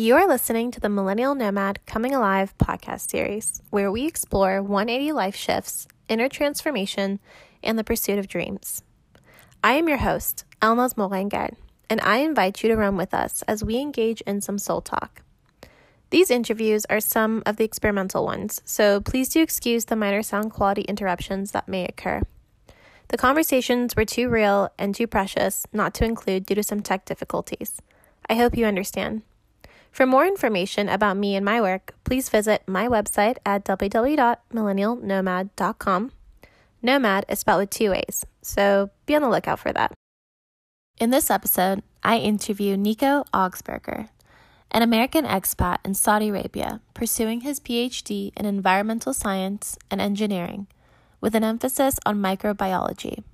You 0.00 0.16
are 0.16 0.26
listening 0.26 0.70
to 0.70 0.80
the 0.80 0.88
Millennial 0.88 1.34
Nomad 1.34 1.84
Coming 1.84 2.14
Alive 2.14 2.56
podcast 2.56 3.10
series, 3.10 3.60
where 3.68 3.92
we 3.92 4.06
explore 4.06 4.62
180 4.62 5.12
life 5.12 5.36
shifts, 5.36 5.86
inner 6.08 6.26
transformation, 6.26 7.20
and 7.62 7.78
the 7.78 7.84
pursuit 7.84 8.18
of 8.18 8.26
dreams. 8.26 8.82
I 9.62 9.74
am 9.74 9.88
your 9.90 9.98
host, 9.98 10.46
Elnaz 10.62 10.94
Morengar, 10.94 11.54
and 11.90 12.00
I 12.00 12.20
invite 12.20 12.62
you 12.62 12.70
to 12.70 12.76
run 12.76 12.96
with 12.96 13.12
us 13.12 13.42
as 13.42 13.62
we 13.62 13.76
engage 13.76 14.22
in 14.22 14.40
some 14.40 14.56
soul 14.56 14.80
talk. 14.80 15.20
These 16.08 16.30
interviews 16.30 16.86
are 16.88 17.00
some 17.00 17.42
of 17.44 17.58
the 17.58 17.64
experimental 17.64 18.24
ones, 18.24 18.62
so 18.64 19.02
please 19.02 19.28
do 19.28 19.42
excuse 19.42 19.84
the 19.84 19.96
minor 19.96 20.22
sound 20.22 20.50
quality 20.50 20.80
interruptions 20.88 21.50
that 21.50 21.68
may 21.68 21.84
occur. 21.84 22.22
The 23.08 23.18
conversations 23.18 23.94
were 23.94 24.06
too 24.06 24.30
real 24.30 24.72
and 24.78 24.94
too 24.94 25.06
precious 25.06 25.66
not 25.74 25.92
to 25.96 26.06
include 26.06 26.46
due 26.46 26.54
to 26.54 26.62
some 26.62 26.80
tech 26.80 27.04
difficulties. 27.04 27.82
I 28.30 28.36
hope 28.36 28.56
you 28.56 28.64
understand. 28.64 29.24
For 29.90 30.06
more 30.06 30.26
information 30.26 30.88
about 30.88 31.16
me 31.16 31.36
and 31.36 31.44
my 31.44 31.60
work, 31.60 31.94
please 32.04 32.28
visit 32.28 32.62
my 32.66 32.88
website 32.88 33.36
at 33.44 33.64
www.millennialnomad.com. 33.64 36.12
Nomad 36.82 37.26
is 37.28 37.40
spelled 37.40 37.60
with 37.60 37.70
two 37.70 37.92
A's, 37.92 38.24
so 38.40 38.90
be 39.04 39.14
on 39.14 39.22
the 39.22 39.28
lookout 39.28 39.58
for 39.58 39.72
that. 39.72 39.92
In 40.98 41.10
this 41.10 41.30
episode, 41.30 41.82
I 42.02 42.18
interview 42.18 42.76
Nico 42.76 43.24
Augsburger, 43.34 44.08
an 44.70 44.82
American 44.82 45.24
expat 45.24 45.78
in 45.84 45.94
Saudi 45.94 46.28
Arabia 46.28 46.80
pursuing 46.94 47.40
his 47.40 47.60
PhD 47.60 48.32
in 48.36 48.46
environmental 48.46 49.12
science 49.12 49.76
and 49.90 50.00
engineering 50.00 50.68
with 51.20 51.34
an 51.34 51.44
emphasis 51.44 51.98
on 52.06 52.22
microbiology. 52.22 53.24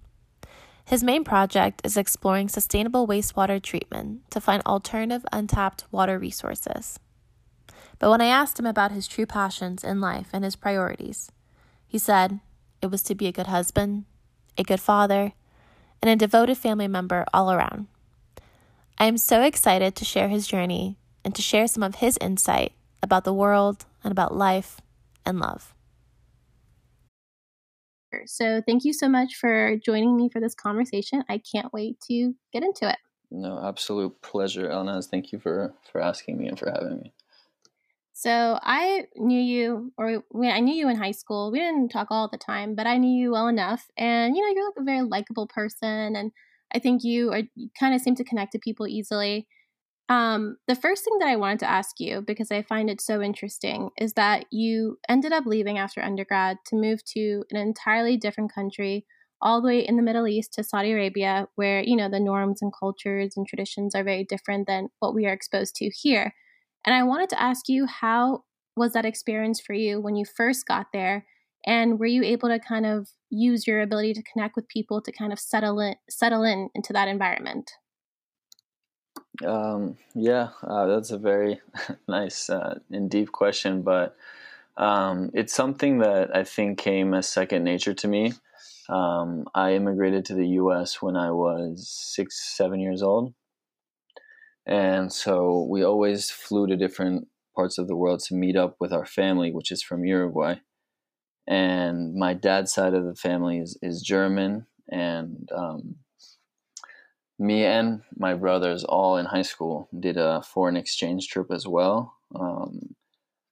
His 0.87 1.03
main 1.03 1.25
project 1.25 1.81
is 1.83 1.97
exploring 1.97 2.48
sustainable 2.48 3.09
wastewater 3.09 3.61
treatment 3.61 4.31
to 4.31 4.41
find 4.41 4.62
alternative 4.65 5.27
untapped 5.33 5.84
water 5.91 6.17
resources. 6.17 7.01
But 7.98 8.09
when 8.09 8.20
I 8.20 8.27
asked 8.27 8.61
him 8.61 8.67
about 8.67 8.92
his 8.92 9.09
true 9.09 9.27
passions 9.27 9.83
in 9.83 10.01
life 10.01 10.29
and 10.33 10.45
his 10.45 10.55
priorities, 10.55 11.33
he 11.89 11.98
said 11.98 12.39
it 12.81 12.87
was 12.87 13.03
to 13.03 13.17
be 13.17 13.27
a 13.27 13.33
good 13.33 13.48
husband, 13.48 14.05
a 14.57 14.62
good 14.62 14.79
father, 14.79 15.33
and 16.01 16.09
a 16.09 16.14
devoted 16.14 16.57
family 16.57 16.87
member 16.87 17.25
all 17.34 17.51
around. 17.51 17.89
I 18.97 19.07
am 19.07 19.19
so 19.19 19.42
excited 19.42 19.97
to 19.97 20.05
share 20.05 20.29
his 20.29 20.47
journey 20.47 20.98
and 21.25 21.34
to 21.34 21.42
share 21.42 21.67
some 21.67 21.83
of 21.83 21.97
his 21.97 22.17
insight 22.20 22.73
about 23.03 23.25
the 23.25 23.34
world 23.34 23.87
and 24.05 24.12
about 24.12 24.37
life 24.37 24.81
and 25.25 25.41
love. 25.41 25.75
So, 28.27 28.62
thank 28.67 28.85
you 28.85 28.93
so 28.93 29.09
much 29.09 29.35
for 29.35 29.77
joining 29.77 30.17
me 30.17 30.29
for 30.29 30.41
this 30.41 30.55
conversation. 30.55 31.25
I 31.29 31.39
can't 31.39 31.73
wait 31.73 32.01
to 32.09 32.35
get 32.53 32.63
into 32.63 32.89
it. 32.89 32.98
No, 33.31 33.61
absolute 33.63 34.21
pleasure, 34.23 34.69
Elnaz. 34.69 35.09
Thank 35.09 35.33
you 35.33 35.39
for 35.39 35.75
for 35.91 36.01
asking 36.01 36.39
me 36.39 36.48
and 36.48 36.59
for 36.59 36.71
having 36.71 37.01
me. 37.01 37.13
So 38.13 38.59
I 38.63 39.05
knew 39.17 39.39
you, 39.39 39.93
or 39.98 40.23
I 40.43 40.61
knew 40.61 40.75
you 40.75 40.89
in 40.89 40.97
high 40.97 41.11
school. 41.11 41.51
We 41.53 41.59
didn't 41.59 41.91
talk 41.91 42.09
all 42.11 42.29
the 42.29 42.39
time, 42.39 42.75
but 42.75 42.87
I 42.87 42.97
knew 42.97 43.11
you 43.11 43.33
well 43.33 43.47
enough. 43.47 43.91
And 43.98 44.35
you 44.35 44.43
know, 44.43 44.48
you're 44.55 44.65
like 44.65 44.79
a 44.79 44.85
very 44.85 45.03
likable 45.03 45.47
person, 45.47 46.17
and 46.17 46.33
I 46.75 46.79
think 46.79 47.05
you 47.05 47.31
are 47.33 47.43
you 47.55 47.69
kind 47.79 47.95
of 47.95 48.01
seem 48.01 48.15
to 48.15 48.25
connect 48.25 48.53
to 48.53 48.59
people 48.59 48.87
easily. 48.87 49.47
Um, 50.09 50.57
the 50.69 50.77
first 50.77 51.05
thing 51.05 51.19
that 51.19 51.29
I 51.29 51.37
wanted 51.37 51.59
to 51.61 51.71
ask 51.71 51.99
you, 51.99 52.21
because 52.21 52.53
I 52.53 52.62
find 52.62 52.89
it 52.89 53.01
so 53.01 53.21
interesting, 53.21 53.91
is 53.99 54.13
that 54.13 54.47
you 54.53 54.98
ended 55.09 55.33
up 55.33 55.47
leaving 55.47 55.79
after 55.79 56.01
undergrad 56.01 56.59
to 56.67 56.77
move 56.77 57.05
to 57.07 57.45
an 57.51 57.57
entirely 57.57 58.17
different 58.17 58.55
country, 58.55 59.05
all 59.43 59.61
the 59.61 59.67
way 59.67 59.81
in 59.81 59.97
the 59.97 60.03
Middle 60.03 60.29
East 60.29 60.53
to 60.55 60.64
Saudi 60.64 60.92
Arabia, 60.92 61.48
where, 61.57 61.83
you 61.83 61.97
know, 61.97 62.08
the 62.08 62.20
norms 62.20 62.63
and 62.63 62.73
cultures 62.79 63.36
and 63.36 63.47
traditions 63.47 63.95
are 63.95 64.05
very 64.05 64.25
different 64.25 64.67
than 64.69 64.89
what 65.01 65.14
we 65.14 65.27
are 65.27 65.33
exposed 65.33 65.75
to 65.77 65.91
here. 65.91 66.35
And 66.86 66.95
I 66.95 67.03
wanted 67.03 67.29
to 67.30 67.42
ask 67.42 67.69
you, 67.69 67.86
how 67.86 68.45
was 68.77 68.92
that 68.92 69.05
experience 69.05 69.61
for 69.61 69.73
you 69.73 70.01
when 70.01 70.14
you 70.14 70.25
first 70.25 70.67
got 70.67 70.86
there? 70.92 71.27
And 71.67 71.98
were 71.98 72.07
you 72.07 72.23
able 72.23 72.48
to 72.48 72.61
kind 72.61 72.86
of 72.86 73.09
use 73.29 73.67
your 73.67 73.83
ability 73.83 74.14
to 74.14 74.23
connect 74.23 74.55
with 74.55 74.69
people 74.69 75.03
to 75.03 75.11
kind 75.11 75.33
of 75.33 75.41
settle 75.41 75.80
in, 75.80 75.97
settle 76.09 76.45
in 76.45 76.70
into 76.77 76.92
that 76.92 77.09
environment? 77.09 77.73
Um, 79.45 79.97
yeah, 80.14 80.51
uh, 80.63 80.86
that's 80.86 81.11
a 81.11 81.19
very 81.19 81.61
nice 82.08 82.48
uh, 82.48 82.79
and 82.91 83.11
deep 83.11 83.33
question, 83.33 83.83
but 83.83 84.17
um, 84.77 85.30
it's 85.35 85.55
something 85.55 85.98
that 85.98 86.35
I 86.35 86.45
think 86.45 86.79
came 86.79 87.14
as 87.14 87.29
second 87.29 87.64
nature 87.64 87.95
to 87.95 88.08
me. 88.08 88.33
Um, 88.89 89.48
I 89.55 89.74
immigrated 89.74 90.24
to 90.27 90.35
the 90.35 90.48
U.S. 90.48 91.02
when 91.02 91.17
I 91.17 91.30
was 91.33 91.89
six, 91.89 92.57
seven 92.57 92.80
years 92.80 93.02
old, 93.02 93.35
and 94.64 95.13
so 95.13 95.67
we 95.68 95.83
always 95.83 96.30
flew 96.30 96.67
to 96.67 96.77
different 96.77 97.29
parts 97.55 97.79
of 97.79 97.89
the 97.89 97.97
world 97.97 98.20
to 98.20 98.35
meet 98.35 98.57
up 98.57 98.77
with 98.79 98.92
our 98.92 99.07
family, 99.07 99.51
which 99.51 99.73
is 99.73 99.83
from 99.83 100.05
Uruguay. 100.05 100.57
And 101.48 102.14
my 102.14 102.35
dad's 102.35 102.73
side 102.73 102.95
of 102.95 103.05
the 103.05 103.14
family 103.14 103.58
is, 103.58 103.79
is 103.80 104.03
German, 104.03 104.67
and 104.89 105.48
um, 105.55 105.97
me 107.39 107.64
and 107.64 108.02
my 108.17 108.35
brothers 108.35 108.85
all 108.85 109.17
in 109.17 109.27
high 109.27 109.42
school 109.42 109.89
did 109.98 110.17
a 110.17 110.42
foreign 110.42 110.77
exchange 110.77 111.29
trip 111.29 111.51
as 111.51 111.67
well. 111.67 112.14
Um, 112.35 112.97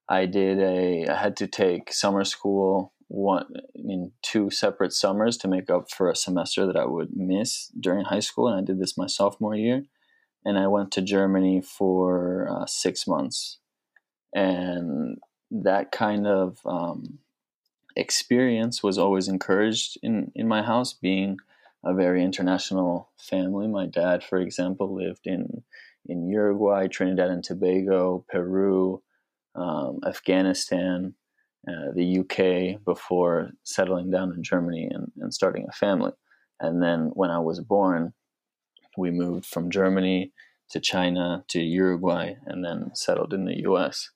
i 0.08 0.26
did 0.26 0.58
a 0.58 1.06
i 1.08 1.16
had 1.16 1.36
to 1.36 1.46
take 1.46 1.92
summer 1.92 2.24
school 2.24 2.92
one 3.08 3.46
in 3.74 4.12
two 4.22 4.50
separate 4.50 4.92
summers 4.92 5.36
to 5.36 5.48
make 5.48 5.70
up 5.70 5.90
for 5.90 6.10
a 6.10 6.16
semester 6.16 6.66
that 6.66 6.76
i 6.76 6.84
would 6.84 7.16
miss 7.16 7.68
during 7.78 8.04
high 8.04 8.20
school 8.20 8.48
and 8.48 8.58
i 8.58 8.62
did 8.62 8.80
this 8.80 8.98
my 8.98 9.06
sophomore 9.06 9.54
year. 9.54 9.84
And 10.44 10.58
i 10.58 10.66
went 10.66 10.90
to 10.92 11.02
germany 11.02 11.62
for 11.62 12.48
uh, 12.50 12.66
six 12.66 13.06
months. 13.06 13.58
And 14.34 15.18
that 15.50 15.92
kind 15.92 16.26
of 16.26 16.58
um, 16.66 17.20
experience 17.96 18.82
was 18.82 18.98
always 18.98 19.28
encouraged 19.28 19.96
in 20.02 20.32
in 20.34 20.48
my 20.48 20.62
house 20.62 20.92
being 20.92 21.38
a 21.84 21.94
very 21.94 22.22
international 22.22 23.10
family. 23.18 23.68
My 23.68 23.86
dad, 23.86 24.22
for 24.24 24.38
example, 24.38 24.94
lived 24.94 25.26
in 25.26 25.62
in 26.06 26.28
Uruguay, 26.28 26.86
Trinidad 26.86 27.30
and 27.30 27.42
Tobago, 27.42 28.26
Peru, 28.28 29.02
um, 29.54 30.00
Afghanistan, 30.06 31.14
uh, 31.66 31.92
the 31.94 32.18
UK 32.18 32.84
before 32.84 33.52
settling 33.62 34.10
down 34.10 34.34
in 34.34 34.42
Germany 34.42 34.86
and, 34.92 35.10
and 35.18 35.32
starting 35.32 35.66
a 35.66 35.72
family. 35.72 36.12
And 36.60 36.82
then 36.82 37.10
when 37.14 37.30
I 37.30 37.38
was 37.38 37.60
born, 37.60 38.12
we 38.98 39.10
moved 39.10 39.46
from 39.46 39.70
Germany 39.70 40.32
to 40.70 40.80
China 40.80 41.44
to 41.48 41.60
Uruguay 41.60 42.34
and 42.46 42.64
then 42.64 42.90
settled 42.94 43.32
in 43.32 43.46
the 43.46 43.62
US. 43.68 44.10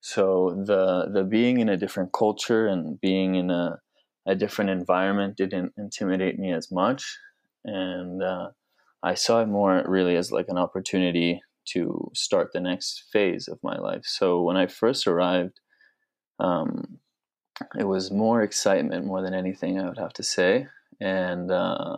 So 0.00 0.62
the 0.66 1.10
the 1.12 1.24
being 1.24 1.60
in 1.60 1.68
a 1.68 1.76
different 1.76 2.12
culture 2.12 2.66
and 2.66 3.00
being 3.00 3.34
in 3.34 3.50
a 3.50 3.80
a 4.28 4.34
different 4.34 4.70
environment 4.70 5.36
didn't 5.36 5.72
intimidate 5.76 6.38
me 6.38 6.52
as 6.52 6.70
much, 6.70 7.18
and 7.64 8.22
uh, 8.22 8.50
I 9.02 9.14
saw 9.14 9.40
it 9.42 9.48
more 9.48 9.82
really 9.86 10.16
as 10.16 10.30
like 10.30 10.48
an 10.48 10.58
opportunity 10.58 11.40
to 11.72 12.10
start 12.14 12.52
the 12.52 12.60
next 12.60 13.04
phase 13.12 13.48
of 13.48 13.58
my 13.62 13.76
life. 13.78 14.04
So 14.04 14.42
when 14.42 14.56
I 14.56 14.66
first 14.66 15.06
arrived, 15.06 15.60
um, 16.38 16.98
it 17.78 17.84
was 17.84 18.10
more 18.10 18.42
excitement 18.42 19.06
more 19.06 19.22
than 19.22 19.34
anything 19.34 19.78
I 19.78 19.88
would 19.88 19.98
have 19.98 20.12
to 20.14 20.22
say, 20.22 20.68
and 21.00 21.50
uh, 21.50 21.96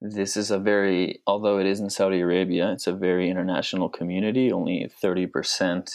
this 0.00 0.36
is 0.36 0.50
a 0.50 0.58
very 0.58 1.22
although 1.26 1.58
it 1.60 1.66
is 1.66 1.80
in 1.80 1.90
Saudi 1.90 2.20
Arabia, 2.20 2.72
it's 2.72 2.86
a 2.88 2.92
very 3.08 3.30
international 3.30 3.88
community. 3.88 4.50
Only 4.52 4.90
thirty 5.02 5.26
percent 5.26 5.90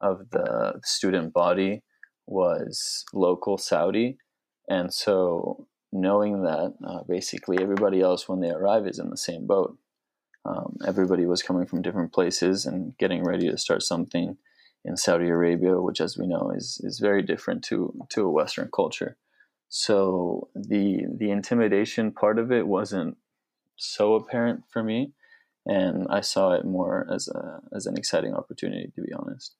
of 0.00 0.28
the 0.30 0.80
student 0.84 1.32
body 1.32 1.82
was 2.26 3.04
local 3.14 3.56
Saudi, 3.56 4.18
and 4.68 4.92
so 4.92 5.66
knowing 5.92 6.42
that 6.42 6.74
uh, 6.86 7.02
basically 7.08 7.58
everybody 7.62 8.00
else 8.00 8.28
when 8.28 8.40
they 8.40 8.50
arrive 8.50 8.86
is 8.86 8.98
in 8.98 9.10
the 9.10 9.16
same 9.16 9.46
boat. 9.46 9.76
Um, 10.44 10.76
everybody 10.86 11.26
was 11.26 11.42
coming 11.42 11.66
from 11.66 11.82
different 11.82 12.12
places 12.12 12.66
and 12.66 12.96
getting 12.98 13.24
ready 13.24 13.50
to 13.50 13.58
start 13.58 13.82
something 13.82 14.36
in 14.84 14.96
Saudi 14.96 15.28
Arabia, 15.28 15.80
which, 15.80 16.00
as 16.00 16.16
we 16.16 16.28
know, 16.28 16.52
is 16.54 16.80
is 16.84 17.00
very 17.00 17.22
different 17.22 17.64
to 17.64 17.92
to 18.10 18.22
a 18.22 18.30
Western 18.30 18.70
culture. 18.72 19.16
So 19.68 20.48
the 20.54 21.02
the 21.18 21.30
intimidation 21.30 22.12
part 22.12 22.38
of 22.38 22.52
it 22.52 22.68
wasn't 22.68 23.16
so 23.76 24.14
apparent 24.14 24.62
for 24.70 24.84
me, 24.84 25.12
and 25.66 26.06
I 26.08 26.20
saw 26.20 26.52
it 26.52 26.64
more 26.64 27.08
as 27.12 27.26
a 27.28 27.60
as 27.74 27.86
an 27.86 27.98
exciting 27.98 28.34
opportunity, 28.34 28.92
to 28.94 29.02
be 29.02 29.12
honest. 29.12 29.56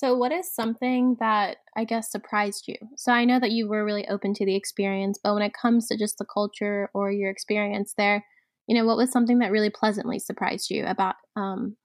So, 0.00 0.16
what 0.16 0.32
is 0.32 0.50
something 0.50 1.18
that 1.20 1.58
I 1.76 1.84
guess 1.84 2.10
surprised 2.10 2.66
you? 2.66 2.76
So, 2.96 3.12
I 3.12 3.26
know 3.26 3.38
that 3.38 3.50
you 3.50 3.68
were 3.68 3.84
really 3.84 4.08
open 4.08 4.32
to 4.32 4.46
the 4.46 4.56
experience, 4.56 5.20
but 5.22 5.34
when 5.34 5.42
it 5.42 5.52
comes 5.52 5.88
to 5.88 5.98
just 5.98 6.16
the 6.16 6.24
culture 6.24 6.88
or 6.94 7.12
your 7.12 7.28
experience 7.28 7.92
there, 7.98 8.24
you 8.66 8.74
know, 8.74 8.86
what 8.86 8.96
was 8.96 9.12
something 9.12 9.40
that 9.40 9.50
really 9.50 9.68
pleasantly 9.68 10.18
surprised 10.18 10.70
you 10.70 10.86
about, 10.86 11.16
um, 11.36 11.76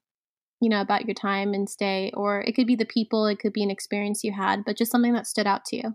you 0.62 0.70
know, 0.70 0.80
about 0.80 1.04
your 1.04 1.12
time 1.12 1.52
and 1.52 1.68
stay? 1.68 2.10
Or 2.14 2.40
it 2.40 2.52
could 2.52 2.66
be 2.66 2.74
the 2.74 2.86
people, 2.86 3.26
it 3.26 3.38
could 3.38 3.52
be 3.52 3.62
an 3.62 3.70
experience 3.70 4.24
you 4.24 4.32
had, 4.32 4.64
but 4.64 4.78
just 4.78 4.90
something 4.90 5.12
that 5.12 5.26
stood 5.26 5.46
out 5.46 5.66
to 5.66 5.76
you. 5.76 5.94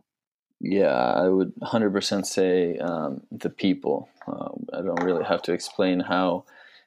Yeah, 0.59 0.93
I 0.93 1.27
would 1.27 1.53
100% 1.55 2.27
say 2.27 2.77
um, 2.77 3.21
the 3.31 3.49
people. 3.49 4.09
Um, 4.27 4.67
I 4.71 4.83
don't 4.83 5.03
really 5.03 5.23
have 5.23 5.41
to 5.43 5.53
explain 5.53 5.99
how 5.99 6.45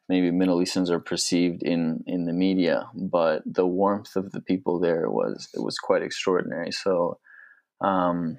maybe 0.09 0.31
Middle 0.31 0.61
Easterns 0.63 0.91
are 0.91 1.01
perceived 1.01 1.63
in 1.63 2.05
in 2.07 2.25
the 2.27 2.33
media, 2.33 2.89
but 2.95 3.43
the 3.47 3.67
warmth 3.67 4.17
of 4.17 4.33
the 4.33 4.41
people 4.41 4.79
there 4.79 5.11
was 5.11 5.49
it 5.55 5.61
was 5.63 5.79
quite 5.79 6.03
extraordinary. 6.03 6.73
So, 6.73 7.19
um, 7.81 8.39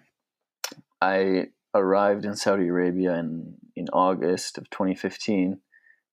I 1.01 1.47
arrived 1.73 2.25
in 2.25 2.35
Saudi 2.35 2.67
Arabia 2.67 3.15
in 3.15 3.56
in 3.75 3.88
August 3.89 4.57
of 4.57 4.69
2015, 4.69 5.59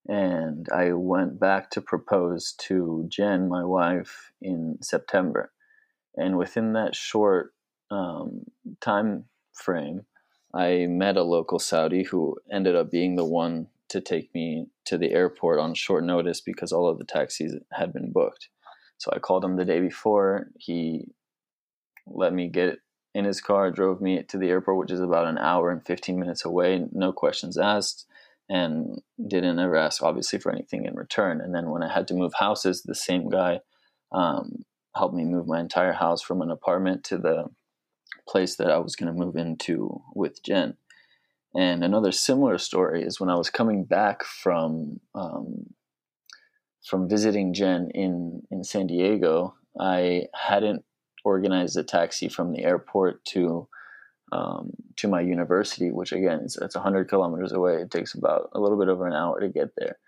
and 0.07 0.67
I 0.73 0.93
went 0.93 1.39
back 1.39 1.69
to 1.71 1.81
propose 1.81 2.53
to 2.63 3.05
Jen, 3.07 3.47
my 3.47 3.63
wife, 3.63 4.31
in 4.41 4.77
September, 4.81 5.51
and 6.15 6.37
within 6.37 6.73
that 6.73 6.95
short 6.95 7.53
um, 7.91 8.45
time 8.81 9.25
frame, 9.53 10.05
I 10.53 10.87
met 10.87 11.17
a 11.17 11.23
local 11.23 11.59
Saudi 11.59 12.03
who 12.03 12.37
ended 12.51 12.75
up 12.75 12.91
being 12.91 13.15
the 13.15 13.25
one 13.25 13.67
to 13.89 14.01
take 14.01 14.33
me 14.33 14.67
to 14.85 14.97
the 14.97 15.11
airport 15.11 15.59
on 15.59 15.73
short 15.73 16.03
notice 16.03 16.41
because 16.41 16.71
all 16.71 16.87
of 16.87 16.97
the 16.97 17.05
taxis 17.05 17.55
had 17.71 17.93
been 17.93 18.11
booked. 18.11 18.49
So 18.97 19.11
I 19.13 19.19
called 19.19 19.43
him 19.43 19.55
the 19.55 19.65
day 19.65 19.79
before. 19.79 20.47
He 20.57 21.07
let 22.07 22.33
me 22.33 22.47
get 22.49 22.79
in 23.13 23.25
his 23.25 23.41
car, 23.41 23.71
drove 23.71 24.01
me 24.01 24.23
to 24.23 24.37
the 24.37 24.49
airport, 24.49 24.77
which 24.77 24.91
is 24.91 24.99
about 24.99 25.27
an 25.27 25.37
hour 25.37 25.69
and 25.69 25.85
15 25.85 26.19
minutes 26.19 26.45
away, 26.45 26.85
no 26.91 27.13
questions 27.13 27.57
asked, 27.57 28.07
and 28.49 29.01
didn't 29.25 29.59
ever 29.59 29.75
ask, 29.75 30.01
obviously, 30.01 30.39
for 30.39 30.51
anything 30.51 30.85
in 30.85 30.95
return. 30.95 31.39
And 31.39 31.53
then 31.53 31.69
when 31.69 31.83
I 31.83 31.93
had 31.93 32.07
to 32.07 32.13
move 32.13 32.33
houses, 32.35 32.83
the 32.83 32.95
same 32.95 33.29
guy 33.29 33.59
um, 34.11 34.63
helped 34.95 35.15
me 35.15 35.25
move 35.25 35.47
my 35.47 35.59
entire 35.59 35.93
house 35.93 36.21
from 36.21 36.41
an 36.41 36.51
apartment 36.51 37.03
to 37.05 37.17
the 37.17 37.45
place 38.27 38.55
that 38.55 38.71
I 38.71 38.77
was 38.77 38.95
going 38.95 39.13
to 39.13 39.19
move 39.19 39.35
into 39.35 40.01
with 40.15 40.43
Jen. 40.43 40.77
And 41.55 41.83
another 41.83 42.11
similar 42.11 42.57
story 42.57 43.03
is 43.03 43.19
when 43.19 43.29
I 43.29 43.35
was 43.35 43.49
coming 43.49 43.83
back 43.83 44.23
from 44.23 44.99
um, 45.13 45.73
from 46.83 47.07
visiting 47.07 47.53
Jen 47.53 47.91
in 47.93 48.41
in 48.51 48.63
San 48.63 48.87
Diego, 48.87 49.55
I 49.79 50.27
hadn't 50.33 50.83
organized 51.23 51.77
a 51.77 51.83
taxi 51.83 52.27
from 52.27 52.51
the 52.51 52.63
airport 52.63 53.23
to 53.25 53.67
um, 54.31 54.71
to 54.97 55.07
my 55.07 55.21
university, 55.21 55.91
which 55.91 56.11
again 56.11 56.41
it's, 56.43 56.57
it's 56.57 56.75
100 56.75 57.07
kilometers 57.07 57.51
away. 57.51 57.75
It 57.75 57.91
takes 57.91 58.15
about 58.15 58.49
a 58.53 58.59
little 58.59 58.79
bit 58.79 58.89
over 58.89 59.05
an 59.05 59.13
hour 59.13 59.39
to 59.39 59.47
get 59.47 59.75
there. 59.77 59.99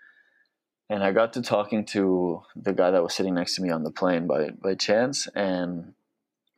And 0.88 1.02
I 1.02 1.12
got 1.12 1.32
to 1.34 1.42
talking 1.42 1.84
to 1.86 2.42
the 2.54 2.72
guy 2.72 2.90
that 2.90 3.02
was 3.02 3.14
sitting 3.14 3.34
next 3.34 3.56
to 3.56 3.62
me 3.62 3.70
on 3.70 3.84
the 3.84 3.90
plane 3.90 4.26
by 4.26 4.50
by 4.50 4.74
chance, 4.74 5.28
and 5.34 5.94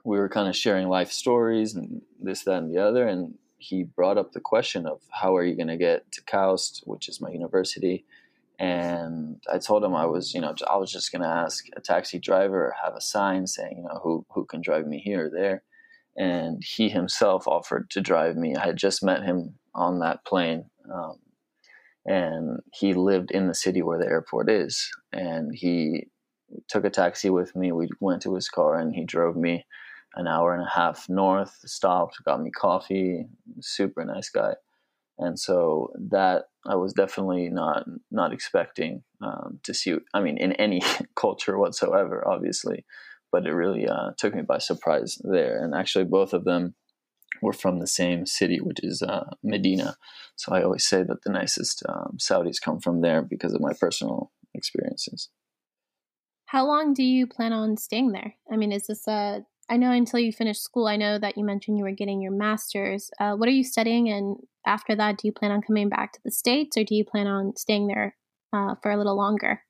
we 0.05 0.19
were 0.19 0.29
kind 0.31 0.49
of 0.49 0.57
sharing 0.57 0.89
life 0.89 1.13
stories 1.13 1.75
and 1.75 2.01
this, 2.21 2.45
that, 2.45 2.63
and 2.63 2.75
the 2.75 2.83
other. 2.83 3.07
And 3.07 3.35
he 3.59 3.83
brought 3.83 4.19
up 4.19 4.33
the 4.33 4.41
question 4.41 4.87
of 4.87 5.01
how 5.11 5.37
are 5.37 5.45
you 5.45 5.57
going 5.57 5.69
to 5.69 5.77
get 5.77 6.11
to 6.13 6.23
KAUST, 6.23 6.83
which 6.85 7.09
is 7.09 7.21
my 7.21 7.31
university. 7.31 8.05
And 8.59 9.41
I 9.53 9.59
told 9.59 9.85
him 9.85 9.95
I 9.95 10.07
was, 10.07 10.33
you 10.33 10.41
know, 10.41 10.55
I 10.69 10.77
was 10.77 10.91
just 10.91 11.13
going 11.13 11.23
to 11.23 11.29
ask 11.29 11.67
a 11.77 11.81
taxi 11.81 12.19
driver 12.19 12.67
or 12.67 12.75
have 12.83 12.95
a 12.95 13.01
sign 13.01 13.47
saying, 13.47 13.75
you 13.79 13.83
know, 13.83 14.01
who, 14.03 14.25
who 14.31 14.45
can 14.45 14.61
drive 14.61 14.87
me 14.87 14.99
here 14.99 15.27
or 15.27 15.31
there. 15.31 15.63
And 16.17 16.63
he 16.65 16.89
himself 16.89 17.47
offered 17.47 17.91
to 17.91 18.01
drive 18.01 18.37
me. 18.37 18.57
I 18.57 18.67
had 18.67 18.77
just 18.77 19.05
met 19.05 19.23
him 19.23 19.59
on 19.75 20.01
that 20.01 20.25
plane. 20.25 20.71
Um, 20.93 21.19
and 22.07 22.61
he 22.73 22.95
lived 22.95 23.31
in 23.31 23.47
the 23.47 23.55
city 23.55 23.83
where 23.83 23.99
the 23.99 24.07
airport 24.07 24.51
is. 24.51 24.91
And 25.13 25.55
he 25.55 26.09
took 26.69 26.85
a 26.85 26.91
taxi 26.91 27.31
with 27.31 27.55
me. 27.55 27.71
We 27.71 27.89
went 28.01 28.23
to 28.23 28.35
his 28.35 28.49
car 28.49 28.79
and 28.79 28.95
he 28.95 29.05
drove 29.05 29.37
me 29.37 29.67
an 30.19 30.27
hour 30.27 30.53
and 30.53 30.63
a 30.63 30.71
half 30.71 31.09
north, 31.09 31.61
stopped, 31.65 32.23
got 32.25 32.43
me 32.43 32.51
coffee, 32.51 33.25
super 33.61 34.05
nice 34.05 34.29
guy. 34.29 34.55
And 35.17 35.39
so 35.39 35.93
that 36.11 36.47
I 36.67 36.75
was 36.75 36.93
definitely 36.93 37.49
not 37.49 37.85
not 38.11 38.33
expecting 38.33 39.03
um, 39.23 39.61
to 39.63 39.73
see. 39.73 39.97
I 40.13 40.21
mean, 40.21 40.37
in 40.37 40.53
any 40.53 40.83
culture 41.17 41.59
whatsoever, 41.59 42.27
obviously, 42.27 42.85
but 43.33 43.47
it 43.47 43.53
really 43.53 43.89
uh, 43.89 44.11
took 44.17 44.35
me 44.35 44.43
by 44.43 44.59
surprise 44.59 45.19
there. 45.25 45.63
And 45.63 45.75
actually, 45.75 46.05
both 46.05 46.33
of 46.33 46.45
them 46.45 46.75
were 47.41 47.53
from 47.53 47.79
the 47.79 47.87
same 47.87 48.27
city, 48.27 48.61
which 48.61 48.79
is 48.83 49.03
uh, 49.03 49.31
Medina. 49.43 49.97
So 50.37 50.53
I 50.53 50.63
always 50.63 50.87
say 50.87 51.05
that 51.05 51.23
the 51.23 51.33
nicest 51.33 51.83
um, 51.89 52.17
Saudis 52.19 52.61
come 52.61 52.81
from 52.81 53.01
there 53.01 53.23
because 53.23 53.55
of 53.55 53.61
my 53.61 53.73
personal 53.73 54.33
experiences. 54.55 55.31
How 56.47 56.67
long 56.67 56.95
do 56.95 57.03
you 57.03 57.27
plan 57.27 57.53
on 57.53 57.77
staying 57.77 58.13
there? 58.13 58.35
I 58.51 58.57
mean, 58.57 58.73
is 58.73 58.87
this 58.87 59.07
a 59.07 59.45
I 59.71 59.77
know 59.77 59.93
until 59.93 60.21
you 60.21 60.33
finish 60.33 60.59
school, 60.59 60.87
I 60.87 60.97
know 60.97 61.19
that 61.19 61.37
you 61.37 61.45
mentioned 61.45 61.79
you 61.79 61.85
were 61.85 61.91
getting 61.93 62.23
your 62.23 62.33
master's. 62.33 63.11
Uh, 63.21 63.35
what 63.35 63.49
are 63.49 63.53
you 63.53 63.65
studying? 63.65 64.09
And 64.09 64.37
after 64.67 64.95
that, 64.97 65.19
do 65.19 65.29
you 65.29 65.33
plan 65.33 65.51
on 65.51 65.63
coming 65.63 65.89
back 65.89 66.13
to 66.13 66.21
the 66.25 66.31
States 66.31 66.77
or 66.77 66.85
do 66.85 66.95
you 66.95 67.05
plan 67.05 67.27
on 67.27 67.55
staying 67.57 67.87
there 67.87 68.17
uh, 68.53 68.77
for 68.83 68.91
a 68.91 68.97
little 68.97 69.17
longer? 69.17 69.63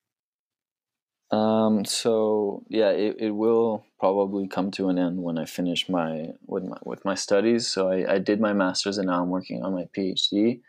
Um, 1.30 1.84
so 1.84 2.64
yeah, 2.68 2.90
it, 2.90 3.16
it 3.18 3.30
will 3.30 3.84
probably 4.00 4.48
come 4.48 4.70
to 4.72 4.88
an 4.88 4.98
end 4.98 5.22
when 5.22 5.36
I 5.36 5.44
finish 5.44 5.88
my 5.88 6.28
with 6.46 6.64
my 6.64 6.78
with 6.84 7.04
my 7.04 7.14
studies. 7.14 7.66
So 7.66 7.90
I, 7.90 8.14
I 8.14 8.18
did 8.18 8.40
my 8.40 8.54
master's 8.54 8.96
and 8.96 9.08
now 9.08 9.22
I'm 9.22 9.28
working 9.28 9.62
on 9.62 9.74
my 9.74 9.88
PhD, 9.96 10.60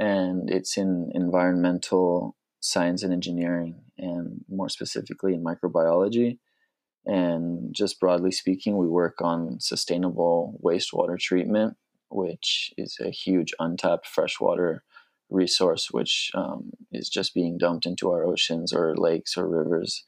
and 0.00 0.50
it's 0.50 0.76
in 0.76 1.12
environmental 1.14 2.34
science 2.58 3.04
and 3.04 3.12
engineering, 3.12 3.76
and 3.96 4.44
more 4.48 4.68
specifically 4.68 5.34
in 5.34 5.44
microbiology. 5.44 6.38
And 7.04 7.74
just 7.74 7.98
broadly 7.98 8.30
speaking, 8.30 8.76
we 8.76 8.86
work 8.86 9.20
on 9.20 9.58
sustainable 9.60 10.58
wastewater 10.62 11.18
treatment, 11.18 11.76
which 12.10 12.72
is 12.76 12.98
a 13.00 13.10
huge 13.10 13.52
untapped 13.58 14.06
freshwater 14.06 14.84
resource, 15.28 15.90
which 15.90 16.30
um, 16.34 16.70
is 16.92 17.08
just 17.08 17.34
being 17.34 17.58
dumped 17.58 17.86
into 17.86 18.10
our 18.10 18.24
oceans 18.24 18.72
or 18.72 18.94
lakes 18.96 19.36
or 19.36 19.48
rivers. 19.48 20.04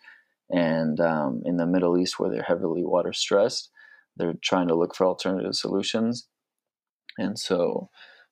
And 0.50 1.00
um, 1.00 1.42
in 1.44 1.56
the 1.56 1.66
Middle 1.66 1.98
East, 1.98 2.18
where 2.18 2.30
they're 2.30 2.42
heavily 2.42 2.84
water 2.84 3.12
stressed, 3.12 3.70
they're 4.16 4.34
trying 4.42 4.68
to 4.68 4.76
look 4.76 4.94
for 4.94 5.06
alternative 5.06 5.54
solutions. 5.54 6.28
And 7.18 7.38
so, 7.38 7.90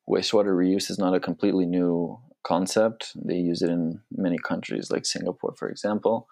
wastewater 0.09 0.55
reuse 0.55 0.91
is 0.91 0.99
not 0.99 1.14
a 1.14 1.20
completely 1.20 1.67
new 1.67 2.19
concept. 2.44 3.12
They 3.17 3.37
use 3.37 3.62
it 3.62 3.70
in 3.70 4.03
many 4.12 4.37
countries, 4.38 4.91
like 4.91 5.06
Singapore, 5.06 5.55
for 5.56 5.69
example 5.69 6.29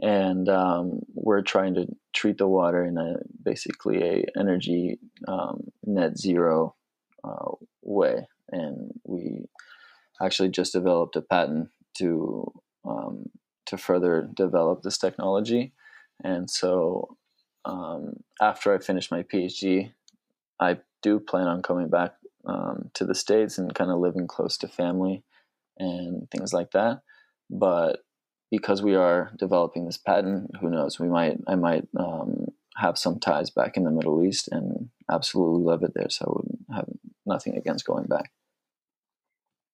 and 0.00 0.48
um, 0.48 1.00
we're 1.14 1.42
trying 1.42 1.74
to 1.74 1.86
treat 2.14 2.38
the 2.38 2.46
water 2.46 2.84
in 2.84 2.98
a 2.98 3.16
basically 3.42 4.02
a 4.02 4.24
energy 4.38 4.98
um, 5.26 5.68
net 5.84 6.18
zero 6.18 6.74
uh, 7.24 7.52
way. 7.82 8.26
And 8.50 8.92
we 9.04 9.46
actually 10.22 10.50
just 10.50 10.72
developed 10.72 11.16
a 11.16 11.22
patent 11.22 11.70
to 11.98 12.52
um, 12.84 13.30
to 13.66 13.76
further 13.76 14.28
develop 14.34 14.82
this 14.82 14.98
technology. 14.98 15.72
And 16.22 16.48
so 16.48 17.16
um, 17.64 18.22
after 18.40 18.72
I 18.74 18.78
finish 18.78 19.10
my 19.10 19.22
PhD 19.22 19.92
I 20.60 20.78
do 21.02 21.20
plan 21.20 21.46
on 21.46 21.62
coming 21.62 21.88
back 21.88 22.14
um, 22.46 22.90
to 22.94 23.04
the 23.04 23.14
states 23.14 23.58
and 23.58 23.74
kind 23.74 23.90
of 23.90 23.98
living 23.98 24.26
close 24.26 24.56
to 24.58 24.68
family 24.68 25.24
and 25.78 26.30
things 26.30 26.52
like 26.52 26.70
that. 26.72 27.00
But 27.50 28.00
because 28.50 28.82
we 28.82 28.94
are 28.94 29.32
developing 29.38 29.86
this 29.86 29.98
patent, 29.98 30.50
who 30.60 30.70
knows? 30.70 31.00
We 31.00 31.08
might, 31.08 31.38
I 31.46 31.56
might 31.56 31.86
um, 31.98 32.46
have 32.76 32.98
some 32.98 33.18
ties 33.18 33.50
back 33.50 33.76
in 33.76 33.84
the 33.84 33.90
Middle 33.90 34.24
East 34.24 34.48
and 34.50 34.88
absolutely 35.10 35.64
love 35.64 35.82
it 35.82 35.92
there. 35.94 36.10
So 36.10 36.24
I 36.26 36.32
would 36.32 36.76
have 36.76 36.88
nothing 37.24 37.56
against 37.56 37.86
going 37.86 38.06
back. 38.06 38.30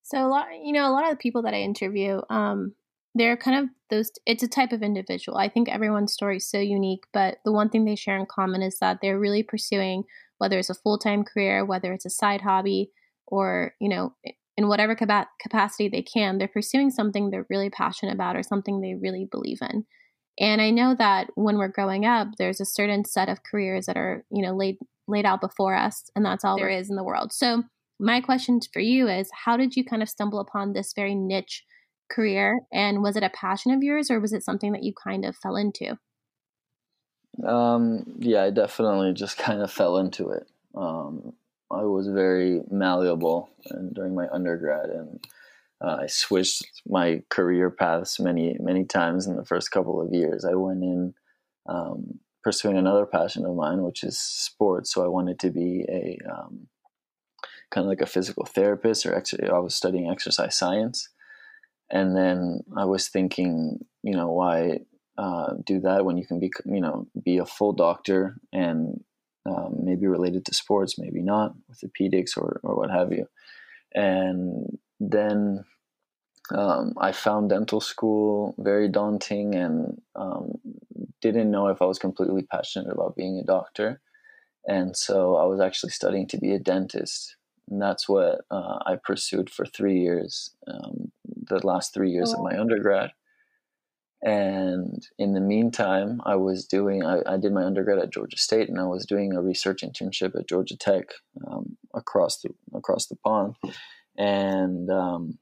So 0.03 0.25
a 0.25 0.29
lot, 0.29 0.47
you 0.63 0.73
know, 0.73 0.89
a 0.89 0.93
lot 0.93 1.05
of 1.05 1.11
the 1.11 1.17
people 1.17 1.43
that 1.43 1.55
I 1.55 1.61
interview, 1.61 2.21
um, 2.29 2.75
they're 3.15 3.37
kind 3.37 3.65
of 3.65 3.71
those. 3.91 4.11
It's 4.27 4.43
a 4.43 4.49
type 4.49 4.73
of 4.73 4.83
individual. 4.83 5.39
I 5.39 5.49
think 5.49 5.69
everyone's 5.69 6.13
story 6.13 6.39
is 6.39 6.49
so 6.49 6.59
unique, 6.59 7.05
but 7.13 7.39
the 7.45 7.53
one 7.53 7.69
thing 7.69 7.85
they 7.85 7.95
share 7.95 8.17
in 8.17 8.27
common 8.27 8.63
is 8.63 8.79
that 8.79 8.99
they're 9.03 9.19
really 9.19 9.43
pursuing 9.43 10.05
whether 10.39 10.59
it's 10.59 10.71
a 10.71 10.75
full 10.75 10.99
time 10.99 11.25
career, 11.25 11.65
whether 11.65 11.93
it's 11.93 12.07
a 12.07 12.11
side 12.11 12.41
hobby, 12.41 12.91
or 13.27 13.75
you 13.81 13.89
know, 13.89 14.15
in 14.57 14.69
whatever 14.69 14.95
capacity 14.95 15.89
they 15.89 16.03
can, 16.03 16.39
they're 16.39 16.49
pursuing 16.49 16.91
something 16.91 17.31
they're 17.31 17.47
really 17.49 17.71
passionate 17.71 18.15
about 18.15 18.37
or 18.37 18.43
something 18.43 18.81
they 18.81 18.95
really 18.95 19.27
believe 19.31 19.59
in. 19.63 19.87
And 20.39 20.61
I 20.61 20.71
know 20.71 20.95
that 20.99 21.29
when 21.35 21.59
we're 21.59 21.69
growing 21.69 22.05
up, 22.05 22.29
there's 22.39 22.61
a 22.61 22.67
certain 22.67 23.05
set 23.05 23.29
of 23.29 23.43
careers 23.43 23.87
that 23.87 23.97
are, 23.97 24.25
you 24.31 24.43
know, 24.43 24.55
laid 24.55 24.79
laid 25.09 25.27
out 25.27 25.41
before 25.41 25.75
us, 25.75 26.11
and 26.15 26.25
that's 26.25 26.45
all 26.45 26.57
there 26.57 26.69
is 26.69 26.89
in 26.89 26.97
the 26.97 27.03
world. 27.03 27.33
So 27.33 27.65
my 28.03 28.21
question 28.21 28.61
for 28.73 28.81
you 28.81 29.09
is 29.09 29.31
how 29.45 29.57
did 29.57 29.77
you 29.77 29.85
kind 29.85 30.03
of 30.03 30.09
stumble 30.09 30.41
upon 30.41 30.73
this 30.73 30.93
very 30.93 31.15
niche 31.15 31.65
career 32.11 32.61
and 32.73 33.03
was 33.03 33.17
it 33.17 33.23
a 33.23 33.31
passion 33.31 33.73
of 33.73 33.83
yours 33.83 34.11
or 34.11 34.21
was 34.21 34.33
it 34.33 34.45
something 34.45 34.73
that 34.73 34.83
you 34.83 34.93
kind 34.93 35.25
of 35.25 35.37
fell 35.37 35.57
into 35.57 35.97
um, 37.47 38.05
yeah 38.19 38.43
i 38.43 38.51
definitely 38.51 39.13
just 39.15 39.39
kind 39.39 39.63
of 39.63 39.71
fell 39.71 39.97
into 39.97 40.31
it 40.31 40.47
um, 40.75 41.33
I 41.73 41.85
was 41.85 42.09
very 42.09 42.61
malleable 42.71 43.51
and 43.71 43.95
during 43.95 44.15
my 44.15 44.29
undergrad, 44.33 44.91
and 44.91 45.25
uh, 45.81 45.99
I 46.03 46.07
switched 46.07 46.83
my 46.87 47.23
career 47.31 47.71
paths 47.71 48.21
many 48.21 48.57
many 48.61 48.85
times 48.85 49.27
in 49.27 49.37
the 49.37 49.45
first 49.45 49.71
couple 49.71 50.01
of 50.01 50.13
years. 50.13 50.45
I 50.45 50.55
went 50.55 50.83
in 50.83 51.15
um, 51.69 52.21
pursuing 52.43 52.77
another 52.77 53.07
passion 53.07 53.45
of 53.45 53.55
mine, 53.55 53.83
which 53.83 54.03
is 54.05 54.19
sports. 54.19 54.93
So 54.93 55.05
I 55.05 55.09
wanted 55.09 55.39
to 55.41 55.51
be 55.51 55.85
a 55.89 56.19
um, 56.31 56.67
kind 57.71 57.85
of 57.85 57.89
like 57.89 58.01
a 58.01 58.07
physical 58.07 58.45
therapist, 58.45 59.07
or 59.07 59.15
actually, 59.17 59.49
I 59.49 59.59
was 59.59 59.75
studying 59.75 60.11
exercise 60.11 60.57
science. 60.57 61.09
And 61.91 62.17
then 62.17 62.61
I 62.77 62.87
was 62.87 63.09
thinking, 63.09 63.79
you 64.03 64.17
know, 64.17 64.31
why 64.31 64.81
uh, 65.19 65.55
do 65.67 65.81
that 65.81 66.05
when 66.05 66.17
you 66.17 66.27
can 66.27 66.41
be, 66.41 66.51
you 66.65 66.81
know, 66.81 67.07
be 67.23 67.39
a 67.39 67.47
full 67.47 67.73
doctor 67.73 68.37
and 68.53 69.03
um, 69.47 69.77
maybe 69.83 70.07
related 70.07 70.45
to 70.47 70.55
sports, 70.55 70.99
maybe 70.99 71.23
not, 71.23 71.55
orthopedics 71.71 72.37
or, 72.37 72.61
or 72.63 72.77
what 72.77 72.91
have 72.91 73.13
you. 73.13 73.27
And 73.95 74.79
then 75.01 75.65
um, 76.51 76.95
I 76.99 77.13
found 77.13 77.51
dental 77.51 77.81
school 77.81 78.55
very 78.59 78.89
daunting 78.89 79.55
and 79.55 80.01
um, 80.17 80.53
didn't 81.21 81.51
know 81.51 81.69
if 81.69 81.81
I 81.81 81.87
was 81.87 81.99
completely 81.99 82.43
passionate 82.43 82.93
about 82.93 83.17
being 83.17 83.39
a 83.39 83.47
doctor. 83.47 84.01
And 84.67 84.97
so 84.97 85.37
I 85.37 85.45
was 85.45 85.61
actually 85.61 85.91
studying 85.91 86.27
to 86.29 86.39
be 86.39 86.53
a 86.53 86.59
dentist. 86.59 87.37
And 87.69 87.81
that's 87.81 88.09
what 88.09 88.43
uh, 88.51 88.79
I 88.87 88.97
pursued 89.03 89.51
for 89.51 89.65
three 89.65 90.01
years, 90.01 90.51
um, 90.67 91.13
the 91.25 91.65
last 91.67 91.95
three 91.95 92.11
years 92.11 92.33
oh. 92.35 92.39
of 92.39 92.53
my 92.53 92.59
undergrad. 92.59 93.11
And 94.23 95.05
in 95.19 95.33
the 95.33 95.41
meantime, 95.41 96.21
I 96.25 96.37
was 96.37 96.67
doing, 96.67 97.05
I, 97.05 97.19
I, 97.27 97.37
did 97.39 97.53
my 97.53 97.65
undergrad 97.65 97.99
at 97.99 98.13
Georgia 98.13 98.39
State 98.39 98.69
and 98.69 98.79
I 98.79 98.85
was 98.85 99.05
doing 99.05 99.35
a 99.35 99.43
research 99.43 99.83
internship 99.83 100.39
at 100.39 100.49
Georgia 100.49 100.77
Tech 100.77 101.07
um, 101.45 101.77
across, 101.93 102.41
the, 102.41 102.51
across 102.73 103.07
the 103.07 103.17
pond. 103.17 103.57
And 104.17 104.89
um, 104.91 105.39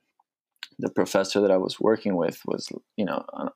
the 0.79 0.91
professor 0.91 1.41
that 1.43 1.51
I 1.51 1.59
was 1.59 1.79
working 1.79 2.17
with 2.17 2.41
was, 2.47 2.69
you 2.97 3.05
know, 3.05 3.23
uh, 3.33 3.51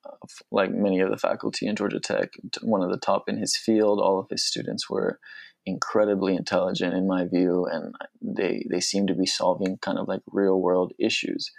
like 0.50 0.70
many 0.70 1.00
of 1.00 1.10
the 1.10 1.16
faculty 1.16 1.66
in 1.66 1.76
Georgia 1.76 2.00
Tech, 2.00 2.32
one 2.60 2.82
of 2.82 2.90
the 2.90 2.98
top 2.98 3.28
in 3.28 3.38
his 3.38 3.56
field. 3.56 4.00
All 4.00 4.18
of 4.18 4.28
his 4.30 4.44
students 4.44 4.90
were 4.90 5.18
incredibly 5.66 6.36
intelligent, 6.36 6.94
in 6.94 7.06
my 7.06 7.24
view, 7.24 7.66
and 7.66 7.94
they 8.20 8.66
they 8.70 8.80
seemed 8.80 9.08
to 9.08 9.14
be 9.14 9.26
solving 9.26 9.78
kind 9.78 9.98
of 9.98 10.06
like 10.06 10.20
real 10.30 10.60
world 10.60 10.92
issues. 10.98 11.50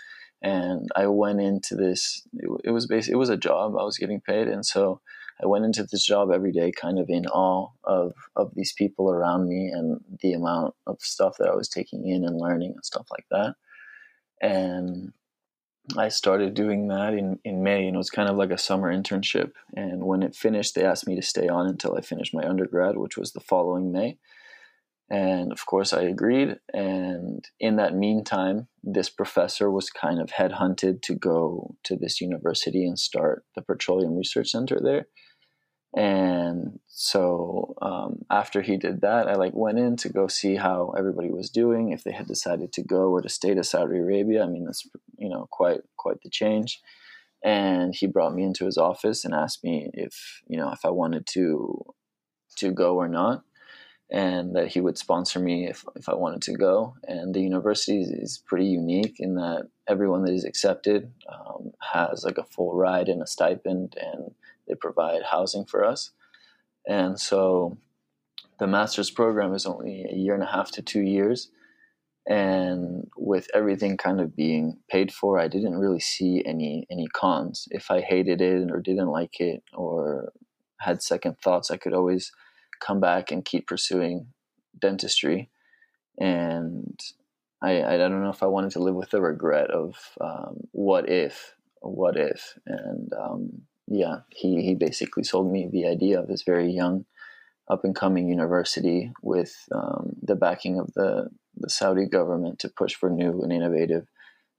And 0.42 0.90
I 0.96 1.08
went 1.08 1.42
into 1.42 1.76
this. 1.76 2.26
It, 2.64 2.72
was 2.72 2.86
basically 2.86 3.14
it 3.14 3.18
was 3.18 3.30
a 3.30 3.38
job. 3.38 3.76
I 3.78 3.84
was 3.84 3.98
getting 3.98 4.22
paid, 4.22 4.48
and 4.48 4.66
so 4.66 5.02
I 5.42 5.48
went 5.48 5.66
into 5.66 5.84
this 5.84 6.06
job 6.06 6.30
every 6.32 6.52
day, 6.52 6.72
kind 6.72 7.00
of 7.00 7.10
in 7.10 7.26
awe 7.28 7.70
of 7.84 8.14
of 8.36 8.52
these 8.56 8.74
people 8.74 9.10
around 9.10 9.48
me 9.48 9.70
and 9.74 10.02
the 10.22 10.34
amount 10.34 10.76
of 10.86 11.02
stuff 11.02 11.38
that 11.40 11.50
I 11.50 11.56
was 11.56 11.70
taking 11.70 12.08
in 12.08 12.24
and 12.24 12.38
learning 12.38 12.74
and 12.76 12.86
stuff 12.86 13.08
like 13.12 13.26
that. 13.32 13.56
And 14.42 15.14
I 15.98 16.10
started 16.10 16.54
doing 16.54 16.88
that 16.88 17.14
in, 17.14 17.40
in 17.44 17.64
May, 17.64 17.86
and 17.88 17.96
it 17.96 17.98
was 17.98 18.10
kind 18.10 18.30
of 18.30 18.36
like 18.36 18.52
a 18.52 18.58
summer 18.58 18.94
internship. 18.94 19.52
And 19.76 20.04
when 20.04 20.24
it 20.24 20.36
finished, 20.36 20.76
they 20.76 20.84
asked 20.84 21.08
me 21.08 21.16
to 21.16 21.22
stay 21.22 21.48
on 21.48 21.68
until 21.68 21.96
I 21.96 22.02
finished 22.02 22.34
my 22.34 22.48
undergrad, 22.48 22.98
which 22.98 23.18
was 23.18 23.34
the 23.34 23.40
following 23.40 23.92
May. 23.92 24.18
And 25.10 25.52
of 25.52 25.66
course, 25.66 25.94
I 25.94 26.04
agreed. 26.04 26.58
And 26.74 27.48
in 27.60 27.76
that 27.76 27.94
meantime, 27.94 28.68
this 28.86 29.10
professor 29.10 29.72
was 29.72 29.90
kind 29.90 30.22
of 30.22 30.30
headhunted 30.30 31.02
to 31.02 31.16
go 31.16 31.76
to 31.84 31.96
this 31.96 32.22
university 32.22 32.86
and 32.86 33.00
start 33.00 33.44
the 33.56 33.62
Petroleum 33.62 34.16
Research 34.16 34.52
Center 34.52 34.80
there. 34.82 35.08
And 35.98 36.80
so 36.88 37.74
um, 37.82 38.26
after 38.30 38.62
he 38.62 38.76
did 38.76 39.02
that 39.02 39.30
i 39.30 39.36
like 39.36 39.54
went 39.54 39.80
in 39.80 39.96
to 39.96 40.10
go 40.10 40.28
see 40.28 40.56
how 40.56 40.94
everybody 40.98 41.32
was 41.32 41.50
doing 41.50 41.92
if 41.92 42.04
they 42.04 42.12
had 42.12 42.28
decided 42.28 42.74
to 42.74 42.84
go 42.84 43.12
or 43.12 43.22
to 43.22 43.30
stay 43.30 43.54
to 43.54 43.64
saudi 43.64 43.98
arabia. 43.98 44.44
I 44.44 44.48
mean 44.48 44.66
that's 44.66 44.86
you 45.18 45.30
know 45.30 45.48
quite 45.50 45.82
quite 45.96 46.22
the 46.22 46.30
change. 46.30 46.82
And 47.44 47.96
he 47.96 48.08
brought 48.08 48.34
me 48.34 48.44
into 48.44 48.66
his 48.66 48.78
office 48.78 49.24
and 49.24 49.34
asked 49.34 49.64
me 49.64 49.90
if 49.94 50.42
you 50.48 50.58
know 50.58 50.72
if 50.72 50.84
i 50.84 50.90
wanted 50.90 51.28
to 51.28 51.82
to 52.58 52.72
go 52.72 52.98
or 52.98 53.08
not 53.08 53.44
and 54.12 54.56
that 54.56 54.68
he 54.68 54.80
would 54.80 54.98
sponsor 54.98 55.40
me 55.40 55.68
if, 55.68 55.84
if 55.96 56.08
i 56.08 56.14
wanted 56.14 56.42
to 56.42 56.54
go 56.54 56.96
and 57.08 57.34
the 57.34 57.42
university 57.42 58.02
is 58.02 58.42
pretty 58.46 58.66
unique 58.66 59.16
in 59.20 59.36
that 59.36 59.68
everyone 59.88 60.24
that 60.24 60.34
is 60.34 60.46
accepted 60.46 61.12
um, 61.32 61.72
has 61.82 62.24
like 62.24 62.38
a 62.38 62.44
full 62.44 62.76
ride 62.76 63.10
and 63.10 63.22
a 63.22 63.28
stipend 63.28 63.96
and 64.00 64.32
they 64.68 64.76
provide 64.76 65.24
housing 65.24 65.66
for 65.66 65.84
us. 65.84 66.12
And 66.88 67.20
so 67.20 67.78
the 68.60 68.68
master's 68.68 69.12
program 69.12 69.54
is 69.54 69.66
only 69.66 70.06
a 70.10 70.16
year 70.16 70.34
and 70.34 70.44
a 70.44 70.48
half 70.48 70.72
to 70.72 70.82
two 70.82 71.02
years. 71.02 71.50
And 72.28 73.08
with 73.16 73.48
everything 73.54 73.98
kind 73.98 74.20
of 74.20 74.36
being 74.36 74.80
paid 74.90 75.14
for, 75.14 75.40
I 75.40 75.48
didn't 75.48 75.78
really 75.78 76.00
see 76.00 76.44
any 76.44 76.88
any 76.90 77.08
cons. 77.08 77.68
If 77.70 77.92
I 77.92 78.02
hated 78.02 78.42
it 78.42 78.72
or 78.72 78.82
didn't 78.82 79.10
like 79.10 79.40
it 79.40 79.62
or 79.74 80.34
had 80.80 81.04
second 81.04 81.38
thoughts, 81.40 81.70
I 81.70 81.78
could 81.78 81.94
always 81.94 82.32
come 82.80 83.00
back 83.00 83.32
and 83.32 83.46
keep 83.46 83.68
pursuing 83.68 84.28
dentistry. 84.80 85.50
And 86.20 87.00
I, 87.62 87.84
I 87.84 87.98
don't 87.98 88.22
know 88.24 88.30
if 88.30 88.44
I 88.44 88.48
wanted 88.48 88.72
to 88.72 88.80
live 88.80 88.96
with 88.96 89.10
the 89.10 89.22
regret 89.22 89.72
of 89.72 89.96
um, 90.22 90.62
what 90.72 91.10
if, 91.10 91.56
what 91.82 92.18
if, 92.18 92.58
and 92.66 93.12
um, 93.14 93.62
yeah, 93.88 94.18
he, 94.30 94.62
he 94.62 94.76
basically 94.76 95.24
sold 95.24 95.52
me 95.52 95.68
the 95.72 95.88
idea 95.88 96.20
of 96.20 96.28
this 96.28 96.44
very 96.44 96.72
young, 96.72 97.06
up 97.70 97.84
and 97.84 97.96
coming 97.96 98.28
university 98.28 99.12
with 99.22 99.68
um, 99.74 100.16
the 100.22 100.36
backing 100.36 100.80
of 100.80 100.94
the, 100.94 101.30
the 101.58 101.70
Saudi 101.70 102.06
government 102.06 102.60
to 102.60 102.70
push 102.70 102.96
for 102.96 103.10
new 103.10 103.42
and 103.42 103.52
innovative 103.52 104.08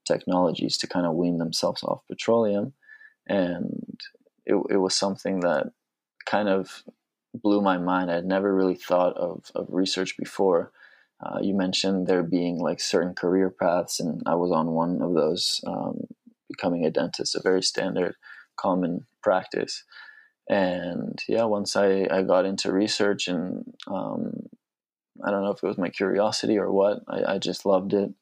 technologies 0.07 0.77
to 0.79 0.87
kind 0.87 1.07
of 1.07 1.15
wean 1.15 1.39
themselves 1.39 1.83
off 1.83 2.07
petroleum. 2.09 2.73
And 3.29 4.01
it, 4.45 4.57
it 4.71 4.77
was 4.77 4.95
something 4.95 5.41
that 5.41 5.73
kind 6.25 6.49
of 6.49 6.83
blew 7.43 7.61
my 7.61 7.79
mind. 7.79 8.11
I'd 8.11 8.25
never 8.25 8.55
really 8.55 8.75
thought 8.75 9.17
of, 9.17 9.51
of 9.55 9.67
research 9.69 10.17
before. 10.17 10.73
Uh, 11.21 11.39
you 11.41 11.55
mentioned 11.55 12.07
there 12.07 12.23
being 12.23 12.59
like 12.59 12.81
certain 12.81 13.15
career 13.15 13.51
paths, 13.51 14.01
and 14.01 14.23
I 14.27 14.35
was 14.35 14.53
on 14.53 14.73
one 14.73 15.01
of 15.01 15.15
those, 15.15 15.63
um, 15.67 16.07
becoming 16.49 16.85
a 16.85 16.91
dentist, 16.91 17.35
a 17.35 17.43
very 17.43 17.63
standard 17.63 18.15
common 18.57 19.07
practice. 19.23 19.85
And 20.49 21.21
yeah, 21.29 21.45
once 21.45 21.75
I, 21.77 22.07
I 22.11 22.23
got 22.23 22.47
into 22.47 22.73
research 22.73 23.27
and 23.27 23.75
um, 23.89 24.49
I 25.25 25.31
don't 25.31 25.43
know 25.43 25.51
if 25.51 25.63
it 25.63 25.67
was 25.67 25.79
my 25.79 25.89
curiosity 25.89 26.59
or 26.59 26.71
what, 26.71 27.01
I, 27.09 27.35
I 27.35 27.39
just 27.39 27.67
loved 27.67 27.95
it. 27.95 28.13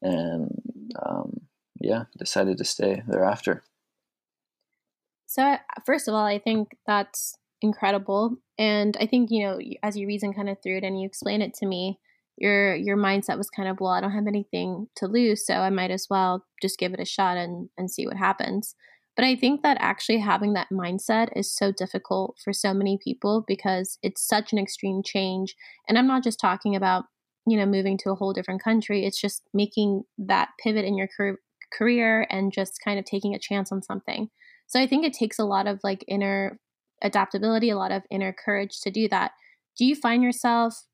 And 0.00 0.62
um, 1.04 1.40
yeah, 1.80 2.04
decided 2.18 2.58
to 2.58 2.64
stay 2.64 3.02
thereafter. 3.06 3.62
So, 5.26 5.56
first 5.86 6.08
of 6.08 6.14
all, 6.14 6.24
I 6.24 6.38
think 6.38 6.76
that's 6.86 7.38
incredible. 7.62 8.36
And 8.58 8.96
I 9.00 9.06
think, 9.06 9.30
you 9.30 9.44
know, 9.44 9.58
as 9.82 9.96
you 9.96 10.06
reason 10.06 10.32
kind 10.32 10.48
of 10.48 10.58
through 10.62 10.78
it 10.78 10.84
and 10.84 11.00
you 11.00 11.06
explain 11.06 11.42
it 11.42 11.54
to 11.54 11.66
me, 11.66 11.98
your 12.38 12.74
your 12.74 12.96
mindset 12.96 13.36
was 13.36 13.50
kind 13.50 13.68
of, 13.68 13.80
well, 13.80 13.92
I 13.92 14.00
don't 14.00 14.12
have 14.12 14.26
anything 14.26 14.88
to 14.96 15.06
lose, 15.06 15.46
so 15.46 15.54
I 15.54 15.70
might 15.70 15.90
as 15.90 16.06
well 16.08 16.44
just 16.60 16.78
give 16.78 16.94
it 16.94 17.00
a 17.00 17.04
shot 17.04 17.36
and, 17.36 17.68
and 17.76 17.90
see 17.90 18.06
what 18.06 18.16
happens. 18.16 18.74
But 19.14 19.24
I 19.26 19.36
think 19.36 19.62
that 19.62 19.76
actually 19.80 20.18
having 20.18 20.54
that 20.54 20.68
mindset 20.72 21.28
is 21.36 21.54
so 21.54 21.70
difficult 21.70 22.38
for 22.42 22.52
so 22.52 22.72
many 22.72 22.98
people 23.02 23.44
because 23.46 23.98
it's 24.02 24.26
such 24.26 24.52
an 24.52 24.58
extreme 24.58 25.02
change. 25.04 25.54
And 25.86 25.98
I'm 25.98 26.06
not 26.06 26.24
just 26.24 26.40
talking 26.40 26.74
about, 26.74 27.04
you 27.46 27.58
know, 27.58 27.66
moving 27.66 27.98
to 27.98 28.10
a 28.10 28.14
whole 28.14 28.32
different 28.32 28.62
country, 28.62 29.04
it's 29.04 29.20
just 29.20 29.42
making 29.52 30.04
that 30.16 30.48
pivot 30.62 30.86
in 30.86 30.96
your 30.96 31.08
car- 31.14 31.40
career 31.76 32.26
and 32.30 32.52
just 32.52 32.80
kind 32.82 32.98
of 32.98 33.04
taking 33.04 33.34
a 33.34 33.38
chance 33.38 33.70
on 33.70 33.82
something. 33.82 34.28
So 34.66 34.80
I 34.80 34.86
think 34.86 35.04
it 35.04 35.12
takes 35.12 35.38
a 35.38 35.44
lot 35.44 35.66
of 35.66 35.80
like 35.84 36.04
inner 36.08 36.58
adaptability, 37.02 37.70
a 37.70 37.76
lot 37.76 37.92
of 37.92 38.02
inner 38.10 38.32
courage 38.32 38.80
to 38.80 38.90
do 38.90 39.08
that. 39.08 39.32
Do 39.76 39.84
you 39.84 39.94
find 39.94 40.22
yourself 40.22 40.86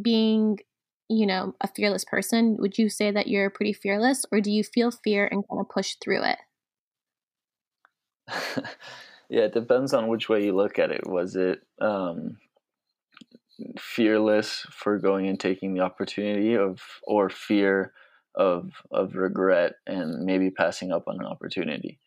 being, 0.00 0.58
you 1.08 1.26
know, 1.26 1.54
a 1.60 1.68
fearless 1.68 2.04
person? 2.04 2.56
Would 2.58 2.78
you 2.78 2.88
say 2.88 3.10
that 3.10 3.28
you're 3.28 3.50
pretty 3.50 3.72
fearless 3.72 4.24
or 4.32 4.40
do 4.40 4.50
you 4.50 4.64
feel 4.64 4.90
fear 4.90 5.28
and 5.30 5.46
kind 5.48 5.60
of 5.60 5.68
push 5.68 5.96
through 6.02 6.24
it? 6.24 6.38
yeah, 9.28 9.42
it 9.42 9.54
depends 9.54 9.92
on 9.92 10.08
which 10.08 10.28
way 10.28 10.44
you 10.44 10.54
look 10.54 10.78
at 10.78 10.90
it. 10.90 11.06
Was 11.06 11.36
it 11.36 11.60
um, 11.80 12.36
fearless 13.78 14.66
for 14.70 14.98
going 14.98 15.26
and 15.26 15.38
taking 15.38 15.74
the 15.74 15.80
opportunity 15.80 16.56
of, 16.56 16.80
or 17.04 17.28
fear 17.28 17.92
of 18.34 18.70
of 18.90 19.14
regret 19.14 19.74
and 19.86 20.24
maybe 20.24 20.50
passing 20.50 20.90
up 20.90 21.04
on 21.06 21.20
an 21.20 21.26
opportunity? 21.26 21.98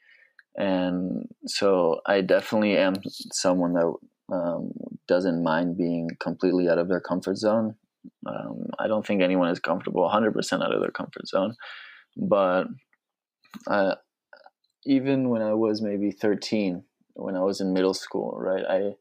And 0.57 1.27
so 1.45 2.01
I 2.05 2.21
definitely 2.21 2.77
am 2.77 2.95
someone 3.31 3.73
that 3.73 3.93
um, 4.31 4.71
doesn't 5.07 5.43
mind 5.43 5.77
being 5.77 6.09
completely 6.19 6.69
out 6.69 6.77
of 6.77 6.87
their 6.87 7.01
comfort 7.01 7.37
zone. 7.37 7.75
Um, 8.25 8.69
I 8.79 8.87
don't 8.87 9.05
think 9.05 9.21
anyone 9.21 9.49
is 9.49 9.59
comfortable 9.59 10.09
100% 10.09 10.63
out 10.63 10.73
of 10.73 10.81
their 10.81 10.91
comfort 10.91 11.27
zone, 11.27 11.55
but 12.15 12.65
uh, 13.67 13.95
even 14.85 15.29
when 15.29 15.41
I 15.41 15.53
was 15.53 15.81
maybe 15.81 16.11
13, 16.11 16.83
when 17.15 17.35
I 17.35 17.41
was 17.41 17.61
in 17.61 17.73
middle 17.73 17.93
school, 17.93 18.37
right? 18.37 18.63
I 18.67 18.91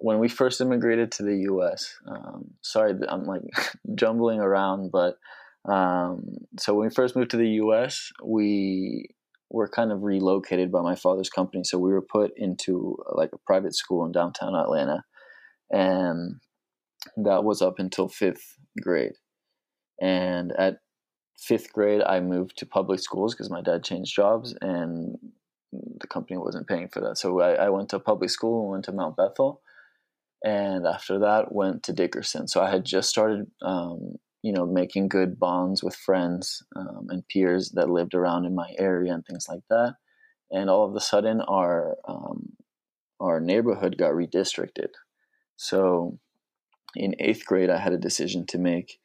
when 0.00 0.18
we 0.18 0.28
first 0.28 0.62
immigrated 0.62 1.12
to 1.12 1.22
the 1.22 1.36
U.S. 1.40 1.94
Um, 2.06 2.52
sorry, 2.62 2.94
I'm 3.06 3.24
like 3.24 3.42
jumbling 3.94 4.40
around, 4.40 4.90
but 4.90 5.18
um, 5.70 6.38
so 6.58 6.74
when 6.74 6.88
we 6.88 6.94
first 6.94 7.14
moved 7.14 7.32
to 7.32 7.36
the 7.36 7.48
U.S., 7.48 8.10
we 8.24 9.10
were 9.50 9.68
kind 9.68 9.92
of 9.92 10.02
relocated 10.02 10.70
by 10.70 10.80
my 10.80 10.94
father's 10.94 11.30
company, 11.30 11.64
so 11.64 11.78
we 11.78 11.92
were 11.92 12.02
put 12.02 12.32
into 12.36 12.96
like 13.12 13.30
a 13.32 13.38
private 13.46 13.74
school 13.74 14.04
in 14.04 14.12
downtown 14.12 14.54
Atlanta, 14.54 15.04
and 15.70 16.40
that 17.16 17.44
was 17.44 17.62
up 17.62 17.74
until 17.78 18.08
fifth 18.08 18.56
grade. 18.80 19.14
And 20.00 20.52
at 20.52 20.78
fifth 21.38 21.72
grade, 21.72 22.02
I 22.02 22.20
moved 22.20 22.58
to 22.58 22.66
public 22.66 23.00
schools 23.00 23.34
because 23.34 23.50
my 23.50 23.62
dad 23.62 23.84
changed 23.84 24.14
jobs 24.14 24.54
and 24.60 25.16
the 25.72 26.06
company 26.06 26.36
wasn't 26.38 26.68
paying 26.68 26.88
for 26.88 27.00
that. 27.00 27.18
So 27.18 27.40
I, 27.40 27.52
I 27.66 27.68
went 27.70 27.90
to 27.90 27.98
public 27.98 28.30
school 28.30 28.62
and 28.62 28.70
went 28.72 28.84
to 28.86 28.92
Mount 28.92 29.16
Bethel. 29.16 29.62
And 30.44 30.86
after 30.86 31.18
that, 31.20 31.52
went 31.52 31.82
to 31.84 31.92
Dickerson. 31.92 32.48
So 32.48 32.62
I 32.62 32.70
had 32.70 32.84
just 32.84 33.10
started, 33.10 33.46
um, 33.62 34.16
you 34.42 34.52
know, 34.52 34.66
making 34.66 35.08
good 35.08 35.38
bonds 35.38 35.82
with 35.82 35.94
friends 35.94 36.62
um, 36.76 37.06
and 37.10 37.28
peers 37.28 37.72
that 37.74 37.90
lived 37.90 38.14
around 38.14 38.46
in 38.46 38.54
my 38.54 38.72
area 38.78 39.12
and 39.12 39.24
things 39.24 39.46
like 39.48 39.62
that. 39.68 39.94
And 40.50 40.70
all 40.70 40.88
of 40.88 40.96
a 40.96 41.00
sudden, 41.00 41.40
our 41.42 41.96
um, 42.08 42.54
our 43.20 43.40
neighborhood 43.40 43.96
got 43.98 44.12
redistricted. 44.12 44.88
So 45.56 46.18
in 46.96 47.14
eighth 47.18 47.44
grade, 47.44 47.70
I 47.70 47.76
had 47.76 47.92
a 47.92 47.98
decision 47.98 48.46
to 48.46 48.58
make 48.58 48.98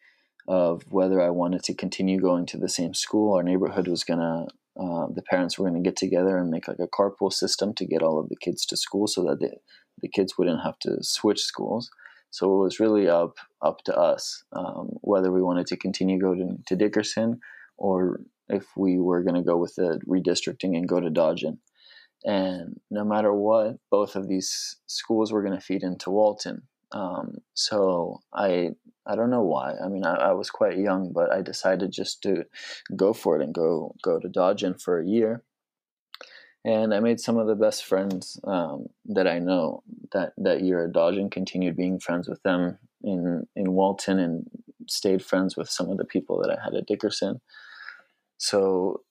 of 0.47 0.83
whether 0.89 1.21
I 1.21 1.31
wanted 1.31 1.63
to 1.63 1.73
continue 1.73 2.19
going 2.19 2.45
to 2.47 2.57
the 2.57 2.69
same 2.69 2.93
school. 2.93 3.35
Our 3.35 3.43
neighborhood 3.43 3.87
was 3.87 4.03
gonna, 4.03 4.45
uh, 4.79 5.07
the 5.13 5.23
parents 5.29 5.57
were 5.57 5.67
gonna 5.67 5.81
get 5.81 5.97
together 5.97 6.37
and 6.37 6.49
make 6.49 6.67
like 6.67 6.79
a 6.79 6.87
carpool 6.87 7.33
system 7.33 7.73
to 7.75 7.85
get 7.85 8.01
all 8.01 8.19
of 8.19 8.29
the 8.29 8.37
kids 8.37 8.65
to 8.67 8.77
school, 8.77 9.07
so 9.07 9.23
that 9.23 9.39
the 9.39 9.51
the 10.01 10.09
kids 10.09 10.37
wouldn't 10.37 10.63
have 10.63 10.77
to 10.79 10.97
switch 11.01 11.41
schools. 11.41 11.89
So 12.35 12.47
it 12.47 12.63
was 12.63 12.81
really 12.81 13.07
up 13.07 13.37
up 13.61 13.77
to 13.85 13.95
us 13.95 14.43
um, 14.51 14.89
whether 14.99 15.31
we 15.31 15.41
wanted 15.41 15.67
to 15.67 15.77
continue 15.77 16.19
going 16.19 16.63
to, 16.67 16.75
Dickerson 16.75 17.39
or 17.77 18.19
if 18.49 18.65
we 18.75 18.99
were 18.99 19.23
going 19.23 19.35
to 19.35 19.49
go 19.51 19.55
with 19.55 19.75
the 19.75 20.01
redistricting 20.05 20.75
and 20.75 20.85
go 20.85 20.99
to 20.99 21.09
Dodgen. 21.09 21.59
And 22.25 22.81
no 22.91 23.05
matter 23.05 23.33
what, 23.33 23.77
both 23.89 24.17
of 24.17 24.27
these 24.27 24.75
schools 24.85 25.31
were 25.31 25.43
going 25.43 25.57
to 25.57 25.65
feed 25.65 25.81
into 25.81 26.11
Walton. 26.11 26.63
Um, 26.91 27.35
so 27.53 28.19
I 28.33 28.71
I 29.07 29.15
don't 29.15 29.29
know 29.29 29.43
why. 29.43 29.75
I 29.81 29.87
mean, 29.87 30.05
I, 30.05 30.15
I, 30.15 30.31
was 30.33 30.49
quite 30.49 30.77
young, 30.77 31.13
but 31.13 31.31
I 31.31 31.41
decided 31.41 31.91
just 31.91 32.21
to 32.23 32.43
go 32.97 33.13
for 33.13 33.39
it 33.39 33.43
and 33.43 33.53
go 33.53 33.95
go 34.03 34.19
to 34.19 34.27
Dodgen 34.27 34.81
for 34.81 34.99
a 34.99 35.07
year. 35.07 35.43
And 36.65 36.95
I 36.95 36.99
made 36.99 37.19
some 37.19 37.37
of 37.37 37.45
the 37.45 37.55
best 37.55 37.85
friends 37.85 38.39
um, 38.43 38.87
that 39.05 39.27
I 39.27 39.37
know 39.37 39.83
that 40.13 40.33
that 40.37 40.61
year 40.61 40.85
at 40.85 40.93
Dodgen. 40.93 41.29
Continued 41.29 41.77
being 41.77 41.99
friends 41.99 42.27
with 42.27 42.41
them 42.41 42.79
in 43.03 43.47
in 43.55 43.73
Walton, 43.73 44.19
and 44.19 44.49
stayed 44.89 45.23
friends 45.23 45.55
with 45.55 45.69
some 45.69 45.89
of 45.91 45.97
the 45.97 46.05
people 46.05 46.41
that 46.41 46.49
I 46.49 46.61
had 46.63 46.73
at 46.73 46.87
Dickerson. 46.87 47.39
So 48.37 49.01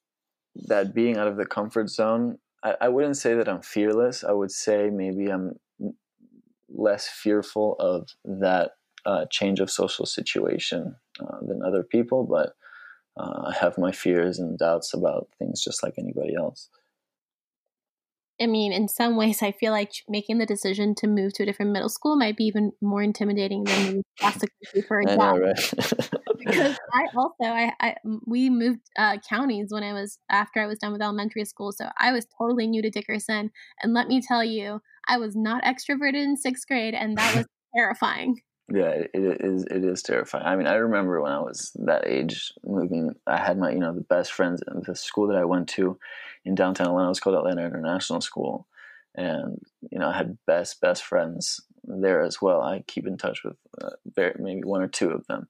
that 0.57 0.95
being 0.95 1.17
out 1.17 1.29
of 1.29 1.37
the 1.37 1.47
comfort 1.47 1.91
zone, 1.91 2.39
I, 2.65 2.75
I 2.81 2.89
wouldn't 2.89 3.17
say 3.17 3.35
that 3.35 3.49
I'm 3.49 3.63
fearless. 3.63 4.25
I 4.25 4.33
would 4.33 4.51
say 4.51 4.91
maybe 4.91 5.29
I'm 5.29 5.55
less 6.69 7.07
fearful 7.09 7.77
of 7.79 8.09
that 8.25 8.73
uh, 9.07 9.27
change 9.31 9.61
of 9.61 9.71
social 9.71 10.07
situation 10.07 10.97
uh, 11.21 11.39
than 11.43 11.63
other 11.63 11.85
people, 11.85 12.25
but 12.25 12.55
uh, 13.17 13.45
I 13.47 13.55
have 13.61 13.79
my 13.79 13.93
fears 13.93 14.41
and 14.41 14.59
doubts 14.59 14.93
about 14.93 15.29
things 15.39 15.63
just 15.63 15.83
like 15.85 15.95
anybody 15.99 16.35
else. 16.35 16.69
I 18.41 18.47
mean, 18.47 18.73
in 18.73 18.89
some 18.89 19.17
ways, 19.17 19.43
I 19.43 19.53
feel 19.53 19.71
like 19.71 19.93
making 20.09 20.39
the 20.39 20.47
decision 20.47 20.95
to 20.97 21.07
move 21.07 21.33
to 21.35 21.45
a 21.45 21.47
different 21.47 21.73
middle 21.73 21.89
school 21.89 22.17
might 22.17 22.37
be 22.37 22.45
even 22.45 22.73
more 22.83 23.03
intimidating 23.03 23.63
than 23.65 23.85
moving 23.85 24.03
across 24.19 24.35
the 24.35 24.49
country 24.49 24.83
for 24.83 25.01
a 25.01 25.05
job. 25.05 25.39
Right? 25.41 26.11
because 26.39 26.77
I 26.93 27.07
also, 27.17 27.45
I, 27.45 27.73
I 27.81 27.95
we 28.27 28.51
moved 28.51 28.81
uh, 28.99 29.19
counties 29.29 29.69
when 29.71 29.85
I 29.85 29.93
was 29.93 30.19
after 30.31 30.61
I 30.61 30.67
was 30.67 30.79
done 30.79 30.93
with 30.93 31.03
elementary 31.03 31.45
school, 31.45 31.71
so 31.73 31.89
I 31.99 32.13
was 32.13 32.27
totally 32.37 32.67
new 32.67 32.83
to 32.83 32.91
Dickerson. 32.91 33.51
And 33.83 33.95
let 33.95 34.09
me 34.09 34.21
tell 34.21 34.45
you, 34.45 34.81
I 35.09 35.19
was 35.19 35.37
not 35.37 35.63
extroverted 35.63 36.15
in 36.25 36.37
sixth 36.37 36.67
grade, 36.67 36.95
and 36.95 37.17
that 37.17 37.37
was 37.37 37.47
terrifying. 37.77 38.41
Yeah, 38.73 38.89
it 38.89 39.11
is. 39.15 39.65
It 39.65 39.85
is 39.85 40.03
terrifying. 40.03 40.47
I 40.47 40.57
mean, 40.57 40.67
I 40.67 40.75
remember 40.77 41.21
when 41.21 41.33
I 41.33 41.41
was 41.41 41.71
that 41.85 42.07
age, 42.07 42.53
moving. 42.65 43.15
I 43.27 43.37
had 43.37 43.59
my, 43.59 43.71
you 43.71 43.79
know, 43.79 43.95
the 43.95 44.01
best 44.01 44.33
friends. 44.33 44.63
The 44.67 44.97
school 44.97 45.27
that 45.29 45.37
I 45.37 45.45
went 45.45 45.69
to 45.71 45.99
in 46.47 46.55
downtown 46.55 46.87
Atlanta 46.89 47.11
was 47.11 47.21
called 47.21 47.37
Atlanta 47.37 47.67
International 47.67 48.23
School, 48.23 48.67
and 49.15 49.61
you 49.91 49.99
know, 49.99 50.09
I 50.09 50.17
had 50.17 50.39
best 50.47 50.81
best 50.81 51.05
friends 51.05 51.61
there 51.85 52.23
as 52.23 52.41
well. 52.41 52.63
I 52.63 52.83
keep 52.87 53.07
in 53.07 53.19
touch 53.19 53.45
with 53.45 53.57
uh, 53.83 53.91
very, 54.15 54.35
maybe 54.39 54.63
one 54.65 54.81
or 54.81 54.89
two 54.89 55.11
of 55.11 55.27
them. 55.27 55.47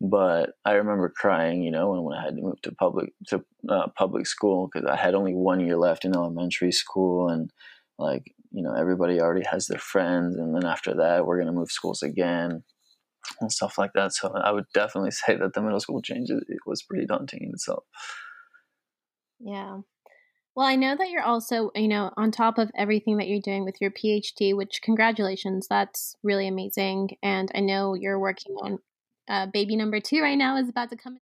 But 0.00 0.54
I 0.64 0.72
remember 0.74 1.08
crying, 1.08 1.62
you 1.62 1.70
know, 1.72 1.90
when, 1.90 2.02
when 2.02 2.18
I 2.18 2.24
had 2.24 2.36
to 2.36 2.42
move 2.42 2.62
to 2.62 2.72
public 2.72 3.12
to 3.28 3.44
uh, 3.68 3.88
public 3.96 4.26
school 4.26 4.68
because 4.72 4.88
I 4.88 4.96
had 4.96 5.14
only 5.14 5.34
one 5.34 5.60
year 5.60 5.76
left 5.76 6.04
in 6.04 6.14
elementary 6.14 6.72
school, 6.72 7.28
and 7.28 7.52
like 8.02 8.34
you 8.50 8.62
know 8.62 8.74
everybody 8.74 9.20
already 9.20 9.46
has 9.50 9.66
their 9.66 9.78
friends 9.78 10.36
and 10.36 10.54
then 10.54 10.64
after 10.64 10.94
that 10.94 11.26
we're 11.26 11.36
going 11.36 11.46
to 11.46 11.52
move 11.52 11.70
schools 11.70 12.02
again 12.02 12.62
and 13.40 13.52
stuff 13.52 13.78
like 13.78 13.92
that. 13.94 14.12
So 14.12 14.32
i 14.34 14.50
would 14.50 14.66
definitely 14.74 15.10
say 15.22 15.36
that 15.36 15.54
the 15.54 15.62
middle 15.62 15.80
school 15.80 16.02
change 16.02 16.30
it 16.30 16.44
was 16.66 16.82
pretty 16.82 17.06
daunting 17.06 17.44
in 17.44 17.50
itself. 17.50 17.84
Yeah. 19.40 19.78
Well 20.54 20.66
i 20.66 20.76
know 20.76 20.94
that 20.96 21.08
you're 21.08 21.22
also 21.22 21.70
you 21.74 21.88
know 21.88 22.10
on 22.16 22.30
top 22.30 22.58
of 22.58 22.70
everything 22.76 23.16
that 23.16 23.28
you're 23.28 23.40
doing 23.40 23.64
with 23.64 23.80
your 23.80 23.90
phd 23.90 24.54
which 24.54 24.80
congratulations 24.82 25.66
that's 25.66 26.14
really 26.22 26.46
amazing 26.46 27.16
and 27.22 27.50
i 27.54 27.60
know 27.60 27.94
you're 27.94 28.18
working 28.18 28.54
on 28.56 28.78
uh, 29.28 29.46
baby 29.46 29.76
number 29.76 29.98
two 29.98 30.20
right 30.20 30.36
now 30.36 30.58
is 30.58 30.68
about 30.68 30.90
to 30.90 30.96
come 30.96 31.16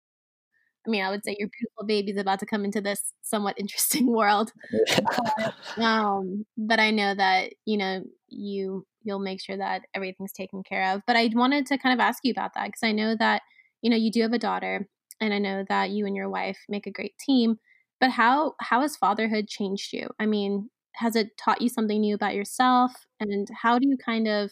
I 0.87 0.89
mean, 0.89 1.03
I 1.03 1.09
would 1.09 1.23
say 1.23 1.35
your 1.37 1.49
beautiful 1.49 1.85
baby 1.85 2.11
is 2.11 2.19
about 2.19 2.39
to 2.39 2.45
come 2.45 2.63
into 2.63 2.81
this 2.81 3.13
somewhat 3.21 3.55
interesting 3.59 4.07
world. 4.07 4.51
but, 4.71 5.83
um, 5.83 6.45
but 6.57 6.79
I 6.79 6.91
know 6.91 7.13
that 7.13 7.53
you 7.65 7.77
know 7.77 8.03
you 8.29 8.85
you'll 9.03 9.19
make 9.19 9.41
sure 9.41 9.57
that 9.57 9.83
everything's 9.93 10.33
taken 10.33 10.63
care 10.63 10.93
of. 10.93 11.01
But 11.07 11.15
I 11.15 11.29
wanted 11.33 11.65
to 11.67 11.77
kind 11.77 11.93
of 11.93 12.03
ask 12.03 12.19
you 12.23 12.31
about 12.31 12.53
that 12.55 12.67
because 12.67 12.83
I 12.83 12.91
know 12.91 13.15
that 13.17 13.41
you 13.81 13.89
know 13.89 13.97
you 13.97 14.11
do 14.11 14.21
have 14.21 14.33
a 14.33 14.39
daughter, 14.39 14.87
and 15.19 15.33
I 15.33 15.39
know 15.39 15.65
that 15.69 15.91
you 15.91 16.05
and 16.05 16.15
your 16.15 16.29
wife 16.29 16.59
make 16.69 16.87
a 16.87 16.91
great 16.91 17.17
team. 17.19 17.57
But 17.99 18.11
how 18.11 18.53
how 18.61 18.81
has 18.81 18.95
fatherhood 18.95 19.47
changed 19.47 19.93
you? 19.93 20.09
I 20.19 20.25
mean, 20.25 20.69
has 20.95 21.15
it 21.15 21.37
taught 21.37 21.61
you 21.61 21.69
something 21.69 21.99
new 21.99 22.15
about 22.15 22.35
yourself? 22.35 22.93
And 23.19 23.47
how 23.61 23.79
do 23.79 23.87
you 23.87 23.97
kind 23.97 24.27
of 24.27 24.51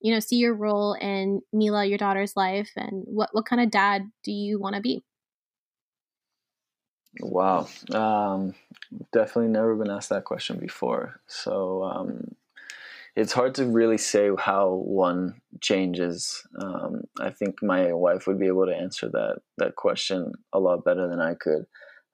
you 0.00 0.12
know 0.12 0.20
see 0.20 0.36
your 0.36 0.54
role 0.54 0.94
in 0.94 1.42
Mila, 1.52 1.84
your 1.84 1.98
daughter's 1.98 2.36
life, 2.36 2.70
and 2.76 3.04
what 3.06 3.30
what 3.32 3.46
kind 3.46 3.62
of 3.62 3.70
dad 3.70 4.10
do 4.24 4.32
you 4.32 4.58
want 4.60 4.76
to 4.76 4.82
be? 4.82 5.04
Wow. 7.18 7.68
Um, 7.92 8.54
definitely 9.12 9.50
never 9.50 9.74
been 9.74 9.90
asked 9.90 10.10
that 10.10 10.24
question 10.24 10.58
before. 10.58 11.20
So 11.26 11.82
um, 11.82 12.36
it's 13.16 13.32
hard 13.32 13.54
to 13.56 13.66
really 13.66 13.98
say 13.98 14.30
how 14.38 14.74
one 14.74 15.40
changes. 15.60 16.46
Um, 16.60 17.02
I 17.20 17.30
think 17.30 17.62
my 17.62 17.92
wife 17.92 18.26
would 18.26 18.38
be 18.38 18.46
able 18.46 18.66
to 18.66 18.76
answer 18.76 19.08
that 19.08 19.40
that 19.58 19.76
question 19.76 20.32
a 20.52 20.60
lot 20.60 20.84
better 20.84 21.08
than 21.08 21.20
I 21.20 21.34
could. 21.34 21.66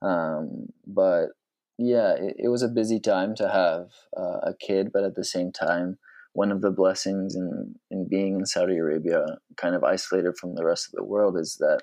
Um, 0.03 0.73
but 0.87 1.29
yeah, 1.79 2.15
it, 2.15 2.37
it, 2.39 2.49
was 2.49 2.63
a 2.63 2.69
busy 2.69 3.01
time 3.01 3.35
to 3.37 3.49
have 3.49 3.91
uh, 4.17 4.51
a 4.51 4.55
kid, 4.59 4.91
but 4.93 5.05
at 5.05 5.15
the 5.15 5.25
same 5.25 5.53
time, 5.53 5.99
one 6.33 6.53
of 6.53 6.61
the 6.61 6.71
blessings 6.71 7.35
in, 7.35 7.75
in 7.91 8.09
being 8.09 8.35
in 8.35 8.47
Saudi 8.47 8.77
Arabia, 8.77 9.25
kind 9.57 9.75
of 9.75 9.85
isolated 9.85 10.37
from 10.37 10.55
the 10.55 10.65
rest 10.65 10.87
of 10.87 10.93
the 10.93 11.05
world, 11.05 11.37
is 11.39 11.57
that 11.61 11.83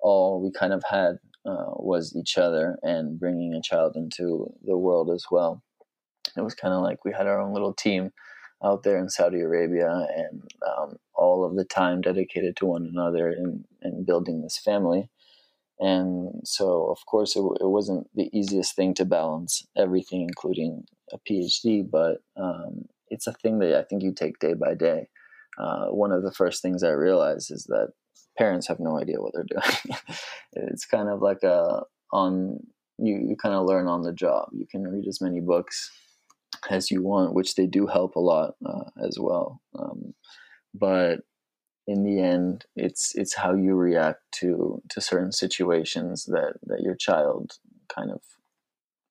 all 0.00 0.42
we 0.42 0.50
kind 0.50 0.72
of 0.72 0.82
had 0.88 1.18
uh, 1.46 1.72
was 1.76 2.14
each 2.16 2.36
other 2.38 2.76
and 2.82 3.18
bringing 3.18 3.54
a 3.54 3.62
child 3.62 3.96
into 3.96 4.52
the 4.64 4.76
world 4.76 5.10
as 5.10 5.24
well. 5.30 5.62
It 6.36 6.42
was 6.42 6.54
kind 6.54 6.74
of 6.74 6.82
like 6.82 7.04
we 7.04 7.12
had 7.12 7.26
our 7.26 7.40
own 7.40 7.52
little 7.52 7.74
team 7.74 8.12
out 8.62 8.82
there 8.82 8.98
in 8.98 9.08
Saudi 9.08 9.40
Arabia 9.40 10.06
and 10.16 10.42
um, 10.66 10.96
all 11.14 11.44
of 11.44 11.56
the 11.56 11.64
time 11.64 12.00
dedicated 12.00 12.56
to 12.56 12.66
one 12.66 12.86
another 12.92 13.28
and, 13.28 13.64
and 13.82 14.06
building 14.06 14.42
this 14.42 14.58
family. 14.58 15.10
And 15.80 16.40
so, 16.44 16.90
of 16.90 17.06
course, 17.06 17.36
it, 17.36 17.40
it 17.60 17.68
wasn't 17.68 18.08
the 18.14 18.28
easiest 18.36 18.74
thing 18.74 18.94
to 18.94 19.04
balance 19.04 19.64
everything, 19.76 20.22
including 20.22 20.84
a 21.12 21.18
PhD, 21.18 21.88
but 21.88 22.18
um, 22.36 22.86
it's 23.08 23.28
a 23.28 23.32
thing 23.32 23.60
that 23.60 23.78
I 23.78 23.84
think 23.84 24.02
you 24.02 24.12
take 24.12 24.40
day 24.40 24.54
by 24.54 24.74
day. 24.74 25.08
Uh, 25.56 25.86
one 25.86 26.12
of 26.12 26.22
the 26.22 26.32
first 26.32 26.62
things 26.62 26.82
I 26.82 26.90
realized 26.90 27.50
is 27.50 27.64
that 27.64 27.92
parents 28.38 28.68
have 28.68 28.80
no 28.80 28.98
idea 28.98 29.20
what 29.20 29.32
they're 29.34 29.44
doing. 29.44 29.98
it's 30.52 30.86
kind 30.86 31.08
of 31.08 31.20
like 31.20 31.42
a 31.42 31.82
on 32.12 32.60
you, 32.98 33.14
you 33.28 33.36
kind 33.36 33.54
of 33.54 33.66
learn 33.66 33.86
on 33.86 34.02
the 34.02 34.12
job. 34.12 34.48
You 34.52 34.66
can 34.70 34.86
read 34.86 35.06
as 35.06 35.20
many 35.20 35.40
books 35.40 35.90
as 36.70 36.90
you 36.90 37.02
want, 37.02 37.34
which 37.34 37.54
they 37.54 37.66
do 37.66 37.86
help 37.86 38.16
a 38.16 38.20
lot 38.20 38.54
uh, 38.64 38.90
as 39.04 39.18
well. 39.20 39.60
Um, 39.78 40.14
but 40.74 41.20
in 41.86 42.04
the 42.04 42.20
end, 42.20 42.66
it's 42.76 43.14
it's 43.14 43.34
how 43.34 43.54
you 43.54 43.74
react 43.74 44.20
to 44.36 44.82
to 44.90 45.00
certain 45.00 45.32
situations 45.32 46.24
that 46.26 46.54
that 46.64 46.80
your 46.80 46.94
child 46.94 47.52
kind 47.88 48.10
of 48.10 48.20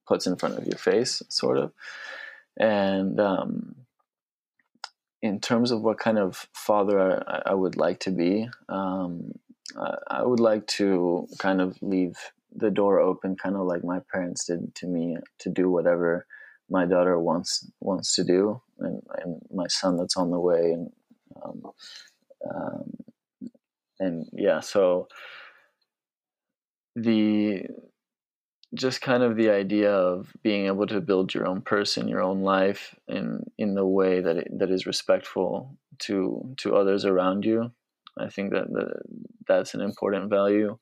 puts 0.07 0.25
in 0.27 0.37
front 0.37 0.57
of 0.57 0.65
your 0.65 0.77
face, 0.77 1.21
sort 1.29 1.57
of. 1.57 1.73
And 2.59 3.19
um, 3.19 3.75
in 5.21 5.39
terms 5.39 5.71
of 5.71 5.81
what 5.81 5.97
kind 5.97 6.17
of 6.17 6.47
father 6.53 7.23
I, 7.27 7.51
I 7.51 7.53
would 7.53 7.75
like 7.75 7.99
to 8.01 8.11
be, 8.11 8.47
um, 8.69 9.31
I, 9.77 9.95
I 10.19 10.23
would 10.23 10.39
like 10.39 10.67
to 10.67 11.27
kind 11.39 11.61
of 11.61 11.77
leave 11.81 12.15
the 12.55 12.71
door 12.71 12.99
open, 12.99 13.35
kind 13.35 13.55
of 13.55 13.67
like 13.67 13.83
my 13.83 13.99
parents 14.11 14.45
did 14.45 14.73
to 14.75 14.87
me, 14.87 15.17
to 15.39 15.49
do 15.49 15.69
whatever 15.69 16.25
my 16.69 16.85
daughter 16.85 17.17
wants 17.19 17.69
wants 17.79 18.15
to 18.15 18.23
do, 18.23 18.61
and, 18.79 19.01
and 19.23 19.41
my 19.53 19.67
son 19.67 19.97
that's 19.97 20.17
on 20.17 20.31
the 20.31 20.39
way, 20.39 20.71
and 20.71 20.91
um, 21.43 21.61
um, 22.49 22.93
and 23.99 24.25
yeah, 24.33 24.59
so 24.59 25.07
the 26.95 27.63
just 28.77 29.01
kind 29.01 29.23
of 29.23 29.35
the 29.35 29.49
idea 29.49 29.91
of 29.91 30.31
being 30.43 30.67
able 30.67 30.87
to 30.87 31.01
build 31.01 31.33
your 31.33 31.47
own 31.47 31.61
person, 31.61 32.07
your 32.07 32.21
own 32.21 32.41
life 32.41 32.95
in 33.07 33.43
in 33.57 33.75
the 33.75 33.85
way 33.85 34.21
that 34.21 34.37
it, 34.37 34.47
that 34.59 34.71
is 34.71 34.85
respectful 34.85 35.77
to 35.99 36.53
to 36.57 36.75
others 36.75 37.05
around 37.05 37.45
you. 37.45 37.71
I 38.19 38.29
think 38.29 38.51
that 38.53 38.67
the, 38.71 39.01
that's 39.47 39.73
an 39.73 39.81
important 39.81 40.29
value. 40.29 40.77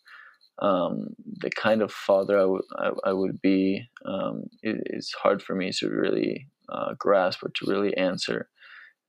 Um, 0.59 1.15
the 1.41 1.49
kind 1.49 1.81
of 1.81 1.91
father 1.91 2.39
I 2.39 2.45
would 2.45 2.65
I, 2.77 2.91
I 3.05 3.13
would 3.13 3.41
be 3.41 3.87
um, 4.05 4.43
is 4.63 5.13
hard 5.21 5.41
for 5.41 5.55
me 5.55 5.71
to 5.79 5.89
really 5.89 6.47
uh, 6.69 6.93
grasp 6.97 7.43
or 7.43 7.51
to 7.55 7.65
really 7.67 7.95
answer 7.97 8.49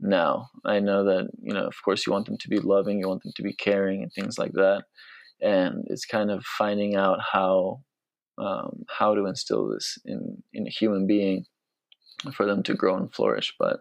now. 0.00 0.48
I 0.64 0.80
know 0.80 1.04
that 1.04 1.28
you 1.40 1.54
know, 1.54 1.66
of 1.66 1.76
course, 1.84 2.06
you 2.06 2.12
want 2.12 2.26
them 2.26 2.38
to 2.38 2.48
be 2.48 2.58
loving, 2.58 2.98
you 2.98 3.08
want 3.08 3.22
them 3.22 3.32
to 3.36 3.42
be 3.42 3.52
caring, 3.52 4.02
and 4.02 4.12
things 4.12 4.38
like 4.38 4.52
that. 4.52 4.84
And 5.40 5.84
it's 5.88 6.06
kind 6.06 6.30
of 6.30 6.44
finding 6.44 6.96
out 6.96 7.18
how 7.32 7.80
um, 8.38 8.84
how 8.88 9.14
to 9.14 9.26
instill 9.26 9.68
this 9.68 9.98
in 10.04 10.42
in 10.52 10.66
a 10.66 10.70
human 10.70 11.06
being 11.06 11.44
for 12.32 12.46
them 12.46 12.62
to 12.64 12.74
grow 12.74 12.96
and 12.96 13.12
flourish. 13.12 13.54
But 13.58 13.80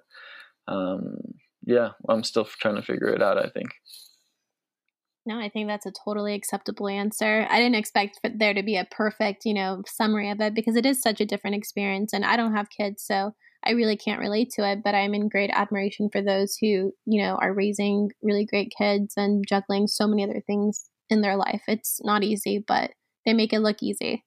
um, 0.67 1.17
yeah, 1.65 1.89
I'm 2.09 2.23
still 2.23 2.45
trying 2.45 2.75
to 2.75 2.81
figure 2.81 3.09
it 3.09 3.21
out. 3.21 3.37
I 3.37 3.49
think. 3.49 3.69
No, 5.27 5.39
I 5.39 5.49
think 5.49 5.67
that's 5.67 5.87
a 5.87 5.91
totally 5.91 6.35
acceptable 6.35 6.87
answer. 6.87 7.47
I 7.49 7.59
didn't 7.59 7.77
expect 7.77 8.19
there 8.35 8.53
to 8.53 8.61
be 8.61 8.77
a 8.77 8.87
perfect, 8.91 9.43
you 9.43 9.55
know, 9.55 9.81
summary 9.87 10.29
of 10.29 10.39
it 10.39 10.53
because 10.53 10.75
it 10.75 10.85
is 10.85 11.01
such 11.01 11.19
a 11.19 11.25
different 11.25 11.55
experience, 11.55 12.13
and 12.13 12.23
I 12.23 12.37
don't 12.37 12.55
have 12.55 12.69
kids, 12.69 13.03
so 13.03 13.33
I 13.65 13.71
really 13.71 13.97
can't 13.97 14.19
relate 14.19 14.51
to 14.55 14.69
it. 14.69 14.83
But 14.83 14.93
I'm 14.93 15.15
in 15.15 15.29
great 15.29 15.49
admiration 15.51 16.09
for 16.11 16.21
those 16.21 16.57
who, 16.61 16.93
you 17.05 17.21
know, 17.23 17.37
are 17.41 17.53
raising 17.53 18.11
really 18.21 18.45
great 18.45 18.71
kids 18.77 19.15
and 19.17 19.43
juggling 19.47 19.87
so 19.87 20.07
many 20.07 20.23
other 20.23 20.43
things 20.45 20.89
in 21.09 21.21
their 21.21 21.37
life. 21.37 21.63
It's 21.67 21.99
not 22.03 22.23
easy, 22.23 22.63
but 22.65 22.91
they 23.25 23.33
make 23.33 23.53
it 23.53 23.61
look 23.61 23.81
easy 23.81 24.24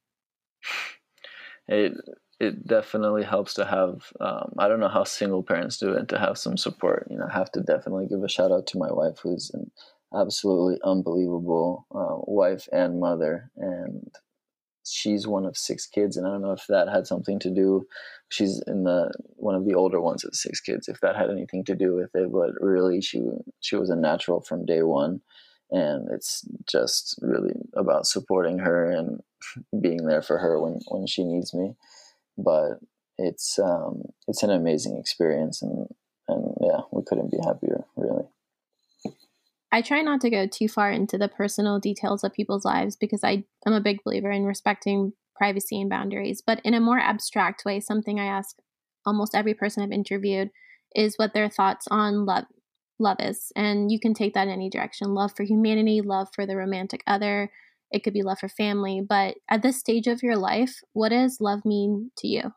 it 1.69 1.93
it 2.41 2.67
definitely 2.67 3.25
helps 3.25 3.55
to 3.55 3.65
have 3.65 4.13
um, 4.21 4.53
i 4.59 4.69
don't 4.69 4.81
know 4.81 4.89
how 4.89 5.05
single 5.05 5.43
parents 5.43 5.79
do 5.79 5.93
it 5.93 6.09
to 6.09 6.19
have 6.19 6.39
some 6.39 6.57
support 6.57 7.07
you 7.11 7.17
know 7.17 7.27
i 7.31 7.37
have 7.37 7.51
to 7.53 7.61
definitely 7.61 8.07
give 8.07 8.23
a 8.23 8.29
shout 8.29 8.51
out 8.51 8.67
to 8.67 8.79
my 8.79 8.91
wife 8.91 9.19
who's 9.23 9.51
an 9.55 9.71
absolutely 10.15 10.79
unbelievable 10.85 11.87
uh, 11.95 12.17
wife 12.27 12.69
and 12.73 12.99
mother 12.99 13.51
and 13.57 14.11
she's 14.85 15.27
one 15.27 15.45
of 15.45 15.57
six 15.57 15.87
kids 15.87 16.17
and 16.17 16.27
i 16.27 16.31
don't 16.31 16.43
know 16.43 16.53
if 16.53 16.67
that 16.69 16.89
had 16.89 17.07
something 17.07 17.39
to 17.39 17.51
do 17.51 17.87
she's 18.31 18.63
in 18.67 18.85
the 18.85 19.11
one 19.37 19.55
of 19.55 19.67
the 19.67 19.75
older 19.75 20.01
ones 20.01 20.25
of 20.25 20.35
six 20.35 20.61
kids 20.61 20.89
if 20.89 21.01
that 21.01 21.17
had 21.17 21.31
anything 21.31 21.63
to 21.65 21.75
do 21.75 21.95
with 21.95 22.11
it 22.15 22.33
but 22.33 22.51
really 22.61 23.01
she 23.03 23.23
she 23.61 23.77
was 23.77 23.91
a 23.91 23.97
natural 23.97 24.41
from 24.41 24.65
day 24.65 24.83
one 24.83 25.21
and 25.71 26.09
it's 26.11 26.47
just 26.67 27.19
really 27.21 27.55
about 27.75 28.07
supporting 28.07 28.59
her 28.59 28.91
and 28.91 29.21
being 29.81 30.07
there 30.07 30.23
for 30.23 30.39
her 30.39 30.61
when 30.61 30.81
when 30.89 31.07
she 31.07 31.25
needs 31.25 31.55
me. 31.55 31.75
But 32.37 32.79
it's 33.17 33.59
um, 33.59 34.03
it's 34.27 34.43
an 34.43 34.51
amazing 34.51 34.97
experience, 34.99 35.63
and 35.63 35.89
and 36.29 36.55
yeah, 36.61 36.81
we 36.93 37.03
couldn't 37.05 37.31
be 37.31 37.39
happier, 37.45 37.85
really. 37.97 38.25
I 39.71 39.83
try 39.83 40.01
not 40.01 40.23
to 40.23 40.31
go 40.31 40.47
too 40.47 40.69
far 40.69 40.91
into 40.91 41.19
the 41.19 41.29
personal 41.29 41.79
details 41.79 42.25
of 42.25 42.33
people's 42.33 42.65
lives 42.65 42.97
because 42.97 43.23
I 43.23 43.45
am 43.67 43.75
a 43.75 43.83
big 43.83 44.03
believer 44.03 44.31
in 44.31 44.45
respecting 44.45 45.13
privacy 45.37 45.81
and 45.81 45.91
boundaries. 45.91 46.43
But 46.45 46.61
in 46.65 46.75
a 46.75 46.81
more 46.81 46.99
abstract 46.99 47.65
way, 47.67 47.81
something 47.81 48.19
I 48.19 48.27
ask 48.27 48.57
almost 49.05 49.35
every 49.35 49.55
person 49.55 49.83
I've 49.83 49.93
interviewed 49.93 50.51
is 50.95 51.17
what 51.17 51.35
their 51.35 51.51
thoughts 51.51 51.87
on 51.91 52.25
love 52.25 52.45
love 52.99 53.19
is. 53.21 53.53
And 53.57 53.91
you 53.91 54.01
can 54.01 54.15
take 54.15 54.35
that 54.35 54.49
in 54.49 54.53
any 54.53 54.71
direction 54.71 55.15
love 55.15 55.33
for 55.37 55.43
humanity, 55.43 56.01
love 56.01 56.29
for 56.35 56.47
the 56.47 56.57
romantic 56.57 57.03
other. 57.07 57.51
It 57.91 58.05
could 58.05 58.13
be 58.13 58.23
love 58.23 58.39
for 58.39 58.49
family. 58.49 59.01
But 59.01 59.37
at 59.49 59.63
this 59.63 59.79
stage 59.79 60.07
of 60.07 60.23
your 60.23 60.37
life, 60.37 60.81
what 60.93 61.11
does 61.11 61.41
love 61.41 61.65
mean 61.65 62.11
to 62.19 62.29
you? 62.29 62.53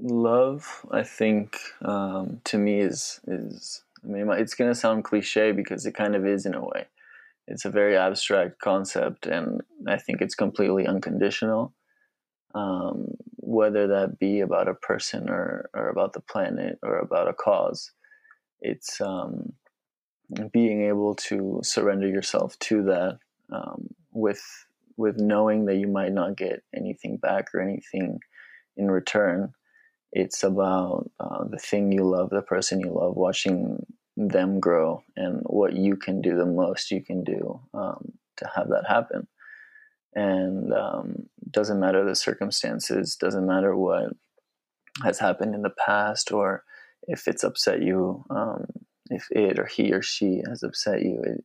Love, 0.00 0.86
I 0.92 1.02
think, 1.02 1.56
um, 1.82 2.40
to 2.44 2.58
me 2.58 2.80
is 2.80 3.20
is. 3.26 3.82
I 4.04 4.06
mean, 4.06 4.30
it's 4.30 4.54
going 4.54 4.70
to 4.70 4.78
sound 4.78 5.02
cliche 5.02 5.50
because 5.50 5.84
it 5.84 5.94
kind 5.94 6.14
of 6.14 6.24
is 6.24 6.46
in 6.46 6.54
a 6.54 6.64
way. 6.64 6.86
It's 7.48 7.64
a 7.64 7.70
very 7.70 7.96
abstract 7.96 8.60
concept, 8.60 9.26
and 9.26 9.60
I 9.88 9.96
think 9.96 10.20
it's 10.20 10.36
completely 10.36 10.86
unconditional. 10.86 11.74
Um, 12.54 13.14
whether 13.48 13.86
that 13.86 14.18
be 14.18 14.40
about 14.40 14.68
a 14.68 14.74
person 14.74 15.30
or, 15.30 15.70
or 15.72 15.88
about 15.88 16.12
the 16.12 16.20
planet 16.20 16.78
or 16.82 16.98
about 16.98 17.28
a 17.28 17.32
cause. 17.32 17.90
It's 18.60 19.00
um, 19.00 19.54
being 20.52 20.82
able 20.82 21.14
to 21.14 21.60
surrender 21.62 22.06
yourself 22.06 22.58
to 22.58 22.82
that 22.84 23.18
um, 23.50 23.88
with 24.12 24.42
with 24.98 25.16
knowing 25.16 25.64
that 25.64 25.76
you 25.76 25.86
might 25.86 26.12
not 26.12 26.36
get 26.36 26.62
anything 26.76 27.16
back 27.16 27.54
or 27.54 27.60
anything 27.60 28.18
in 28.76 28.90
return. 28.90 29.52
It's 30.12 30.42
about 30.42 31.10
uh, 31.18 31.44
the 31.44 31.58
thing 31.58 31.92
you 31.92 32.04
love, 32.04 32.30
the 32.30 32.42
person 32.42 32.80
you 32.80 32.90
love, 32.90 33.16
watching 33.16 33.86
them 34.16 34.60
grow, 34.60 35.02
and 35.16 35.40
what 35.44 35.74
you 35.74 35.96
can 35.96 36.20
do 36.20 36.36
the 36.36 36.44
most 36.44 36.90
you 36.90 37.02
can 37.02 37.24
do 37.24 37.60
um, 37.72 38.12
to 38.36 38.50
have 38.54 38.68
that 38.68 38.84
happen 38.86 39.26
and 40.18 40.72
um, 40.72 41.28
doesn't 41.50 41.80
matter 41.80 42.04
the 42.04 42.14
circumstances 42.14 43.16
doesn't 43.16 43.46
matter 43.46 43.76
what 43.76 44.12
has 45.04 45.18
happened 45.18 45.54
in 45.54 45.62
the 45.62 45.74
past 45.86 46.32
or 46.32 46.64
if 47.02 47.28
it's 47.28 47.44
upset 47.44 47.82
you 47.82 48.24
um, 48.30 48.66
if 49.10 49.28
it 49.30 49.58
or 49.58 49.66
he 49.66 49.92
or 49.92 50.02
she 50.02 50.42
has 50.48 50.62
upset 50.62 51.02
you 51.02 51.20
it, 51.24 51.44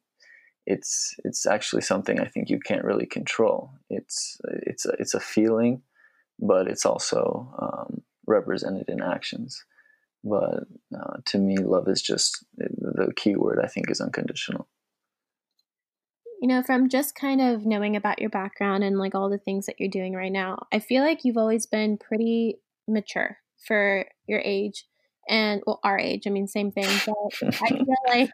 it's 0.65 1.15
it's 1.23 1.45
actually 1.45 1.81
something 1.81 2.19
I 2.19 2.25
think 2.25 2.49
you 2.49 2.59
can't 2.59 2.85
really 2.85 3.05
control. 3.05 3.71
It's 3.89 4.37
it's 4.65 4.85
a, 4.85 4.93
it's 4.99 5.13
a 5.13 5.19
feeling 5.19 5.81
but 6.39 6.67
it's 6.67 6.85
also 6.85 7.53
um, 7.61 8.01
represented 8.25 8.89
in 8.89 9.01
actions. 9.01 9.63
But 10.23 10.63
uh, 10.97 11.17
to 11.25 11.37
me 11.37 11.57
love 11.57 11.87
is 11.87 12.01
just 12.01 12.45
the 12.57 13.11
key 13.15 13.35
word 13.35 13.59
I 13.61 13.67
think 13.67 13.91
is 13.91 13.99
unconditional 14.01 14.67
you 16.43 16.49
know, 16.49 16.61
from 16.61 16.89
just 16.89 17.15
kind 17.15 17.39
of 17.39 17.65
knowing 17.65 17.95
about 17.95 18.19
your 18.19 18.29
background 18.29 18.83
and 18.83 18.99
like 18.99 19.15
all 19.15 19.29
the 19.29 19.37
things 19.37 19.65
that 19.65 19.79
you're 19.79 19.87
doing 19.87 20.13
right 20.13 20.29
now, 20.29 20.67
I 20.73 20.79
feel 20.79 21.01
like 21.01 21.23
you've 21.23 21.37
always 21.37 21.65
been 21.65 21.97
pretty 21.97 22.57
mature 22.85 23.37
for 23.65 24.03
your 24.27 24.41
age 24.43 24.85
and 25.29 25.61
well, 25.65 25.79
our 25.85 25.97
age. 25.97 26.27
I 26.27 26.31
mean, 26.31 26.47
same 26.47 26.69
thing. 26.69 26.89
But 27.05 27.15
I 27.41 27.67
feel 27.69 27.95
like 28.09 28.29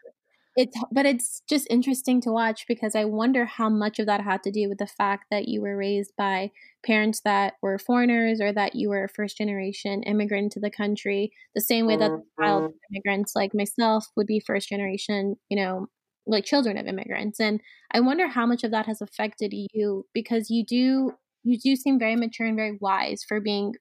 it's, 0.56 0.76
but 0.90 1.06
it's 1.06 1.42
just 1.48 1.68
interesting 1.70 2.20
to 2.22 2.32
watch 2.32 2.64
because 2.66 2.96
I 2.96 3.04
wonder 3.04 3.44
how 3.44 3.68
much 3.68 4.00
of 4.00 4.06
that 4.06 4.22
had 4.22 4.42
to 4.42 4.50
do 4.50 4.68
with 4.68 4.78
the 4.78 4.88
fact 4.88 5.26
that 5.30 5.46
you 5.46 5.62
were 5.62 5.76
raised 5.76 6.10
by 6.18 6.50
parents 6.84 7.20
that 7.20 7.54
were 7.62 7.78
foreigners 7.78 8.40
or 8.40 8.52
that 8.52 8.74
you 8.74 8.88
were 8.88 9.04
a 9.04 9.08
first 9.08 9.38
generation 9.38 10.02
immigrant 10.02 10.50
to 10.50 10.60
the 10.60 10.68
country, 10.68 11.30
the 11.54 11.60
same 11.60 11.86
way 11.86 11.96
that 11.96 12.10
the 12.10 12.24
child 12.42 12.62
mm-hmm. 12.64 12.96
immigrants 12.96 13.36
like 13.36 13.54
myself 13.54 14.08
would 14.16 14.26
be 14.26 14.40
first 14.40 14.68
generation, 14.68 15.36
you 15.48 15.56
know, 15.56 15.86
like 16.26 16.44
children 16.44 16.76
of 16.76 16.86
immigrants 16.86 17.40
and 17.40 17.60
i 17.92 18.00
wonder 18.00 18.28
how 18.28 18.46
much 18.46 18.64
of 18.64 18.70
that 18.70 18.86
has 18.86 19.00
affected 19.00 19.52
you 19.72 20.06
because 20.12 20.50
you 20.50 20.64
do 20.64 21.12
you 21.42 21.58
do 21.58 21.74
seem 21.74 21.98
very 21.98 22.16
mature 22.16 22.46
and 22.46 22.56
very 22.56 22.76
wise 22.80 23.24
for 23.26 23.40
being 23.40 23.74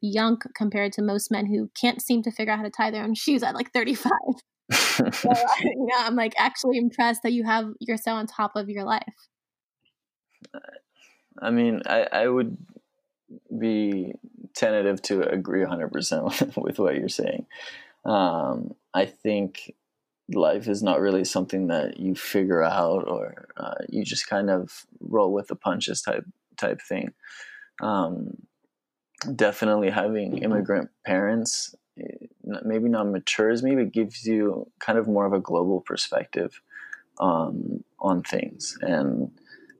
young 0.00 0.38
compared 0.54 0.92
to 0.92 1.02
most 1.02 1.30
men 1.30 1.46
who 1.46 1.70
can't 1.78 2.00
seem 2.00 2.22
to 2.22 2.30
figure 2.30 2.52
out 2.52 2.58
how 2.58 2.64
to 2.64 2.70
tie 2.70 2.90
their 2.90 3.04
own 3.04 3.14
shoes 3.14 3.42
at 3.42 3.54
like 3.54 3.72
35 3.72 4.10
so, 4.72 5.04
you 5.60 5.86
know 5.86 5.98
i'm 5.98 6.16
like 6.16 6.34
actually 6.38 6.78
impressed 6.78 7.22
that 7.22 7.32
you 7.32 7.44
have 7.44 7.66
you're 7.80 7.96
so 7.96 8.12
on 8.12 8.26
top 8.26 8.56
of 8.56 8.68
your 8.68 8.84
life. 8.84 9.02
I 11.40 11.50
mean 11.50 11.82
i 11.86 12.06
i 12.12 12.28
would 12.28 12.56
be 13.58 14.12
tentative 14.54 15.02
to 15.02 15.20
agree 15.22 15.64
100% 15.64 16.56
with 16.56 16.78
what 16.78 16.94
you're 16.94 17.08
saying. 17.08 17.46
Um, 18.04 18.74
i 18.94 19.04
think 19.04 19.74
life 20.32 20.68
is 20.68 20.82
not 20.82 21.00
really 21.00 21.24
something 21.24 21.68
that 21.68 21.98
you 22.00 22.14
figure 22.14 22.62
out 22.62 23.06
or 23.06 23.48
uh, 23.56 23.74
you 23.88 24.04
just 24.04 24.28
kind 24.28 24.50
of 24.50 24.86
roll 25.00 25.32
with 25.32 25.48
the 25.48 25.56
punches 25.56 26.02
type 26.02 26.24
type 26.56 26.80
thing. 26.80 27.12
Um, 27.80 28.36
definitely 29.34 29.90
having 29.90 30.38
immigrant 30.38 30.90
parents 31.04 31.74
eh, 31.98 32.26
maybe 32.64 32.88
not 32.88 33.08
matures 33.08 33.62
me, 33.62 33.74
but 33.74 33.92
gives 33.92 34.24
you 34.24 34.70
kind 34.78 34.98
of 34.98 35.06
more 35.06 35.26
of 35.26 35.32
a 35.32 35.40
global 35.40 35.80
perspective 35.80 36.60
um, 37.18 37.84
on 37.98 38.22
things. 38.22 38.76
And 38.80 39.30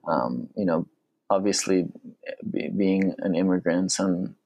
um, 0.07 0.49
you 0.57 0.65
know, 0.65 0.87
obviously, 1.29 1.87
be, 2.49 2.69
being 2.69 3.15
an 3.19 3.35
immigrant, 3.35 3.93
son, 3.93 4.37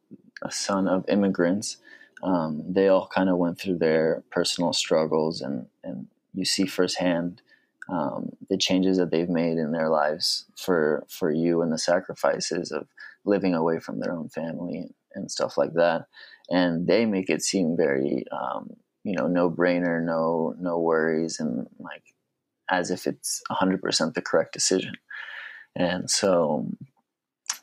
a 0.42 0.50
son 0.50 0.88
of 0.88 1.04
immigrants, 1.08 1.76
um, 2.22 2.62
they 2.68 2.88
all 2.88 3.06
kind 3.06 3.28
of 3.28 3.38
went 3.38 3.58
through 3.58 3.78
their 3.78 4.22
personal 4.30 4.72
struggles, 4.72 5.40
and 5.40 5.66
and 5.82 6.08
you 6.34 6.44
see 6.44 6.66
firsthand 6.66 7.42
um, 7.88 8.30
the 8.48 8.56
changes 8.56 8.98
that 8.98 9.10
they've 9.10 9.28
made 9.28 9.58
in 9.58 9.72
their 9.72 9.88
lives 9.88 10.44
for 10.56 11.04
for 11.08 11.30
you, 11.30 11.62
and 11.62 11.72
the 11.72 11.78
sacrifices 11.78 12.70
of 12.72 12.86
living 13.24 13.54
away 13.54 13.78
from 13.78 14.00
their 14.00 14.12
own 14.12 14.28
family 14.28 14.88
and 15.14 15.30
stuff 15.30 15.58
like 15.58 15.74
that. 15.74 16.06
And 16.48 16.86
they 16.86 17.06
make 17.06 17.30
it 17.30 17.42
seem 17.42 17.76
very, 17.76 18.24
um, 18.32 18.70
you 19.04 19.14
know, 19.14 19.26
no 19.26 19.50
brainer, 19.50 20.02
no 20.02 20.54
no 20.58 20.78
worries, 20.78 21.40
and 21.40 21.68
like 21.78 22.02
as 22.70 22.90
if 22.90 23.06
it's 23.06 23.42
100% 23.50 24.14
the 24.14 24.22
correct 24.22 24.52
decision. 24.52 24.94
And 25.74 26.08
so 26.08 26.68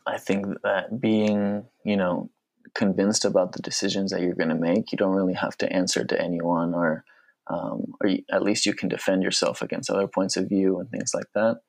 I 0.06 0.18
think 0.18 0.62
that 0.64 1.00
being, 1.00 1.66
you 1.84 1.98
know, 1.98 2.30
convinced 2.74 3.26
about 3.26 3.54
the 3.54 3.62
decisions 3.62 4.12
that 4.12 4.22
you're 4.22 4.36
going 4.36 4.50
to 4.50 4.56
make, 4.56 4.92
you 4.92 4.98
don't 4.98 5.16
really 5.16 5.34
have 5.34 5.58
to 5.58 5.72
answer 5.72 6.04
to 6.04 6.22
anyone 6.22 6.74
or, 6.74 7.04
um, 7.48 7.94
or 8.02 8.10
you, 8.10 8.24
at 8.32 8.44
least 8.44 8.66
you 8.66 8.74
can 8.74 8.90
defend 8.90 9.24
yourself 9.24 9.62
against 9.62 9.90
other 9.90 10.08
points 10.08 10.38
of 10.38 10.50
view 10.50 10.80
and 10.80 10.90
things 10.90 11.12
like 11.14 11.28
that. 11.34 11.62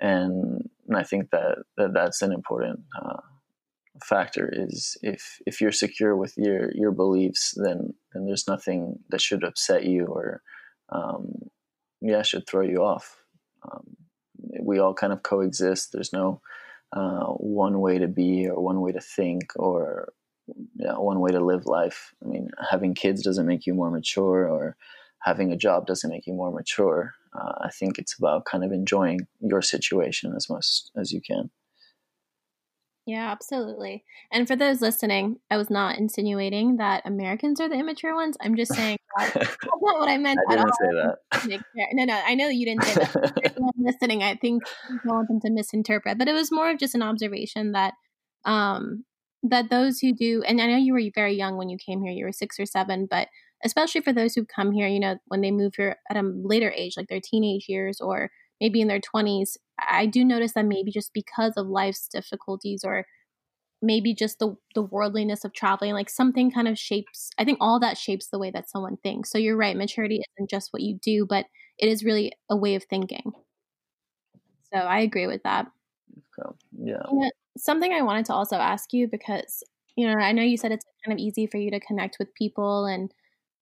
And, 0.00 0.68
and 0.88 0.96
I 0.96 1.02
think 1.02 1.30
that, 1.30 1.58
that 1.76 1.92
that's 1.94 2.22
an 2.22 2.32
important 2.32 2.80
uh, 3.00 3.20
factor 4.02 4.50
is 4.52 4.96
if 5.02 5.38
if 5.46 5.60
you're 5.60 5.72
secure 5.72 6.16
with 6.16 6.34
your 6.36 6.70
your 6.74 6.90
beliefs 6.90 7.54
then 7.56 7.94
then 8.12 8.24
there's 8.24 8.48
nothing 8.48 8.98
that 9.10 9.20
should 9.20 9.44
upset 9.44 9.84
you 9.84 10.06
or 10.06 10.42
um, 10.90 11.32
yeah 12.00 12.22
should 12.22 12.46
throw 12.46 12.62
you 12.62 12.82
off 12.82 13.16
um, 13.70 13.96
we 14.60 14.78
all 14.78 14.94
kind 14.94 15.12
of 15.12 15.22
coexist 15.22 15.92
there's 15.92 16.12
no 16.12 16.40
uh, 16.94 17.26
one 17.26 17.80
way 17.80 17.98
to 17.98 18.08
be 18.08 18.48
or 18.48 18.62
one 18.62 18.80
way 18.80 18.92
to 18.92 19.00
think 19.00 19.52
or 19.56 20.12
yeah, 20.76 20.92
one 20.98 21.20
way 21.20 21.30
to 21.30 21.44
live 21.44 21.66
life 21.66 22.14
i 22.22 22.26
mean 22.26 22.48
having 22.70 22.94
kids 22.94 23.22
doesn't 23.22 23.46
make 23.46 23.66
you 23.66 23.74
more 23.74 23.90
mature 23.90 24.48
or 24.48 24.76
having 25.20 25.52
a 25.52 25.56
job 25.56 25.86
doesn't 25.86 26.10
make 26.10 26.26
you 26.26 26.34
more 26.34 26.50
mature 26.50 27.14
uh, 27.34 27.52
i 27.60 27.70
think 27.70 27.98
it's 27.98 28.16
about 28.18 28.44
kind 28.44 28.64
of 28.64 28.72
enjoying 28.72 29.20
your 29.40 29.62
situation 29.62 30.34
as 30.36 30.48
much 30.48 30.82
as 30.96 31.12
you 31.12 31.20
can 31.20 31.50
yeah, 33.04 33.32
absolutely. 33.32 34.04
And 34.30 34.46
for 34.46 34.54
those 34.54 34.80
listening, 34.80 35.40
I 35.50 35.56
was 35.56 35.70
not 35.70 35.98
insinuating 35.98 36.76
that 36.76 37.02
Americans 37.04 37.60
are 37.60 37.68
the 37.68 37.74
immature 37.74 38.14
ones. 38.14 38.36
I'm 38.40 38.54
just 38.54 38.72
saying 38.74 38.96
that, 39.18 39.34
that's 39.34 39.56
not 39.64 39.80
what 39.80 40.08
I 40.08 40.18
meant. 40.18 40.38
I 40.48 40.56
didn't 40.56 40.74
say 40.74 40.86
that. 40.92 41.62
No, 41.94 42.04
no, 42.04 42.20
I 42.24 42.34
know 42.34 42.48
you 42.48 42.64
didn't 42.64 42.84
say 42.84 42.94
that. 42.94 43.72
listening, 43.76 44.22
I 44.22 44.36
think 44.36 44.62
I 44.88 44.92
don't 45.04 45.16
want 45.16 45.28
them 45.28 45.40
to 45.40 45.50
misinterpret, 45.50 46.16
but 46.16 46.28
it 46.28 46.32
was 46.32 46.52
more 46.52 46.70
of 46.70 46.78
just 46.78 46.94
an 46.94 47.02
observation 47.02 47.72
that 47.72 47.94
um, 48.44 49.04
that 49.42 49.70
those 49.70 49.98
who 50.00 50.12
do, 50.12 50.42
and 50.46 50.60
I 50.60 50.66
know 50.66 50.76
you 50.76 50.92
were 50.92 51.02
very 51.14 51.34
young 51.34 51.56
when 51.56 51.68
you 51.68 51.76
came 51.78 52.02
here, 52.02 52.12
you 52.12 52.24
were 52.24 52.32
six 52.32 52.58
or 52.60 52.66
seven, 52.66 53.06
but 53.10 53.28
especially 53.64 54.00
for 54.00 54.12
those 54.12 54.34
who 54.34 54.44
come 54.44 54.72
here, 54.72 54.88
you 54.88 55.00
know, 55.00 55.16
when 55.26 55.40
they 55.40 55.50
move 55.50 55.74
here 55.76 55.96
at 56.10 56.16
a 56.16 56.22
later 56.22 56.72
age, 56.76 56.94
like 56.96 57.08
their 57.08 57.20
teenage 57.22 57.66
years 57.68 58.00
or 58.00 58.30
maybe 58.60 58.80
in 58.80 58.88
their 58.88 59.00
20s, 59.00 59.56
I 59.78 60.06
do 60.06 60.24
notice 60.24 60.52
that 60.52 60.66
maybe 60.66 60.90
just 60.92 61.12
because 61.12 61.54
of 61.56 61.66
life's 61.66 62.08
difficulties 62.08 62.82
or 62.84 63.06
maybe 63.82 64.14
just 64.14 64.38
the 64.38 64.56
the 64.74 64.82
worldliness 64.82 65.44
of 65.44 65.52
traveling 65.52 65.92
like 65.92 66.08
something 66.08 66.50
kind 66.50 66.68
of 66.68 66.78
shapes 66.78 67.30
i 67.38 67.44
think 67.44 67.58
all 67.60 67.80
that 67.80 67.98
shapes 67.98 68.28
the 68.28 68.38
way 68.38 68.50
that 68.50 68.70
someone 68.70 68.96
thinks. 69.02 69.30
So 69.30 69.38
you're 69.38 69.56
right 69.56 69.76
maturity 69.76 70.20
isn't 70.38 70.50
just 70.50 70.72
what 70.72 70.82
you 70.82 70.98
do 71.02 71.26
but 71.26 71.46
it 71.78 71.88
is 71.88 72.04
really 72.04 72.32
a 72.50 72.56
way 72.56 72.74
of 72.76 72.84
thinking. 72.84 73.32
So 74.72 74.78
i 74.78 75.00
agree 75.00 75.26
with 75.26 75.42
that 75.44 75.66
yeah 76.78 77.02
know, 77.10 77.30
something 77.56 77.92
i 77.92 78.02
wanted 78.02 78.24
to 78.24 78.32
also 78.32 78.56
ask 78.56 78.92
you 78.92 79.08
because 79.08 79.62
you 79.96 80.06
know 80.06 80.14
i 80.14 80.32
know 80.32 80.42
you 80.42 80.56
said 80.56 80.72
it's 80.72 80.86
kind 81.04 81.18
of 81.18 81.22
easy 81.22 81.46
for 81.46 81.58
you 81.58 81.70
to 81.70 81.80
connect 81.80 82.16
with 82.18 82.34
people 82.34 82.86
and 82.86 83.12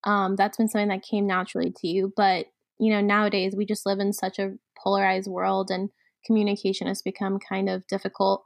um, 0.04 0.34
that's 0.34 0.56
been 0.56 0.66
something 0.66 0.88
that 0.88 1.02
came 1.02 1.26
naturally 1.26 1.74
to 1.76 1.86
you 1.86 2.12
but 2.16 2.46
you 2.78 2.90
know 2.90 3.02
nowadays 3.02 3.54
we 3.54 3.66
just 3.66 3.84
live 3.84 3.98
in 3.98 4.12
such 4.12 4.38
a 4.38 4.54
polarized 4.82 5.28
world 5.28 5.70
and 5.70 5.90
communication 6.24 6.86
has 6.86 7.02
become 7.02 7.38
kind 7.38 7.68
of 7.68 7.86
difficult. 7.86 8.44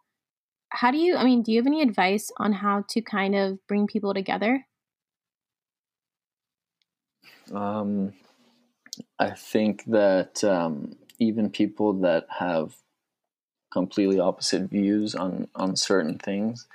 How 0.70 0.90
do 0.90 0.98
you, 0.98 1.16
I 1.16 1.24
mean, 1.24 1.42
do 1.42 1.52
you 1.52 1.58
have 1.58 1.66
any 1.66 1.82
advice 1.82 2.30
on 2.38 2.52
how 2.52 2.84
to 2.88 3.00
kind 3.00 3.34
of 3.34 3.64
bring 3.66 3.86
people 3.86 4.14
together? 4.14 4.66
Um, 7.52 8.14
I 9.18 9.30
think 9.30 9.84
that 9.86 10.42
um, 10.42 10.96
even 11.18 11.50
people 11.50 11.92
that 12.00 12.26
have 12.38 12.74
completely 13.74 14.20
opposite 14.20 14.70
views 14.70 15.14
on, 15.16 15.48
on 15.56 15.74
certain 15.76 16.16
things 16.16 16.66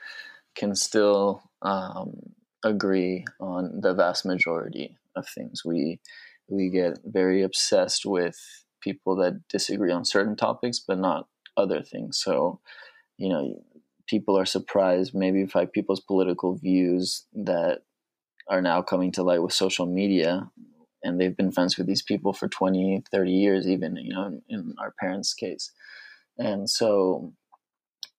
can 0.53 0.75
still 0.75 1.41
um, 1.61 2.33
agree 2.63 3.25
on 3.39 3.79
the 3.81 3.93
vast 3.93 4.25
majority 4.25 4.97
of 5.15 5.25
things. 5.27 5.63
We 5.65 5.99
we 6.49 6.69
get 6.69 6.99
very 7.05 7.41
obsessed 7.43 8.05
with 8.05 8.37
people 8.81 9.15
that 9.17 9.47
disagree 9.49 9.91
on 9.91 10.03
certain 10.03 10.35
topics, 10.35 10.79
but 10.79 10.97
not 10.97 11.27
other 11.55 11.81
things. 11.81 12.19
So, 12.19 12.59
you 13.17 13.29
know, 13.29 13.63
people 14.07 14.37
are 14.37 14.45
surprised 14.45 15.13
maybe 15.13 15.43
by 15.45 15.65
people's 15.67 16.01
political 16.01 16.55
views 16.55 17.25
that 17.33 17.81
are 18.49 18.63
now 18.63 18.81
coming 18.81 19.11
to 19.11 19.23
light 19.23 19.43
with 19.43 19.53
social 19.53 19.85
media 19.85 20.49
and 21.03 21.19
they've 21.19 21.37
been 21.37 21.51
friends 21.51 21.77
with 21.77 21.87
these 21.87 22.01
people 22.01 22.33
for 22.33 22.47
20 22.47 23.03
30 23.11 23.31
years 23.31 23.67
even 23.67 23.95
you 23.95 24.13
know 24.13 24.25
in, 24.25 24.41
in 24.49 24.75
our 24.79 24.93
parents 24.99 25.33
case 25.33 25.71
and 26.39 26.69
so 26.69 27.33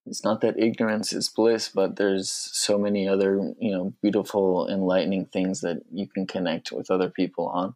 it's 0.07 0.25
not 0.25 0.41
that 0.41 0.59
ignorance 0.59 1.13
is 1.13 1.29
bliss 1.29 1.69
but 1.69 1.97
there's 1.97 2.31
so 2.31 2.79
many 2.79 3.09
other 3.09 3.55
you 3.61 3.73
know 3.73 3.93
beautiful 4.03 4.69
enlightening 4.69 5.27
things 5.27 5.61
that 5.61 5.83
you 5.93 6.07
can 6.09 6.27
connect 6.27 6.73
with 6.73 6.91
other 6.91 7.11
people 7.11 7.49
on. 7.49 7.75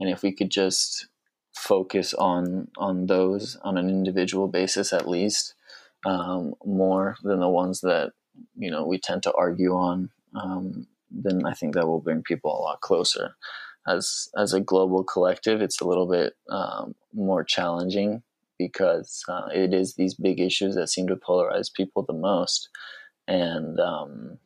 And 0.00 0.10
if 0.10 0.22
we 0.22 0.32
could 0.32 0.50
just 0.50 1.08
focus 1.54 2.14
on 2.14 2.68
on 2.76 3.06
those 3.06 3.56
on 3.62 3.78
an 3.78 3.88
individual 3.88 4.48
basis 4.48 4.92
at 4.92 5.08
least 5.08 5.54
um, 6.06 6.54
more 6.64 7.16
than 7.24 7.40
the 7.40 7.48
ones 7.48 7.80
that 7.82 8.12
you 8.56 8.70
know 8.70 8.86
we 8.86 8.98
tend 8.98 9.22
to 9.24 9.34
argue 9.34 9.74
on 9.74 10.10
um, 10.34 10.86
then 11.10 11.46
I 11.46 11.54
think 11.54 11.74
that 11.74 11.86
will 11.86 12.00
bring 12.00 12.22
people 12.22 12.52
a 12.52 12.62
lot 12.62 12.80
closer. 12.80 13.36
As 13.86 14.28
as 14.36 14.52
a 14.52 14.60
global 14.60 15.04
collective 15.04 15.62
it's 15.62 15.80
a 15.80 15.88
little 15.88 16.08
bit 16.08 16.34
um, 16.50 16.94
more 17.12 17.44
challenging 17.44 18.22
because 18.58 19.24
uh, 19.28 19.48
it 19.54 19.72
is 19.72 19.94
these 19.94 20.14
big 20.14 20.40
issues 20.40 20.74
that 20.74 20.88
seem 20.88 21.06
to 21.08 21.16
polarize 21.16 21.72
people 21.72 22.02
the 22.02 22.12
most 22.12 22.68
and 23.28 23.78
um, 23.78 24.38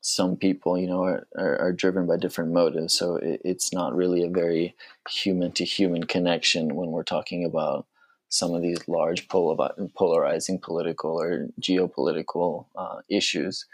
some 0.00 0.36
people, 0.36 0.78
you 0.78 0.86
know, 0.86 1.02
are, 1.02 1.26
are, 1.36 1.58
are, 1.60 1.72
driven 1.72 2.06
by 2.06 2.16
different 2.16 2.52
motives. 2.52 2.94
So 2.94 3.16
it, 3.16 3.40
it's 3.44 3.72
not 3.72 3.94
really 3.94 4.22
a 4.22 4.30
very 4.30 4.76
human 5.10 5.52
to 5.52 5.64
human 5.64 6.04
connection 6.04 6.76
when 6.76 6.90
we're 6.90 7.02
talking 7.02 7.44
about 7.44 7.86
some 8.28 8.54
of 8.54 8.62
these 8.62 8.86
large 8.86 9.26
polarizing 9.28 10.60
political 10.60 11.20
or 11.20 11.48
geopolitical 11.60 12.66
uh, 12.76 13.00
issues 13.08 13.66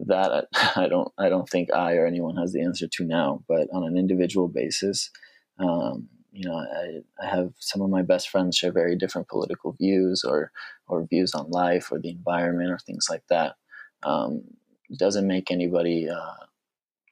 that 0.00 0.46
I 0.76 0.88
don't 0.88 1.12
I 1.18 1.28
don't 1.28 1.48
think 1.48 1.72
I 1.72 1.94
or 1.96 2.06
anyone 2.06 2.36
has 2.36 2.52
the 2.52 2.62
answer 2.62 2.88
to 2.88 3.04
now. 3.04 3.44
But 3.46 3.68
on 3.72 3.84
an 3.84 3.98
individual 3.98 4.48
basis, 4.48 5.10
um, 5.58 6.08
you 6.36 6.46
know, 6.46 6.56
I, 6.56 7.00
I 7.24 7.26
have 7.28 7.52
some 7.58 7.80
of 7.80 7.88
my 7.88 8.02
best 8.02 8.28
friends 8.28 8.56
share 8.58 8.70
very 8.70 8.94
different 8.94 9.28
political 9.28 9.72
views 9.72 10.22
or 10.22 10.52
or 10.86 11.06
views 11.06 11.34
on 11.34 11.50
life 11.50 11.90
or 11.90 11.98
the 11.98 12.10
environment 12.10 12.70
or 12.70 12.78
things 12.78 13.08
like 13.08 13.26
that. 13.28 13.56
Um, 14.02 14.44
doesn't 14.94 15.26
make 15.26 15.50
anybody 15.50 16.08
uh, 16.08 16.44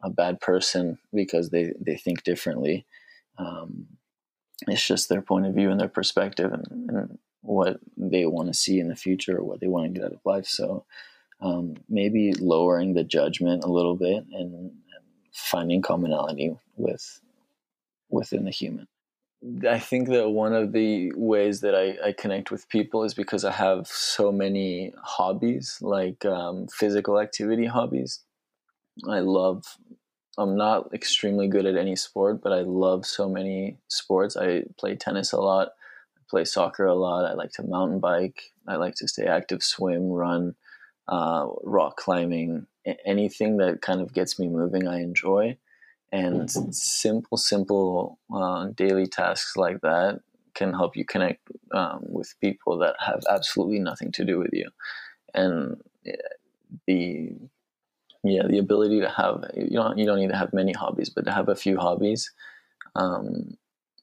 a 0.02 0.10
bad 0.10 0.40
person 0.40 0.98
because 1.12 1.50
they, 1.50 1.72
they 1.80 1.96
think 1.96 2.22
differently. 2.22 2.86
Um, 3.38 3.86
it's 4.68 4.86
just 4.86 5.08
their 5.08 5.22
point 5.22 5.46
of 5.46 5.54
view 5.54 5.70
and 5.70 5.80
their 5.80 5.88
perspective 5.88 6.52
and, 6.52 6.90
and 6.90 7.18
what 7.40 7.80
they 7.96 8.26
want 8.26 8.48
to 8.48 8.54
see 8.54 8.78
in 8.78 8.88
the 8.88 8.96
future 8.96 9.38
or 9.38 9.44
what 9.44 9.60
they 9.60 9.66
want 9.66 9.86
to 9.86 9.98
get 9.98 10.04
out 10.04 10.12
of 10.12 10.20
life. 10.24 10.46
So 10.46 10.84
um, 11.40 11.74
maybe 11.88 12.32
lowering 12.34 12.94
the 12.94 13.04
judgment 13.04 13.64
a 13.64 13.72
little 13.72 13.96
bit 13.96 14.24
and, 14.32 14.54
and 14.54 14.72
finding 15.32 15.82
commonality 15.82 16.56
with 16.76 17.20
within 18.10 18.44
the 18.44 18.50
human. 18.50 18.86
I 19.68 19.78
think 19.78 20.08
that 20.08 20.30
one 20.30 20.54
of 20.54 20.72
the 20.72 21.12
ways 21.16 21.60
that 21.60 21.74
I, 21.74 22.08
I, 22.08 22.12
connect 22.12 22.50
with 22.50 22.68
people 22.70 23.04
is 23.04 23.12
because 23.12 23.44
I 23.44 23.52
have 23.52 23.86
so 23.86 24.32
many 24.32 24.94
hobbies, 25.02 25.78
like 25.82 26.24
um, 26.24 26.66
physical 26.68 27.20
activity 27.20 27.66
hobbies. 27.66 28.20
I 29.06 29.18
love, 29.18 29.64
I'm 30.38 30.56
not 30.56 30.94
extremely 30.94 31.46
good 31.46 31.66
at 31.66 31.76
any 31.76 31.94
sport, 31.94 32.40
but 32.42 32.52
I 32.52 32.60
love 32.60 33.04
so 33.04 33.28
many 33.28 33.76
sports. 33.88 34.34
I 34.34 34.62
play 34.78 34.96
tennis 34.96 35.32
a 35.32 35.40
lot, 35.40 35.68
I 36.16 36.22
play 36.30 36.46
soccer 36.46 36.86
a 36.86 36.94
lot, 36.94 37.26
I 37.26 37.34
like 37.34 37.52
to 37.52 37.64
mountain 37.64 38.00
bike, 38.00 38.52
I 38.66 38.76
like 38.76 38.94
to 38.96 39.08
stay 39.08 39.26
active, 39.26 39.62
swim, 39.62 40.08
run, 40.08 40.54
uh, 41.06 41.48
rock 41.64 41.98
climbing, 41.98 42.66
anything 43.04 43.58
that 43.58 43.82
kind 43.82 44.00
of 44.00 44.14
gets 44.14 44.38
me 44.38 44.48
moving, 44.48 44.88
I 44.88 45.02
enjoy 45.02 45.58
and 46.14 46.50
simple 46.74 47.36
simple 47.36 48.18
uh, 48.32 48.66
daily 48.76 49.06
tasks 49.06 49.56
like 49.56 49.80
that 49.80 50.20
can 50.54 50.72
help 50.72 50.96
you 50.96 51.04
connect 51.04 51.40
um, 51.72 52.00
with 52.06 52.34
people 52.40 52.78
that 52.78 52.94
have 53.00 53.22
absolutely 53.28 53.80
nothing 53.80 54.12
to 54.12 54.24
do 54.24 54.38
with 54.38 54.52
you. 54.52 54.70
And 55.34 55.82
the 56.86 57.32
yeah 58.22 58.46
the 58.48 58.58
ability 58.58 59.00
to 59.00 59.08
have 59.08 59.44
you 59.56 59.70
don't 59.70 59.98
you 59.98 60.06
don't 60.06 60.18
need 60.18 60.30
to 60.30 60.36
have 60.36 60.52
many 60.52 60.72
hobbies 60.72 61.10
but 61.10 61.24
to 61.24 61.32
have 61.32 61.48
a 61.48 61.54
few 61.54 61.78
hobbies 61.78 62.32
um, 62.96 63.56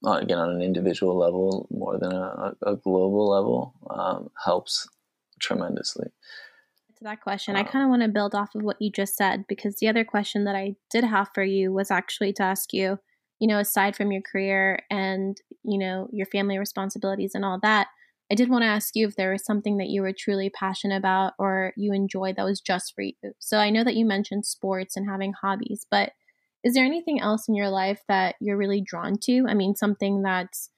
again 0.05 0.37
on 0.37 0.51
an 0.51 0.61
individual 0.61 1.17
level 1.17 1.67
more 1.71 1.97
than 1.97 2.11
a, 2.13 2.53
a 2.63 2.75
global 2.75 3.29
level 3.29 3.73
um, 3.89 4.29
helps 4.43 4.87
tremendously 5.39 6.07
to 7.01 7.05
that 7.05 7.21
question, 7.21 7.55
I 7.55 7.63
kind 7.63 7.83
of 7.83 7.89
want 7.89 8.03
to 8.03 8.07
build 8.07 8.35
off 8.35 8.53
of 8.55 8.61
what 8.61 8.81
you 8.81 8.91
just 8.91 9.15
said 9.15 9.45
because 9.47 9.75
the 9.75 9.87
other 9.87 10.05
question 10.05 10.45
that 10.45 10.55
I 10.55 10.75
did 10.89 11.03
have 11.03 11.29
for 11.33 11.43
you 11.43 11.73
was 11.73 11.89
actually 11.89 12.31
to 12.33 12.43
ask 12.43 12.73
you, 12.73 12.99
you 13.39 13.47
know, 13.47 13.57
aside 13.57 13.95
from 13.95 14.11
your 14.11 14.21
career 14.21 14.79
and, 14.89 15.35
you 15.63 15.79
know, 15.79 16.07
your 16.11 16.27
family 16.27 16.57
responsibilities 16.57 17.31
and 17.33 17.43
all 17.43 17.59
that, 17.63 17.87
I 18.31 18.35
did 18.35 18.49
want 18.49 18.61
to 18.61 18.67
ask 18.67 18.95
you 18.95 19.07
if 19.07 19.15
there 19.15 19.31
was 19.31 19.43
something 19.43 19.77
that 19.77 19.89
you 19.89 20.03
were 20.03 20.13
truly 20.13 20.49
passionate 20.49 20.97
about 20.97 21.33
or 21.39 21.73
you 21.75 21.91
enjoyed 21.91 22.35
that 22.35 22.45
was 22.45 22.61
just 22.61 22.93
for 22.93 23.01
you. 23.01 23.13
So 23.39 23.57
I 23.57 23.71
know 23.71 23.83
that 23.83 23.95
you 23.95 24.05
mentioned 24.05 24.45
sports 24.45 24.95
and 24.95 25.09
having 25.09 25.33
hobbies, 25.33 25.85
but 25.89 26.11
is 26.63 26.75
there 26.75 26.85
anything 26.85 27.19
else 27.19 27.47
in 27.49 27.55
your 27.55 27.69
life 27.69 28.01
that 28.07 28.35
you're 28.39 28.57
really 28.57 28.79
drawn 28.79 29.17
to? 29.23 29.45
I 29.49 29.55
mean, 29.55 29.75
something 29.75 30.21
that's 30.21 30.69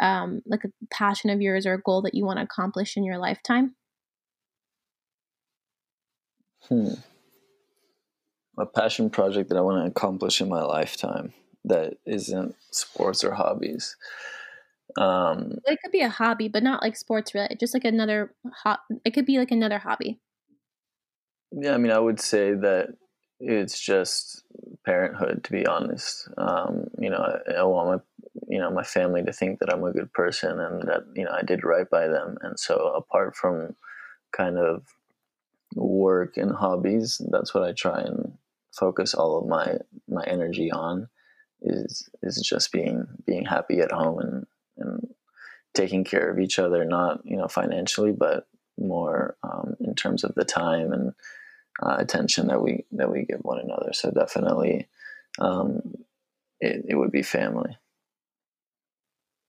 um, 0.00 0.42
like 0.46 0.64
a 0.64 0.70
passion 0.92 1.30
of 1.30 1.40
yours 1.40 1.64
or 1.64 1.74
a 1.74 1.80
goal 1.80 2.02
that 2.02 2.14
you 2.14 2.26
want 2.26 2.38
to 2.38 2.44
accomplish 2.44 2.96
in 2.96 3.04
your 3.04 3.18
lifetime? 3.18 3.74
Hmm. 6.70 6.94
A 8.58 8.64
passion 8.64 9.10
project 9.10 9.48
that 9.48 9.58
I 9.58 9.60
want 9.60 9.84
to 9.84 9.90
accomplish 9.90 10.40
in 10.40 10.48
my 10.48 10.62
lifetime 10.62 11.34
that 11.64 11.94
isn't 12.06 12.54
sports 12.70 13.24
or 13.24 13.34
hobbies. 13.34 13.96
Um, 14.96 15.58
it 15.66 15.78
could 15.82 15.92
be 15.92 16.00
a 16.00 16.08
hobby, 16.08 16.48
but 16.48 16.62
not 16.62 16.82
like 16.82 16.96
sports 16.96 17.34
related. 17.34 17.60
Just 17.60 17.74
like 17.74 17.84
another 17.84 18.34
hot. 18.52 18.80
It 19.04 19.12
could 19.12 19.26
be 19.26 19.38
like 19.38 19.50
another 19.50 19.78
hobby. 19.78 20.20
Yeah, 21.52 21.74
I 21.74 21.78
mean, 21.78 21.92
I 21.92 21.98
would 21.98 22.20
say 22.20 22.54
that 22.54 22.90
it's 23.40 23.80
just 23.80 24.44
parenthood. 24.84 25.44
To 25.44 25.52
be 25.52 25.66
honest, 25.66 26.28
um, 26.38 26.88
you 26.98 27.10
know, 27.10 27.18
I, 27.18 27.52
I, 27.52 27.62
want 27.64 27.88
my 27.88 28.30
you 28.48 28.58
know 28.58 28.70
my 28.70 28.82
family 28.82 29.22
to 29.22 29.32
think 29.32 29.58
that 29.60 29.72
I'm 29.72 29.84
a 29.84 29.92
good 29.92 30.12
person 30.12 30.60
and 30.60 30.82
that 30.82 31.02
you 31.14 31.24
know 31.24 31.32
I 31.32 31.42
did 31.42 31.64
right 31.64 31.88
by 31.88 32.08
them. 32.08 32.36
And 32.42 32.58
so, 32.58 32.92
apart 32.94 33.36
from 33.36 33.76
kind 34.32 34.58
of 34.58 34.82
work 35.74 36.36
and 36.36 36.52
hobbies, 36.52 37.20
that's 37.30 37.54
what 37.54 37.62
I 37.62 37.72
try 37.72 38.00
and 38.00 38.36
focus 38.72 39.14
all 39.14 39.38
of 39.38 39.48
my 39.48 39.78
my 40.08 40.24
energy 40.24 40.70
on 40.70 41.08
is 41.62 42.08
is 42.22 42.40
just 42.40 42.72
being 42.72 43.06
being 43.26 43.44
happy 43.44 43.80
at 43.80 43.92
home 43.92 44.18
and 44.18 44.46
and 44.78 45.08
taking 45.74 46.04
care 46.04 46.30
of 46.30 46.38
each 46.38 46.58
other, 46.58 46.84
not 46.84 47.20
you 47.24 47.36
know 47.36 47.48
financially, 47.48 48.12
but 48.12 48.46
more 48.78 49.36
um, 49.42 49.74
in 49.80 49.94
terms 49.94 50.24
of 50.24 50.34
the 50.34 50.44
time 50.44 50.92
and 50.92 51.12
uh, 51.82 51.96
attention 51.98 52.48
that 52.48 52.62
we 52.62 52.84
that 52.92 53.10
we 53.10 53.24
give 53.24 53.40
one 53.42 53.60
another. 53.60 53.92
So 53.92 54.10
definitely, 54.10 54.88
um, 55.38 55.94
it, 56.60 56.84
it 56.88 56.94
would 56.96 57.12
be 57.12 57.22
family. 57.22 57.76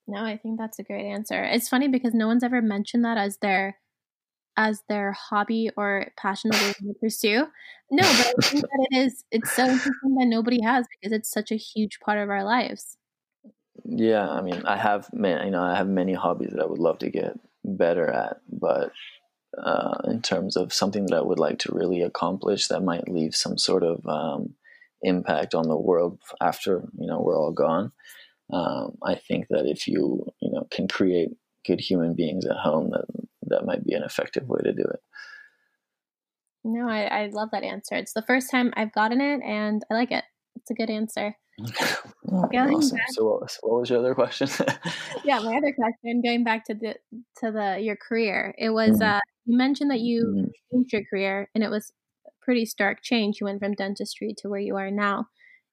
No, 0.06 0.24
I 0.24 0.36
think 0.36 0.58
that's 0.58 0.78
a 0.78 0.82
great 0.82 1.06
answer. 1.06 1.42
It's 1.44 1.68
funny 1.68 1.88
because 1.88 2.12
no 2.12 2.26
one's 2.26 2.42
ever 2.42 2.60
mentioned 2.60 3.04
that 3.04 3.16
as 3.16 3.38
their 3.38 3.78
as 4.56 4.82
their 4.88 5.12
hobby 5.12 5.70
or 5.76 6.08
passion 6.16 6.50
that 6.50 6.76
they 6.80 6.92
pursue. 7.00 7.46
No, 7.90 8.02
but 8.02 8.34
I 8.38 8.46
think 8.48 8.62
that 8.62 8.88
it 8.90 8.96
is 8.96 9.24
it's 9.30 9.52
so 9.52 9.64
interesting 9.64 10.14
that 10.18 10.26
nobody 10.26 10.62
has 10.62 10.86
because 10.88 11.16
it's 11.16 11.30
such 11.30 11.50
a 11.50 11.56
huge 11.56 12.00
part 12.00 12.18
of 12.18 12.30
our 12.30 12.44
lives. 12.44 12.96
Yeah, 13.84 14.28
I 14.28 14.42
mean, 14.42 14.62
I 14.64 14.76
have 14.76 15.12
man, 15.12 15.44
you 15.44 15.50
know, 15.50 15.62
I 15.62 15.76
have 15.76 15.88
many 15.88 16.14
hobbies 16.14 16.50
that 16.52 16.62
I 16.62 16.66
would 16.66 16.78
love 16.78 16.98
to 16.98 17.10
get 17.10 17.38
better 17.64 18.08
at, 18.08 18.38
but 18.50 18.92
uh, 19.58 19.98
in 20.04 20.22
terms 20.22 20.56
of 20.56 20.72
something 20.72 21.06
that 21.06 21.16
I 21.16 21.22
would 21.22 21.38
like 21.38 21.58
to 21.60 21.74
really 21.74 22.02
accomplish 22.02 22.68
that 22.68 22.80
might 22.80 23.08
leave 23.08 23.34
some 23.34 23.58
sort 23.58 23.82
of 23.82 24.06
um, 24.06 24.54
impact 25.02 25.54
on 25.54 25.68
the 25.68 25.76
world 25.76 26.18
after 26.40 26.82
you 26.98 27.06
know 27.06 27.20
we're 27.20 27.38
all 27.38 27.52
gone. 27.52 27.92
Um, 28.52 28.96
I 29.02 29.14
think 29.14 29.48
that 29.50 29.66
if 29.66 29.86
you 29.86 30.26
you 30.40 30.50
know 30.52 30.66
can 30.70 30.88
create 30.88 31.30
good 31.66 31.80
human 31.80 32.14
beings 32.14 32.46
at 32.46 32.56
home, 32.56 32.90
that 32.90 33.04
that 33.52 33.64
might 33.64 33.84
be 33.84 33.94
an 33.94 34.02
effective 34.02 34.48
way 34.48 34.60
to 34.64 34.72
do 34.72 34.82
it. 34.82 35.00
No, 36.64 36.88
I, 36.88 37.02
I 37.04 37.26
love 37.32 37.48
that 37.52 37.64
answer. 37.64 37.94
It's 37.96 38.12
the 38.12 38.22
first 38.22 38.50
time 38.50 38.72
I've 38.76 38.92
gotten 38.92 39.20
it, 39.20 39.40
and 39.42 39.82
I 39.90 39.94
like 39.94 40.12
it. 40.12 40.24
It's 40.56 40.70
a 40.70 40.74
good 40.74 40.90
answer. 40.90 41.36
awesome. 42.30 42.98
So 43.10 43.24
what, 43.24 43.40
was, 43.42 43.58
what 43.62 43.80
was 43.80 43.90
your 43.90 43.98
other 43.98 44.14
question? 44.14 44.48
yeah, 45.24 45.38
my 45.40 45.56
other 45.56 45.72
question, 45.72 46.22
going 46.22 46.44
back 46.44 46.64
to 46.66 46.74
the 46.74 46.96
to 47.38 47.52
the 47.52 47.78
your 47.80 47.96
career, 47.96 48.54
it 48.58 48.70
was 48.70 48.92
mm-hmm. 48.92 49.16
uh, 49.16 49.20
you 49.44 49.56
mentioned 49.56 49.90
that 49.90 50.00
you 50.00 50.24
mm-hmm. 50.24 50.44
changed 50.72 50.92
your 50.92 51.02
career, 51.10 51.48
and 51.54 51.64
it 51.64 51.70
was 51.70 51.92
a 52.26 52.30
pretty 52.42 52.64
stark 52.64 53.02
change. 53.02 53.38
You 53.40 53.46
went 53.46 53.60
from 53.60 53.74
dentistry 53.74 54.34
to 54.38 54.48
where 54.48 54.60
you 54.60 54.76
are 54.76 54.90
now, 54.90 55.26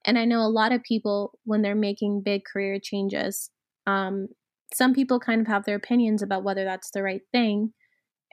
and 0.05 0.17
I 0.17 0.25
know 0.25 0.41
a 0.41 0.49
lot 0.49 0.71
of 0.71 0.83
people 0.83 1.37
when 1.45 1.61
they're 1.61 1.75
making 1.75 2.23
big 2.23 2.41
career 2.51 2.79
changes, 2.81 3.49
um, 3.85 4.27
some 4.73 4.93
people 4.93 5.19
kind 5.19 5.41
of 5.41 5.47
have 5.47 5.65
their 5.65 5.75
opinions 5.75 6.21
about 6.21 6.43
whether 6.43 6.63
that's 6.63 6.91
the 6.91 7.03
right 7.03 7.21
thing, 7.31 7.73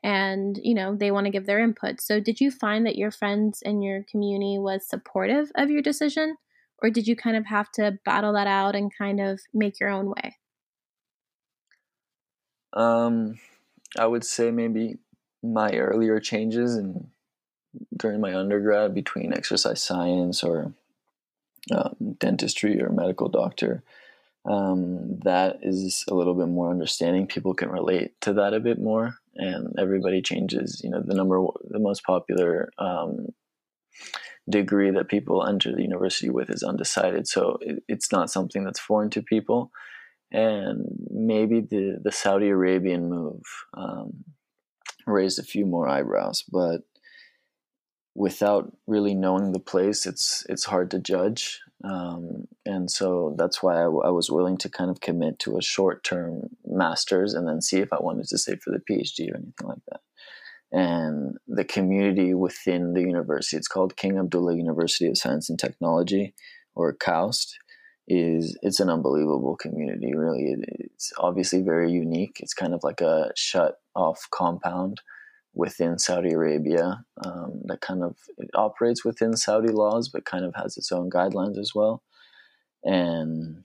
and 0.03 0.59
you 0.62 0.75
know 0.75 0.94
they 0.94 1.11
want 1.11 1.27
to 1.27 1.33
give 1.33 1.46
their 1.46 1.61
input. 1.61 2.01
So, 2.01 2.20
did 2.20 2.40
you 2.40 2.51
find 2.51 2.87
that 2.87 2.96
your 2.96 3.11
friends 3.11 3.62
and 3.64 3.83
your 3.83 4.05
community 4.11 4.59
was 4.59 4.88
supportive 4.88 5.51
of 5.57 5.70
your 5.70 5.83
decision? 5.83 6.37
or 6.83 6.90
did 6.90 7.07
you 7.07 7.16
kind 7.16 7.37
of 7.37 7.46
have 7.46 7.70
to 7.72 7.99
battle 8.05 8.33
that 8.35 8.46
out 8.46 8.75
and 8.77 8.92
kind 8.96 9.20
of 9.20 9.40
make 9.55 9.81
your 9.81 9.90
own 9.90 10.11
way? 10.11 10.37
Um, 12.72 13.38
I 13.99 14.07
would 14.07 14.25
say 14.25 14.51
maybe 14.51 14.99
my 15.42 15.70
earlier 15.72 16.20
changes 16.20 16.77
and 16.77 17.09
during 17.96 18.20
my 18.20 18.35
undergrad 18.35 18.94
between 18.94 19.33
exercise 19.33 19.83
science 19.83 20.42
or 20.42 20.72
um, 21.75 22.16
dentistry 22.18 22.81
or 22.83 22.90
medical 22.90 23.29
doctor. 23.29 23.83
Um, 24.49 25.19
that 25.25 25.59
is 25.63 26.05
a 26.09 26.15
little 26.15 26.35
bit 26.35 26.49
more 26.49 26.71
understanding. 26.71 27.27
People 27.27 27.55
can 27.55 27.69
relate 27.69 28.21
to 28.21 28.33
that 28.35 28.55
a 28.55 28.61
bit 28.61 28.79
more, 28.79 29.17
and 29.35 29.75
everybody 29.79 30.23
changes. 30.23 30.81
You 30.85 30.91
know, 30.91 31.03
the 31.05 31.15
number, 31.15 31.45
the 31.69 31.81
most 31.81 32.05
popular 32.05 32.71
um, 32.79 33.29
degree 34.49 34.91
that 34.93 35.09
people 35.09 35.45
enter 35.45 35.75
the 35.75 35.83
university 35.83 36.31
with 36.31 36.51
is 36.51 36.63
undecided. 36.63 37.27
So 37.27 37.59
it, 37.61 37.83
it's 37.89 38.13
not 38.13 38.31
something 38.31 38.65
that's 38.65 38.79
foreign 38.79 39.11
to 39.11 39.23
people. 39.23 39.73
And 40.31 40.87
maybe 41.11 41.61
the, 41.61 41.99
the 42.03 42.13
Saudi 42.13 42.49
Arabian 42.49 43.09
move 43.09 43.43
um, 43.75 44.25
raised 45.07 45.39
a 45.39 45.45
few 45.45 45.67
more 45.67 45.89
eyebrows, 45.89 46.45
but 46.51 46.83
without 48.15 48.73
really 48.87 49.15
knowing 49.15 49.53
the 49.53 49.61
place, 49.61 50.07
it's 50.07 50.45
it's 50.49 50.65
hard 50.65 50.91
to 50.91 50.99
judge. 50.99 51.61
Um, 51.87 52.49
and 52.64 52.90
so 52.90 53.35
that's 53.38 53.62
why 53.62 53.77
I, 53.77 53.85
I, 53.85 54.11
was 54.11 54.31
willing 54.31 54.57
to 54.59 54.68
kind 54.68 54.90
of 54.90 55.01
commit 55.01 55.38
to 55.40 55.57
a 55.57 55.62
short 55.62 56.03
term 56.03 56.49
master's 56.64 57.35
and 57.35 57.46
then 57.46 57.61
see 57.61 57.79
if 57.79 57.92
I 57.92 58.01
wanted 58.01 58.27
to 58.29 58.38
stay 58.38 58.57
for 58.57 58.70
the 58.70 58.79
PhD 58.79 59.31
or 59.31 59.37
anything 59.37 59.68
like 59.68 59.85
that 59.90 60.01
and 60.72 61.37
the 61.46 61.64
community 61.64 62.35
within 62.35 62.92
the 62.92 63.01
university. 63.01 63.57
It's 63.57 63.68
called 63.68 63.96
King 63.96 64.18
Abdullah 64.18 64.57
University 64.57 65.07
of 65.07 65.18
Science 65.18 65.49
and 65.49 65.59
Technology, 65.59 66.35
or 66.75 66.92
KAUST. 66.94 67.55
Is 68.09 68.57
it's 68.62 68.79
an 68.79 68.88
unbelievable 68.88 69.57
community. 69.57 70.14
Really, 70.14 70.55
it's 70.61 71.12
obviously 71.18 71.62
very 71.62 71.90
unique. 71.90 72.38
It's 72.38 72.55
kind 72.55 72.72
of 72.72 72.85
like 72.85 73.01
a 73.01 73.33
shut 73.35 73.81
off 73.96 74.29
compound 74.31 75.01
within 75.57 75.99
Saudi 75.99 76.33
Arabia 76.33 77.03
um, 77.25 77.62
that 77.64 77.81
kind 77.81 78.05
of 78.05 78.16
it 78.37 78.51
operates 78.55 79.05
within 79.05 79.37
Saudi 79.37 79.73
laws, 79.73 80.09
but 80.09 80.27
kind 80.27 80.45
of 80.45 80.55
has 80.55 80.77
its 80.77 80.92
own 80.92 81.11
guidelines 81.11 81.59
as 81.59 81.73
well. 81.75 82.03
And 82.85 83.64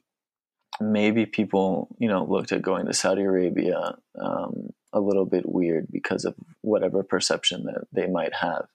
maybe 0.79 1.25
people, 1.25 1.89
you 1.99 2.07
know, 2.07 2.23
looked 2.23 2.53
at 2.53 2.61
going 2.61 2.85
to 2.85 2.93
Saudi 2.93 3.23
Arabia 3.23 3.95
um, 4.19 4.69
a 4.93 5.01
little 5.01 5.25
bit 5.25 5.47
weird 5.47 5.87
because 5.91 6.23
of 6.23 6.33
whatever 6.61 7.03
perception 7.03 7.65
that 7.65 7.83
they 7.91 8.07
might 8.07 8.33
have. 8.35 8.67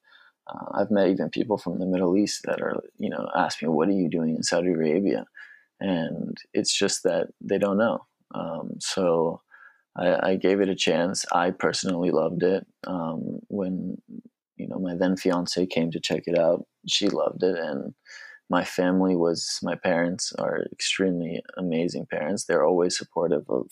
Uh, 0.47 0.67
I've 0.75 0.91
met 0.91 1.09
even 1.09 1.31
people 1.31 1.57
from 1.57 1.79
the 1.79 1.87
Middle 1.87 2.17
East 2.17 2.43
that 2.45 2.61
are, 2.61 2.83
you 2.99 3.09
know, 3.09 3.29
ask 3.35 3.63
me, 3.63 3.69
"What 3.69 3.89
are 3.89 3.93
you 3.93 4.11
doing 4.11 4.37
in 4.37 4.43
Saudi 4.43 4.69
Arabia?" 4.69 5.25
And 5.81 6.37
it's 6.53 6.77
just 6.79 7.03
that 7.05 7.29
they 7.41 7.59
don't 7.59 7.79
know. 7.79 8.07
Um, 8.35 8.75
so 8.79 9.41
I, 9.99 10.31
I, 10.31 10.37
gave 10.37 10.61
it 10.61 10.69
a 10.69 10.75
chance. 10.75 11.25
I 11.33 11.51
personally 11.51 12.11
loved 12.11 12.43
it. 12.43 12.67
Um, 12.87 13.41
when 13.49 13.97
you 14.57 14.69
know 14.69 14.79
my 14.79 14.95
then 14.95 15.17
fiance 15.17 15.67
came 15.67 15.91
to 15.91 16.01
check 16.01 16.25
it 16.27 16.39
out, 16.39 16.67
she 16.87 17.09
loved 17.09 17.43
it, 17.43 17.57
and 17.57 17.95
my 18.49 18.65
family 18.65 19.17
was 19.17 19.59
my 19.63 19.75
parents 19.75 20.33
are 20.39 20.65
extremely 20.73 21.43
amazing 21.57 22.07
parents. 22.11 22.45
They're 22.45 22.65
always 22.65 22.97
supportive 22.97 23.45
of 23.49 23.69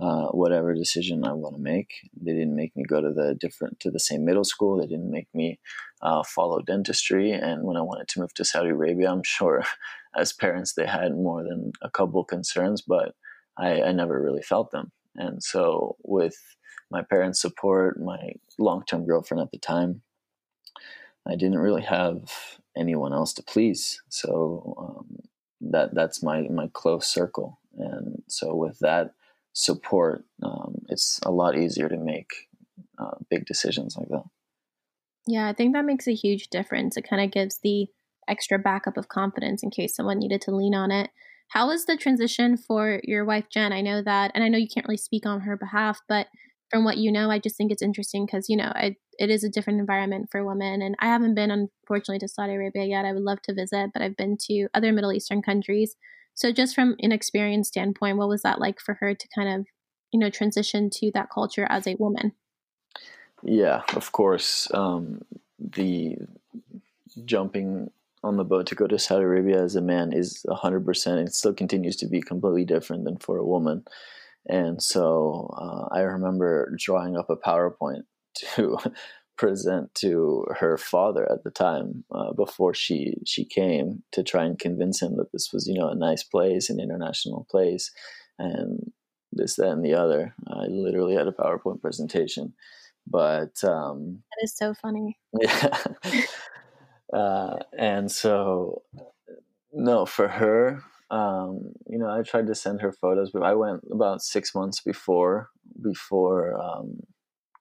uh, 0.00 0.28
whatever 0.28 0.74
decision 0.74 1.24
I 1.24 1.32
want 1.32 1.56
to 1.56 1.62
make. 1.62 1.92
They 2.20 2.32
didn't 2.32 2.56
make 2.56 2.74
me 2.74 2.84
go 2.88 3.00
to 3.00 3.12
the 3.12 3.36
different 3.38 3.80
to 3.80 3.90
the 3.90 4.00
same 4.00 4.24
middle 4.24 4.44
school. 4.44 4.78
They 4.78 4.86
didn't 4.86 5.10
make 5.10 5.28
me 5.34 5.58
uh, 6.02 6.22
follow 6.24 6.60
dentistry. 6.62 7.32
And 7.32 7.64
when 7.64 7.76
I 7.76 7.82
wanted 7.82 8.08
to 8.08 8.20
move 8.20 8.32
to 8.34 8.44
Saudi 8.44 8.70
Arabia, 8.70 9.10
I'm 9.10 9.22
sure 9.22 9.62
as 10.16 10.32
parents 10.32 10.74
they 10.74 10.86
had 10.86 11.12
more 11.12 11.42
than 11.42 11.72
a 11.82 11.90
couple 11.90 12.24
concerns, 12.24 12.82
but 12.82 13.14
I, 13.58 13.82
I 13.82 13.92
never 13.92 14.20
really 14.20 14.42
felt 14.42 14.70
them. 14.70 14.92
And 15.20 15.42
so 15.42 15.96
with 16.02 16.36
my 16.90 17.02
parents' 17.02 17.40
support, 17.40 18.00
my 18.00 18.32
long-term 18.58 19.06
girlfriend 19.06 19.42
at 19.42 19.50
the 19.50 19.58
time, 19.58 20.02
I 21.28 21.36
didn't 21.36 21.58
really 21.58 21.82
have 21.82 22.58
anyone 22.76 23.12
else 23.12 23.32
to 23.34 23.42
please. 23.42 24.02
So 24.08 24.74
um, 24.78 25.18
that 25.60 25.94
that's 25.94 26.22
my 26.22 26.42
my 26.48 26.68
close 26.72 27.06
circle. 27.06 27.60
And 27.78 28.22
so 28.28 28.54
with 28.54 28.78
that 28.80 29.14
support, 29.52 30.24
um, 30.42 30.82
it's 30.88 31.20
a 31.24 31.30
lot 31.30 31.56
easier 31.56 31.88
to 31.88 31.96
make 31.96 32.30
uh, 32.98 33.16
big 33.28 33.46
decisions 33.46 33.96
like 33.96 34.08
that. 34.08 34.24
Yeah, 35.26 35.46
I 35.48 35.52
think 35.52 35.74
that 35.74 35.84
makes 35.84 36.08
a 36.08 36.14
huge 36.14 36.48
difference. 36.48 36.96
It 36.96 37.08
kind 37.08 37.22
of 37.22 37.30
gives 37.30 37.58
the 37.58 37.86
extra 38.28 38.58
backup 38.58 38.96
of 38.96 39.08
confidence 39.08 39.62
in 39.62 39.70
case 39.70 39.94
someone 39.94 40.18
needed 40.18 40.40
to 40.42 40.54
lean 40.54 40.74
on 40.74 40.90
it. 40.90 41.10
How 41.50 41.66
was 41.66 41.84
the 41.84 41.96
transition 41.96 42.56
for 42.56 43.00
your 43.02 43.24
wife, 43.24 43.46
Jen? 43.50 43.72
I 43.72 43.80
know 43.80 44.02
that, 44.02 44.30
and 44.34 44.44
I 44.44 44.48
know 44.48 44.56
you 44.56 44.68
can't 44.68 44.86
really 44.86 44.96
speak 44.96 45.26
on 45.26 45.40
her 45.40 45.56
behalf, 45.56 46.00
but 46.08 46.28
from 46.70 46.84
what 46.84 46.96
you 46.96 47.10
know, 47.10 47.28
I 47.28 47.40
just 47.40 47.56
think 47.56 47.72
it's 47.72 47.82
interesting 47.82 48.24
because, 48.24 48.48
you 48.48 48.56
know, 48.56 48.72
I, 48.72 48.94
it 49.18 49.30
is 49.30 49.42
a 49.42 49.48
different 49.48 49.80
environment 49.80 50.28
for 50.30 50.44
women. 50.44 50.80
And 50.80 50.94
I 51.00 51.06
haven't 51.06 51.34
been, 51.34 51.50
unfortunately, 51.50 52.20
to 52.20 52.28
Saudi 52.28 52.54
Arabia 52.54 52.84
yet. 52.84 53.04
I 53.04 53.12
would 53.12 53.24
love 53.24 53.42
to 53.42 53.54
visit, 53.54 53.90
but 53.92 54.00
I've 54.00 54.16
been 54.16 54.36
to 54.42 54.68
other 54.74 54.92
Middle 54.92 55.12
Eastern 55.12 55.42
countries. 55.42 55.96
So, 56.34 56.52
just 56.52 56.76
from 56.76 56.94
an 57.00 57.10
experience 57.10 57.66
standpoint, 57.66 58.16
what 58.16 58.28
was 58.28 58.42
that 58.42 58.60
like 58.60 58.78
for 58.78 58.94
her 59.00 59.12
to 59.12 59.28
kind 59.34 59.60
of, 59.60 59.66
you 60.12 60.20
know, 60.20 60.30
transition 60.30 60.88
to 60.90 61.10
that 61.14 61.30
culture 61.34 61.66
as 61.68 61.88
a 61.88 61.96
woman? 61.96 62.32
Yeah, 63.42 63.82
of 63.96 64.12
course. 64.12 64.68
Um, 64.72 65.22
the 65.58 66.16
jumping 67.24 67.90
on 68.22 68.36
the 68.36 68.44
boat 68.44 68.66
to 68.66 68.74
go 68.74 68.86
to 68.86 68.98
Saudi 68.98 69.24
Arabia 69.24 69.62
as 69.62 69.76
a 69.76 69.80
man 69.80 70.12
is 70.12 70.44
100%. 70.48 71.26
It 71.26 71.34
still 71.34 71.54
continues 71.54 71.96
to 71.96 72.06
be 72.06 72.20
completely 72.20 72.64
different 72.64 73.04
than 73.04 73.16
for 73.18 73.38
a 73.38 73.46
woman. 73.46 73.84
And 74.46 74.82
so 74.82 75.54
uh, 75.56 75.94
I 75.94 76.00
remember 76.00 76.74
drawing 76.78 77.16
up 77.16 77.30
a 77.30 77.36
PowerPoint 77.36 78.02
to 78.54 78.78
present 79.36 79.94
to 79.94 80.44
her 80.58 80.76
father 80.76 81.30
at 81.32 81.44
the 81.44 81.50
time 81.50 82.04
uh, 82.14 82.30
before 82.34 82.74
she 82.74 83.14
she 83.24 83.42
came 83.42 84.02
to 84.12 84.22
try 84.22 84.44
and 84.44 84.58
convince 84.58 85.00
him 85.00 85.16
that 85.16 85.32
this 85.32 85.48
was 85.50 85.66
you 85.66 85.78
know 85.78 85.88
a 85.88 85.94
nice 85.94 86.22
place, 86.22 86.68
an 86.68 86.78
international 86.78 87.46
place, 87.50 87.90
and 88.38 88.92
this 89.32 89.56
that 89.56 89.68
and 89.68 89.84
the 89.84 89.94
other. 89.94 90.34
I 90.46 90.66
literally 90.68 91.14
had 91.14 91.26
a 91.26 91.32
PowerPoint 91.32 91.80
presentation, 91.80 92.52
but 93.06 93.64
um, 93.64 94.22
that 94.30 94.44
is 94.44 94.54
so 94.56 94.74
funny. 94.74 95.18
Yeah, 95.40 95.84
uh, 97.12 97.56
and 97.76 98.10
so 98.10 98.82
no, 99.72 100.06
for 100.06 100.28
her, 100.28 100.82
um, 101.10 101.72
you 101.86 101.98
know, 101.98 102.08
I 102.08 102.22
tried 102.22 102.46
to 102.46 102.54
send 102.54 102.80
her 102.80 102.92
photos, 102.92 103.30
but 103.30 103.42
I 103.42 103.54
went 103.54 103.82
about 103.90 104.22
six 104.22 104.54
months 104.54 104.80
before 104.80 105.48
before 105.80 106.60
um, 106.60 107.00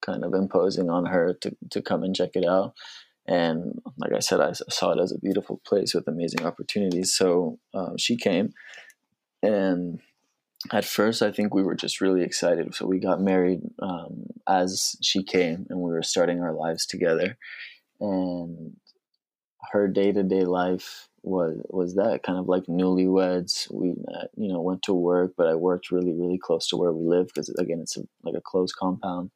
kind 0.01 0.23
of 0.23 0.33
imposing 0.33 0.89
on 0.89 1.05
her 1.07 1.33
to 1.41 1.55
to 1.71 1.81
come 1.81 2.03
and 2.03 2.15
check 2.15 2.31
it 2.33 2.45
out. 2.45 2.73
And 3.27 3.79
like 3.97 4.13
I 4.13 4.19
said, 4.19 4.39
I 4.39 4.53
saw 4.53 4.91
it 4.91 4.99
as 4.99 5.11
a 5.11 5.19
beautiful 5.19 5.61
place 5.65 5.93
with 5.93 6.07
amazing 6.07 6.45
opportunities. 6.45 7.15
So 7.15 7.59
uh, 7.73 7.91
she 7.97 8.17
came, 8.17 8.53
and 9.43 9.99
at 10.71 10.85
first, 10.85 11.21
I 11.21 11.31
think 11.31 11.53
we 11.53 11.63
were 11.63 11.75
just 11.75 12.01
really 12.01 12.23
excited. 12.23 12.75
So 12.75 12.85
we 12.85 12.99
got 12.99 13.21
married 13.21 13.61
um, 13.81 14.25
as 14.47 14.95
she 15.01 15.23
came, 15.23 15.65
and 15.69 15.79
we 15.79 15.91
were 15.91 16.03
starting 16.03 16.41
our 16.41 16.53
lives 16.53 16.85
together. 16.85 17.37
And 17.99 18.75
her 19.71 19.87
day 19.87 20.11
to 20.11 20.23
day 20.23 20.43
life 20.45 21.07
was 21.23 21.61
was 21.69 21.95
that 21.95 22.23
kind 22.23 22.39
of 22.39 22.47
like 22.47 22.63
newlyweds. 22.65 23.71
We 23.73 23.91
uh, 23.91 24.27
you 24.35 24.51
know 24.51 24.61
went 24.61 24.83
to 24.83 24.93
work, 24.93 25.33
but 25.37 25.47
I 25.47 25.55
worked 25.55 25.91
really 25.91 26.13
really 26.13 26.37
close 26.37 26.67
to 26.69 26.77
where 26.77 26.93
we 26.93 27.05
live 27.07 27.27
because 27.27 27.49
again 27.59 27.79
it's 27.81 27.97
a, 27.97 28.03
like 28.23 28.35
a 28.35 28.41
closed 28.41 28.75
compound, 28.77 29.31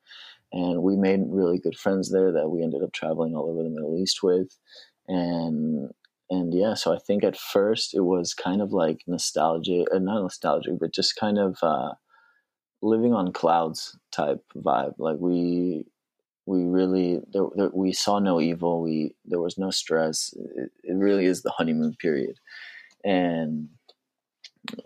and 0.52 0.82
we 0.84 0.96
made 0.96 1.22
really 1.28 1.60
good 1.60 1.78
friends 1.78 2.12
there 2.12 2.32
that 2.32 2.50
we 2.50 2.64
ended 2.64 2.84
up 2.84 2.94
traveling 2.94 3.36
all 3.36 3.50
over 3.50 3.64
the 3.64 3.70
Middle 3.70 3.98
East 3.98 4.24
with, 4.24 4.58
and 5.08 5.92
and 6.30 6.54
yeah, 6.54 6.74
so 6.74 6.94
I 6.96 7.00
think 7.00 7.24
at 7.24 7.38
first 7.38 7.94
it 7.94 8.02
was 8.02 8.34
kind 8.34 8.62
of 8.62 8.72
like 8.74 9.02
nostalgia, 9.08 9.86
uh, 9.94 10.00
not 10.00 10.22
nostalgic, 10.22 10.80
but 10.80 10.94
just 10.94 11.16
kind 11.16 11.38
of 11.38 11.58
uh, 11.62 11.94
living 12.82 13.14
on 13.14 13.32
clouds 13.34 13.98
type 14.12 14.44
vibe. 14.56 14.96
Like 14.98 15.18
we 15.20 15.86
we 16.46 16.64
really 16.64 17.20
there, 17.32 17.44
there, 17.56 17.70
we 17.74 17.94
saw 17.94 18.20
no 18.20 18.41
evil 18.41 18.82
we 18.82 19.16
there 19.26 19.39
was 19.39 19.58
no 19.58 19.72
stress. 19.72 20.34
It, 20.36 20.72
it, 20.84 20.96
really 20.96 21.26
is 21.26 21.41
the 21.41 21.52
honeymoon 21.52 21.96
period. 22.00 22.38
And 23.04 23.70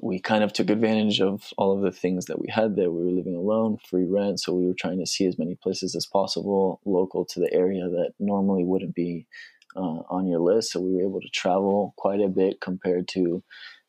we 0.01 0.19
kind 0.19 0.43
of 0.43 0.53
took 0.53 0.69
advantage 0.69 1.21
of 1.21 1.53
all 1.57 1.75
of 1.75 1.81
the 1.81 1.91
things 1.91 2.25
that 2.25 2.39
we 2.39 2.47
had 2.49 2.75
there. 2.75 2.91
We 2.91 3.05
were 3.05 3.11
living 3.11 3.35
alone 3.35 3.77
free 3.87 4.05
rent 4.05 4.39
so 4.39 4.53
we 4.53 4.65
were 4.65 4.73
trying 4.73 4.99
to 4.99 5.05
see 5.05 5.25
as 5.25 5.37
many 5.37 5.55
places 5.55 5.95
as 5.95 6.05
possible 6.05 6.81
local 6.85 7.25
to 7.25 7.39
the 7.39 7.53
area 7.53 7.87
that 7.87 8.13
normally 8.19 8.63
wouldn't 8.63 8.95
be 8.95 9.27
uh, 9.75 10.01
on 10.09 10.27
your 10.27 10.39
list. 10.39 10.71
So 10.71 10.79
we 10.79 10.95
were 10.95 11.03
able 11.03 11.21
to 11.21 11.29
travel 11.29 11.93
quite 11.97 12.21
a 12.21 12.29
bit 12.29 12.61
compared 12.61 13.07
to 13.09 13.43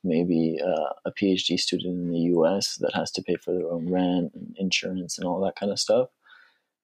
maybe 0.05 0.57
uh, 0.65 0.93
a 1.07 1.11
phd 1.11 1.59
student 1.59 1.99
in 1.99 2.11
the 2.11 2.21
us 2.21 2.77
that 2.77 2.95
has 2.95 3.11
to 3.11 3.21
pay 3.21 3.35
for 3.35 3.53
their 3.53 3.69
own 3.69 3.91
rent 3.91 4.31
and 4.33 4.55
insurance 4.57 5.19
and 5.19 5.27
all 5.27 5.41
that 5.41 5.57
kind 5.57 5.73
of 5.73 5.79
stuff 5.79 6.09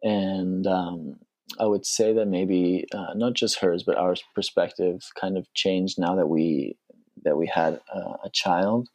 and 0.04 0.66
um, 0.66 1.16
I 1.58 1.66
would 1.66 1.86
say 1.86 2.12
that 2.12 2.26
maybe 2.26 2.86
uh, 2.92 3.14
not 3.14 3.32
just 3.32 3.58
hers, 3.58 3.82
but 3.82 3.96
our 3.96 4.14
perspective 4.34 5.02
kind 5.18 5.38
of 5.38 5.52
changed 5.54 5.98
now 5.98 6.14
that 6.14 6.28
we 6.28 6.76
that 7.24 7.36
we 7.36 7.46
had 7.46 7.80
uh, 7.92 8.16
a 8.22 8.30
child. 8.32 8.88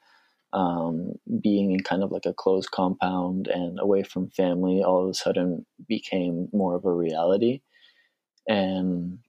Um, 0.51 1.13
being 1.41 1.71
in 1.73 1.83
kind 1.83 2.01
of 2.01 2.11
like 2.11 2.25
a 2.25 2.33
closed 2.33 2.71
compound 2.71 3.47
and 3.47 3.79
away 3.79 4.01
from 4.01 4.31
family, 4.31 4.83
all 4.83 5.03
of 5.03 5.09
a 5.09 5.13
sudden 5.13 5.65
became 5.87 6.49
more 6.51 6.75
of 6.75 6.85
a 6.85 6.93
reality, 6.93 7.61
and 8.47 9.19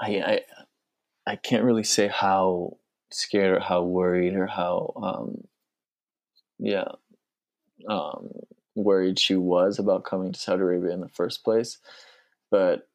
I 0.00 0.06
I, 0.06 0.40
I 1.26 1.36
can't 1.36 1.64
really 1.64 1.84
say 1.84 2.08
how 2.08 2.78
scared 3.12 3.56
or 3.58 3.60
how 3.60 3.82
worried 3.82 4.34
or 4.34 4.46
how 4.46 4.92
um, 4.96 5.44
yeah 6.58 6.88
um, 7.88 8.30
worried 8.74 9.18
she 9.18 9.36
was 9.36 9.78
about 9.78 10.04
coming 10.04 10.32
to 10.32 10.38
Saudi 10.38 10.62
Arabia 10.62 10.92
in 10.92 11.00
the 11.00 11.08
first 11.08 11.44
place. 11.44 11.78
But 12.50 12.88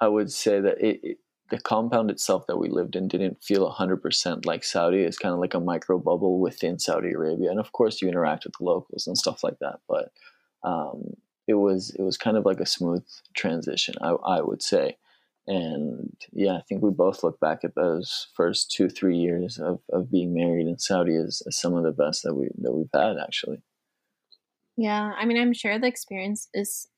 I 0.00 0.08
would 0.08 0.32
say 0.32 0.60
that 0.60 0.80
it, 0.80 1.00
it, 1.02 1.18
the 1.50 1.60
compound 1.60 2.10
itself 2.10 2.46
that 2.46 2.56
we 2.56 2.68
lived 2.68 2.96
in 2.96 3.08
didn't 3.08 3.42
feel 3.42 3.70
100% 3.70 4.46
like 4.46 4.64
Saudi. 4.64 5.02
It's 5.02 5.18
kind 5.18 5.34
of 5.34 5.38
like 5.38 5.54
a 5.54 5.60
micro 5.60 5.98
bubble 5.98 6.40
within 6.40 6.78
Saudi 6.78 7.12
Arabia. 7.12 7.50
And 7.50 7.60
of 7.60 7.72
course, 7.72 8.00
you 8.00 8.08
interact 8.08 8.44
with 8.44 8.54
the 8.58 8.64
locals 8.64 9.06
and 9.06 9.18
stuff 9.18 9.44
like 9.44 9.58
that. 9.60 9.80
But 9.86 10.12
um, 10.64 11.14
it 11.46 11.54
was 11.54 11.90
it 11.90 12.02
was 12.02 12.16
kind 12.16 12.36
of 12.36 12.46
like 12.46 12.60
a 12.60 12.66
smooth 12.66 13.04
transition, 13.34 13.94
I, 14.00 14.10
I 14.10 14.40
would 14.40 14.62
say. 14.62 14.96
And 15.46 16.16
yeah, 16.32 16.54
I 16.54 16.62
think 16.68 16.82
we 16.82 16.90
both 16.90 17.24
look 17.24 17.40
back 17.40 17.64
at 17.64 17.74
those 17.74 18.28
first 18.34 18.70
two 18.70 18.88
three 18.88 19.18
years 19.18 19.58
of, 19.58 19.80
of 19.92 20.10
being 20.10 20.32
married 20.32 20.68
in 20.68 20.78
Saudi 20.78 21.16
as, 21.16 21.42
as 21.46 21.58
some 21.58 21.74
of 21.74 21.82
the 21.82 21.92
best 21.92 22.22
that 22.22 22.34
we 22.34 22.48
that 22.58 22.72
we've 22.72 22.88
had 22.94 23.16
actually. 23.22 23.62
Yeah, 24.76 25.12
I 25.18 25.24
mean, 25.26 25.38
I'm 25.40 25.52
sure 25.52 25.78
the 25.78 25.86
experience 25.86 26.48
is 26.54 26.88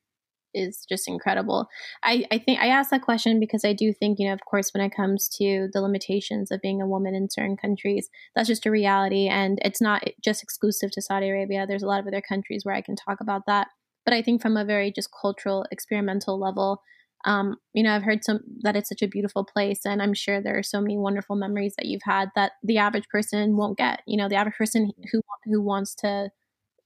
is 0.55 0.85
just 0.89 1.07
incredible. 1.07 1.67
I, 2.03 2.25
I 2.31 2.39
think 2.39 2.59
I 2.61 2.67
asked 2.69 2.91
that 2.91 3.03
question 3.03 3.39
because 3.39 3.65
I 3.65 3.73
do 3.73 3.93
think, 3.93 4.19
you 4.19 4.27
know, 4.27 4.33
of 4.33 4.45
course, 4.45 4.71
when 4.73 4.83
it 4.83 4.95
comes 4.95 5.29
to 5.37 5.69
the 5.73 5.81
limitations 5.81 6.51
of 6.51 6.61
being 6.61 6.81
a 6.81 6.87
woman 6.87 7.15
in 7.15 7.29
certain 7.29 7.57
countries, 7.57 8.09
that's 8.35 8.47
just 8.47 8.65
a 8.65 8.71
reality. 8.71 9.27
And 9.27 9.59
it's 9.63 9.81
not 9.81 10.03
just 10.23 10.43
exclusive 10.43 10.91
to 10.91 11.01
Saudi 11.01 11.29
Arabia. 11.29 11.67
There's 11.67 11.83
a 11.83 11.87
lot 11.87 11.99
of 12.01 12.07
other 12.07 12.21
countries 12.21 12.65
where 12.65 12.75
I 12.75 12.81
can 12.81 12.95
talk 12.95 13.19
about 13.21 13.43
that. 13.47 13.67
But 14.05 14.13
I 14.15 14.21
think 14.23 14.41
from 14.41 14.57
a 14.57 14.65
very 14.65 14.91
just 14.91 15.09
cultural, 15.21 15.65
experimental 15.71 16.39
level, 16.39 16.81
um, 17.25 17.57
you 17.73 17.83
know, 17.83 17.95
I've 17.95 18.03
heard 18.03 18.23
some 18.23 18.41
that 18.61 18.75
it's 18.75 18.89
such 18.89 19.01
a 19.01 19.07
beautiful 19.07 19.45
place, 19.45 19.85
and 19.85 20.01
I'm 20.01 20.13
sure 20.13 20.41
there 20.41 20.57
are 20.57 20.63
so 20.63 20.81
many 20.81 20.97
wonderful 20.97 21.35
memories 21.35 21.75
that 21.77 21.87
you've 21.87 22.03
had 22.05 22.29
that 22.35 22.53
the 22.63 22.77
average 22.77 23.09
person 23.09 23.57
won't 23.57 23.77
get. 23.77 24.01
You 24.07 24.17
know, 24.17 24.29
the 24.29 24.35
average 24.35 24.55
person 24.57 24.91
who 25.11 25.21
who 25.45 25.61
wants 25.61 25.95
to 25.95 26.29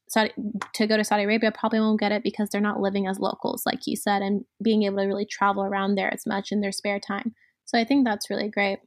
Saudi, 0.10 0.32
to 0.74 0.88
go 0.88 0.97
to 0.97 1.03
Saudi 1.03 1.24
Arabia 1.24 1.51
probably 1.51 1.80
won't 1.80 1.99
get 1.99 2.12
it 2.12 2.24
because 2.24 2.49
they're 2.49 2.60
not 2.60 2.82
living 2.82 3.05
as 3.05 3.20
locals, 3.20 3.64
like 3.66 3.86
you 3.86 3.95
said, 3.95 4.24
and 4.24 4.43
being 4.62 4.84
able 4.84 4.97
to 4.97 5.05
really 5.05 5.26
travel 5.26 5.64
around 5.64 5.95
there 5.95 6.12
as 6.12 6.26
much 6.26 6.51
in 6.51 6.62
their 6.62 6.72
spare 6.72 6.99
time. 6.99 7.36
So 7.66 7.78
I 7.78 7.86
think 7.86 8.05
that's 8.05 8.30
really 8.30 8.49
great. 8.49 8.80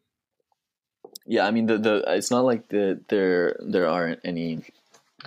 Yeah, 1.24 1.46
I 1.46 1.52
mean 1.52 1.66
the 1.66 1.78
the 1.78 2.02
it's 2.08 2.32
not 2.32 2.44
like 2.44 2.68
the 2.68 3.00
there 3.08 3.56
there 3.64 3.88
aren't 3.88 4.18
any 4.24 4.62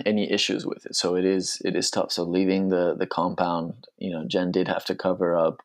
any 0.06 0.30
issues 0.30 0.66
with 0.66 0.86
it. 0.86 0.96
So 0.96 1.16
it 1.16 1.24
is 1.24 1.62
it 1.64 1.78
is 1.78 1.89
tough. 1.89 2.12
So 2.12 2.24
leaving 2.24 2.68
the 2.68 2.96
the 2.98 3.08
compound, 3.08 3.88
you 3.98 4.12
know, 4.12 4.26
Jen 4.28 4.52
did 4.52 4.68
have 4.68 4.84
to 4.86 4.96
cover 4.96 5.38
up. 5.38 5.62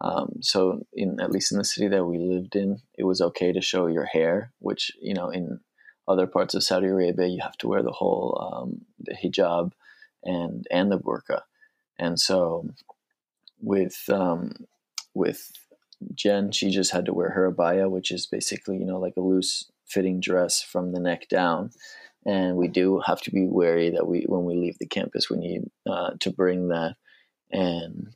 Um, 0.00 0.38
so 0.40 0.86
in 0.94 1.20
at 1.20 1.30
least 1.30 1.52
in 1.52 1.58
the 1.58 1.64
city 1.64 1.88
that 1.88 2.04
we 2.06 2.18
lived 2.18 2.56
in, 2.56 2.78
it 2.96 3.04
was 3.04 3.20
okay 3.20 3.52
to 3.52 3.60
show 3.60 3.86
your 3.86 4.06
hair, 4.06 4.52
which 4.58 4.92
you 5.00 5.12
know 5.12 5.28
in 5.28 5.60
other 6.08 6.26
parts 6.26 6.54
of 6.54 6.62
Saudi 6.62 6.86
Arabia, 6.86 7.26
you 7.26 7.40
have 7.42 7.56
to 7.58 7.68
wear 7.68 7.82
the 7.82 7.92
whole 7.92 8.38
um, 8.40 8.82
the 8.98 9.14
hijab 9.14 9.72
and 10.24 10.66
and 10.70 10.90
the 10.90 10.98
burqa. 10.98 11.42
And 11.98 12.20
so 12.20 12.68
with 13.60 14.04
um, 14.08 14.52
with 15.14 15.52
Jen, 16.14 16.52
she 16.52 16.70
just 16.70 16.90
had 16.90 17.06
to 17.06 17.14
wear 17.14 17.30
her 17.30 17.50
abaya, 17.50 17.90
which 17.90 18.10
is 18.10 18.26
basically 18.26 18.78
you 18.78 18.84
know 18.84 18.98
like 18.98 19.16
a 19.16 19.22
loose 19.22 19.70
fitting 19.86 20.20
dress 20.20 20.62
from 20.62 20.92
the 20.92 21.00
neck 21.00 21.28
down. 21.28 21.70
And 22.24 22.56
we 22.56 22.66
do 22.66 23.00
have 23.06 23.20
to 23.22 23.30
be 23.30 23.46
wary 23.46 23.90
that 23.90 24.06
we 24.06 24.24
when 24.26 24.44
we 24.44 24.56
leave 24.56 24.78
the 24.78 24.86
campus, 24.86 25.30
we 25.30 25.38
need 25.38 25.70
uh, 25.88 26.10
to 26.20 26.30
bring 26.30 26.68
that. 26.68 26.96
And 27.52 28.08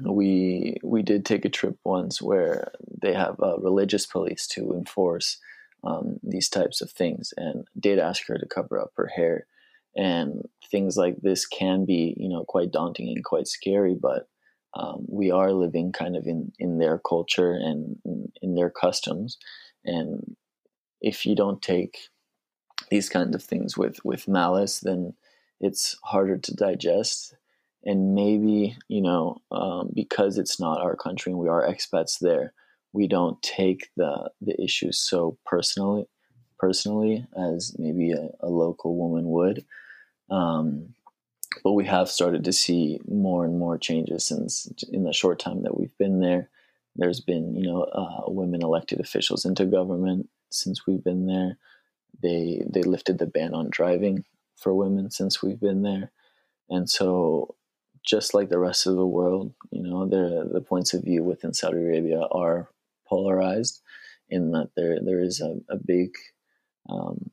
we 0.00 0.76
we 0.82 1.02
did 1.02 1.24
take 1.24 1.44
a 1.44 1.50
trip 1.50 1.76
once 1.84 2.22
where 2.22 2.72
they 3.02 3.12
have 3.12 3.36
a 3.40 3.56
religious 3.58 4.06
police 4.06 4.46
to 4.48 4.72
enforce 4.72 5.38
um, 5.84 6.18
these 6.22 6.48
types 6.48 6.80
of 6.80 6.90
things 6.90 7.32
and 7.36 7.66
did 7.78 7.98
ask 7.98 8.26
her 8.26 8.36
to 8.36 8.46
cover 8.46 8.80
up 8.80 8.90
her 8.96 9.06
hair 9.14 9.46
and 9.96 10.42
things 10.70 10.96
like 10.96 11.16
this 11.22 11.46
can 11.46 11.84
be 11.84 12.14
you 12.16 12.28
know 12.28 12.44
quite 12.46 12.70
daunting 12.70 13.08
and 13.08 13.24
quite 13.24 13.48
scary 13.48 13.96
but 14.00 14.28
um, 14.74 15.04
we 15.08 15.32
are 15.32 15.52
living 15.52 15.90
kind 15.92 16.16
of 16.16 16.26
in 16.26 16.52
in 16.58 16.78
their 16.78 16.98
culture 16.98 17.52
and 17.52 17.96
in, 18.40 18.54
their 18.54 18.70
customs 18.70 19.36
and 19.84 20.36
if 21.00 21.24
you 21.24 21.34
don't 21.34 21.62
take 21.62 21.98
these 22.90 23.08
kinds 23.08 23.34
of 23.34 23.42
things 23.42 23.76
with 23.76 24.04
with 24.04 24.28
malice, 24.28 24.80
then 24.80 25.14
it's 25.60 25.96
harder 26.02 26.38
to 26.38 26.54
digest. 26.54 27.34
And 27.84 28.14
maybe 28.14 28.76
you 28.88 29.00
know 29.00 29.40
um, 29.50 29.90
because 29.94 30.38
it's 30.38 30.60
not 30.60 30.80
our 30.80 30.96
country 30.96 31.32
and 31.32 31.40
we 31.40 31.48
are 31.48 31.66
expats 31.66 32.18
there, 32.18 32.52
we 32.92 33.06
don't 33.06 33.40
take 33.42 33.90
the 33.96 34.30
the 34.40 34.60
issues 34.62 34.98
so 34.98 35.38
personally 35.46 36.06
personally 36.60 37.26
as 37.36 37.74
maybe 37.78 38.12
a, 38.12 38.28
a 38.40 38.48
local 38.48 38.94
woman 38.94 39.28
would. 39.30 39.64
Um, 40.30 40.94
but 41.64 41.72
we 41.72 41.86
have 41.86 42.08
started 42.08 42.44
to 42.44 42.52
see 42.52 43.00
more 43.08 43.44
and 43.44 43.58
more 43.58 43.76
changes 43.78 44.26
since 44.26 44.70
in 44.92 45.02
the 45.02 45.12
short 45.12 45.40
time 45.40 45.62
that 45.62 45.76
we've 45.76 45.96
been 45.98 46.20
there. 46.20 46.48
There's 46.94 47.20
been, 47.20 47.56
you 47.56 47.62
know, 47.62 47.82
uh, 47.82 48.30
women 48.30 48.62
elected 48.62 49.00
officials 49.00 49.44
into 49.44 49.64
government 49.64 50.28
since 50.50 50.86
we've 50.86 51.02
been 51.02 51.26
there. 51.26 51.56
They 52.22 52.62
they 52.68 52.82
lifted 52.82 53.18
the 53.18 53.26
ban 53.26 53.54
on 53.54 53.68
driving 53.70 54.24
for 54.56 54.74
women 54.74 55.10
since 55.10 55.42
we've 55.42 55.60
been 55.60 55.82
there, 55.82 56.12
and 56.68 56.88
so 56.90 57.54
just 58.04 58.34
like 58.34 58.48
the 58.48 58.58
rest 58.58 58.86
of 58.86 58.96
the 58.96 59.06
world, 59.06 59.54
you 59.70 59.82
know, 59.82 60.06
the 60.06 60.48
the 60.52 60.60
points 60.60 60.92
of 60.92 61.04
view 61.04 61.22
within 61.22 61.54
Saudi 61.54 61.78
Arabia 61.78 62.20
are 62.30 62.68
polarized 63.10 63.82
in 64.30 64.52
that 64.52 64.70
there 64.76 64.98
there 65.04 65.20
is 65.20 65.40
a, 65.40 65.56
a 65.68 65.76
big 65.76 66.10
um, 66.88 67.30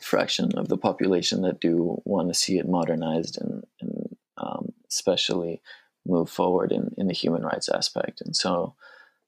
fraction 0.00 0.56
of 0.56 0.68
the 0.68 0.76
population 0.76 1.42
that 1.42 1.60
do 1.60 2.00
want 2.04 2.28
to 2.28 2.34
see 2.34 2.58
it 2.58 2.68
modernized 2.68 3.40
and, 3.40 3.64
and 3.80 4.16
um, 4.36 4.72
especially 4.88 5.60
move 6.06 6.30
forward 6.30 6.72
in, 6.72 6.94
in 6.96 7.06
the 7.08 7.14
human 7.14 7.42
rights 7.42 7.68
aspect. 7.68 8.20
And 8.24 8.34
so 8.36 8.74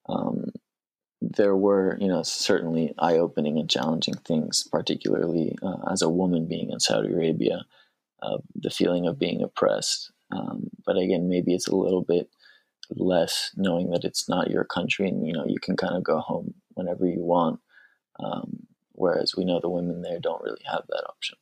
um, 0.08 0.52
there 1.20 1.56
were, 1.56 1.98
you 2.00 2.08
know, 2.08 2.22
certainly 2.22 2.94
eye 2.98 3.18
opening 3.18 3.58
and 3.58 3.68
challenging 3.68 4.14
things, 4.14 4.66
particularly 4.70 5.56
uh, 5.62 5.90
as 5.92 6.02
a 6.02 6.08
woman 6.08 6.46
being 6.46 6.70
in 6.70 6.80
Saudi 6.80 7.12
Arabia, 7.12 7.66
uh, 8.22 8.38
the 8.54 8.70
feeling 8.70 9.06
of 9.06 9.18
being 9.18 9.42
oppressed. 9.42 10.12
Um, 10.32 10.70
but 10.86 10.96
again, 10.96 11.28
maybe 11.28 11.54
it's 11.54 11.68
a 11.68 11.76
little 11.76 12.02
bit 12.02 12.30
less 12.90 13.50
knowing 13.56 13.90
that 13.90 14.04
it's 14.04 14.28
not 14.28 14.50
your 14.50 14.64
country 14.64 15.08
and, 15.08 15.26
you 15.26 15.32
know, 15.32 15.44
you 15.46 15.58
can 15.60 15.76
kind 15.76 15.96
of 15.96 16.02
go 16.02 16.18
home 16.18 16.54
whenever 16.74 17.06
you 17.06 17.22
want. 17.22 17.60
Um, 18.22 18.66
whereas 18.92 19.34
we 19.36 19.44
know 19.44 19.60
the 19.60 19.70
women 19.70 20.02
there 20.02 20.20
don't 20.20 20.42
really 20.42 20.62
have 20.64 20.82
that 20.88 21.04
option. 21.08 21.38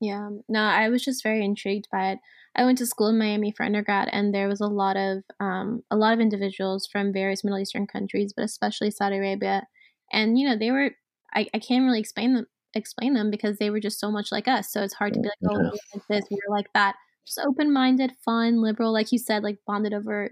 Yeah, 0.00 0.30
no, 0.48 0.60
I 0.60 0.88
was 0.88 1.04
just 1.04 1.22
very 1.22 1.44
intrigued 1.44 1.88
by 1.90 2.12
it. 2.12 2.18
I 2.56 2.64
went 2.64 2.78
to 2.78 2.86
school 2.86 3.08
in 3.08 3.18
Miami 3.18 3.52
for 3.52 3.64
undergrad, 3.64 4.08
and 4.12 4.34
there 4.34 4.48
was 4.48 4.60
a 4.60 4.66
lot 4.66 4.96
of 4.96 5.22
um, 5.40 5.82
a 5.90 5.96
lot 5.96 6.12
of 6.12 6.20
individuals 6.20 6.86
from 6.90 7.12
various 7.12 7.42
Middle 7.42 7.58
Eastern 7.58 7.86
countries, 7.86 8.32
but 8.34 8.44
especially 8.44 8.90
Saudi 8.90 9.16
Arabia. 9.16 9.66
And 10.12 10.38
you 10.38 10.48
know, 10.48 10.56
they 10.56 10.70
were 10.70 10.90
I, 11.34 11.46
I 11.54 11.58
can't 11.58 11.84
really 11.84 12.00
explain 12.00 12.34
them 12.34 12.46
explain 12.74 13.14
them 13.14 13.30
because 13.30 13.58
they 13.58 13.70
were 13.70 13.80
just 13.80 14.00
so 14.00 14.10
much 14.10 14.32
like 14.32 14.48
us. 14.48 14.72
So 14.72 14.82
it's 14.82 14.94
hard 14.94 15.14
to 15.14 15.20
be 15.20 15.28
like, 15.28 15.50
oh, 15.50 15.58
we're 15.58 15.64
like 15.64 16.06
this, 16.08 16.24
we're 16.30 16.54
like 16.54 16.72
that. 16.74 16.96
Just 17.24 17.38
open 17.38 17.72
minded, 17.72 18.12
fun, 18.24 18.60
liberal, 18.60 18.92
like 18.92 19.12
you 19.12 19.18
said, 19.18 19.42
like 19.42 19.58
bonded 19.66 19.94
over 19.94 20.30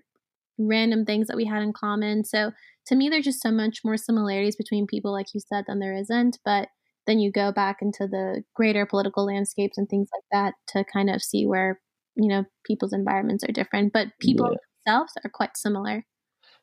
random 0.68 1.04
things 1.04 1.28
that 1.28 1.36
we 1.36 1.44
had 1.44 1.62
in 1.62 1.72
common. 1.72 2.24
So 2.24 2.52
to 2.86 2.96
me, 2.96 3.08
there's 3.08 3.24
just 3.24 3.42
so 3.42 3.50
much 3.50 3.80
more 3.84 3.96
similarities 3.96 4.56
between 4.56 4.86
people, 4.86 5.12
like 5.12 5.26
you 5.34 5.40
said, 5.40 5.64
than 5.66 5.78
there 5.78 5.94
isn't. 5.94 6.38
But 6.44 6.68
then 7.06 7.18
you 7.18 7.32
go 7.32 7.52
back 7.52 7.78
into 7.82 8.06
the 8.06 8.42
greater 8.54 8.86
political 8.86 9.26
landscapes 9.26 9.78
and 9.78 9.88
things 9.88 10.08
like 10.12 10.24
that 10.30 10.54
to 10.68 10.84
kind 10.84 11.10
of 11.10 11.22
see 11.22 11.46
where, 11.46 11.80
you 12.14 12.28
know, 12.28 12.44
people's 12.64 12.92
environments 12.92 13.44
are 13.44 13.52
different. 13.52 13.92
But 13.92 14.08
people 14.20 14.50
yeah. 14.50 14.58
themselves 14.86 15.12
are 15.24 15.30
quite 15.30 15.56
similar. 15.56 16.04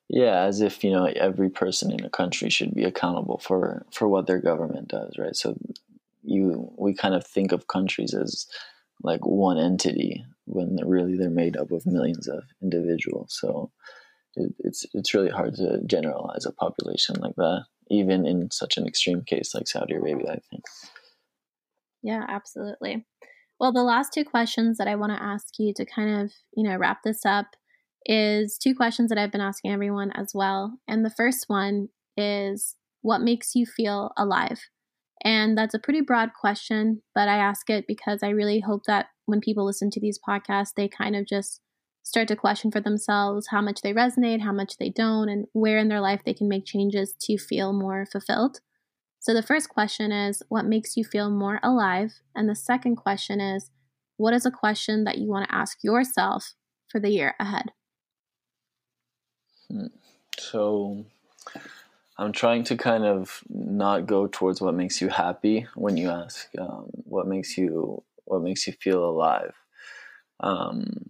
Yeah, 0.07 0.43
as 0.43 0.61
if, 0.61 0.83
you 0.83 0.91
know, 0.91 1.05
every 1.05 1.49
person 1.49 1.91
in 1.91 2.03
a 2.03 2.09
country 2.09 2.49
should 2.49 2.73
be 2.73 2.83
accountable 2.83 3.37
for, 3.37 3.85
for 3.91 4.07
what 4.07 4.25
their 4.25 4.41
government 4.41 4.87
does, 4.87 5.15
right? 5.19 5.35
So 5.35 5.55
you 6.23 6.71
we 6.77 6.93
kind 6.93 7.15
of 7.15 7.25
think 7.25 7.51
of 7.51 7.67
countries 7.67 8.13
as 8.13 8.47
like 9.01 9.25
one 9.25 9.57
entity 9.57 10.25
when 10.49 10.75
they're 10.75 10.85
really 10.85 11.17
they're 11.17 11.29
made 11.29 11.57
up 11.57 11.71
of 11.71 11.85
millions 11.85 12.27
of 12.27 12.43
individuals. 12.61 13.37
So 13.39 13.71
it, 14.35 14.53
it's 14.59 14.85
it's 14.93 15.13
really 15.13 15.29
hard 15.29 15.55
to 15.55 15.81
generalize 15.85 16.45
a 16.45 16.51
population 16.51 17.15
like 17.19 17.35
that, 17.35 17.65
even 17.89 18.25
in 18.25 18.51
such 18.51 18.77
an 18.77 18.87
extreme 18.87 19.23
case 19.23 19.53
like 19.53 19.67
Saudi 19.67 19.95
Arabia. 19.95 20.31
I 20.31 20.39
think. 20.49 20.63
Yeah, 22.01 22.25
absolutely. 22.27 23.05
Well, 23.59 23.73
the 23.73 23.83
last 23.83 24.13
two 24.13 24.23
questions 24.23 24.77
that 24.77 24.87
I 24.87 24.95
want 24.95 25.11
to 25.11 25.21
ask 25.21 25.47
you 25.59 25.73
to 25.75 25.85
kind 25.85 26.21
of 26.21 26.31
you 26.55 26.63
know 26.63 26.77
wrap 26.77 27.03
this 27.03 27.25
up 27.25 27.47
is 28.05 28.57
two 28.57 28.73
questions 28.73 29.09
that 29.09 29.17
I've 29.17 29.31
been 29.31 29.41
asking 29.41 29.71
everyone 29.71 30.11
as 30.11 30.31
well. 30.33 30.79
And 30.87 31.05
the 31.05 31.09
first 31.11 31.45
one 31.47 31.89
is, 32.17 32.75
what 33.01 33.21
makes 33.21 33.55
you 33.55 33.65
feel 33.65 34.11
alive? 34.17 34.59
And 35.23 35.57
that's 35.57 35.73
a 35.73 35.79
pretty 35.79 36.01
broad 36.01 36.31
question, 36.39 37.01
but 37.13 37.27
I 37.27 37.37
ask 37.37 37.69
it 37.69 37.85
because 37.87 38.23
I 38.23 38.29
really 38.29 38.61
hope 38.61 38.83
that 38.85 39.07
when 39.29 39.41
people 39.41 39.65
listen 39.65 39.89
to 39.91 39.99
these 39.99 40.19
podcasts, 40.19 40.73
they 40.75 40.87
kind 40.87 41.15
of 41.15 41.25
just 41.25 41.61
start 42.03 42.27
to 42.27 42.35
question 42.35 42.71
for 42.71 42.81
themselves 42.81 43.47
how 43.47 43.61
much 43.61 43.81
they 43.81 43.93
resonate, 43.93 44.41
how 44.41 44.51
much 44.51 44.77
they 44.77 44.89
don't, 44.89 45.29
and 45.29 45.45
where 45.53 45.77
in 45.77 45.87
their 45.89 46.01
life 46.01 46.21
they 46.25 46.33
can 46.33 46.47
make 46.47 46.65
changes 46.65 47.13
to 47.21 47.37
feel 47.37 47.71
more 47.71 48.05
fulfilled. 48.05 48.59
So 49.19 49.33
the 49.33 49.43
first 49.43 49.69
question 49.69 50.11
is, 50.11 50.41
what 50.49 50.65
makes 50.65 50.95
you 50.95 51.03
feel 51.03 51.29
more 51.29 51.59
alive? 51.61 52.21
And 52.35 52.49
the 52.49 52.55
second 52.55 52.95
question 52.95 53.41
is, 53.41 53.69
what 54.17 54.33
is 54.33 54.45
a 54.45 54.51
question 54.51 55.03
that 55.03 55.17
you 55.17 55.27
want 55.27 55.47
to 55.47 55.55
ask 55.55 55.83
yourself 55.83 56.55
for 56.87 56.99
the 56.99 57.09
year 57.09 57.35
ahead? 57.39 57.71
Hmm. 59.69 59.87
So 60.37 61.05
I'm 62.17 62.31
trying 62.31 62.63
to 62.65 62.75
kind 62.75 63.05
of 63.05 63.43
not 63.49 64.07
go 64.07 64.27
towards 64.27 64.61
what 64.61 64.73
makes 64.73 65.01
you 65.01 65.09
happy 65.09 65.67
when 65.75 65.95
you 65.95 66.09
ask 66.09 66.49
um, 66.57 66.87
what 67.05 67.27
makes 67.27 67.57
you 67.57 68.03
what 68.29 68.43
makes 68.43 68.67
you 68.67 68.73
feel 68.73 69.03
alive. 69.03 69.53
Um, 70.39 71.09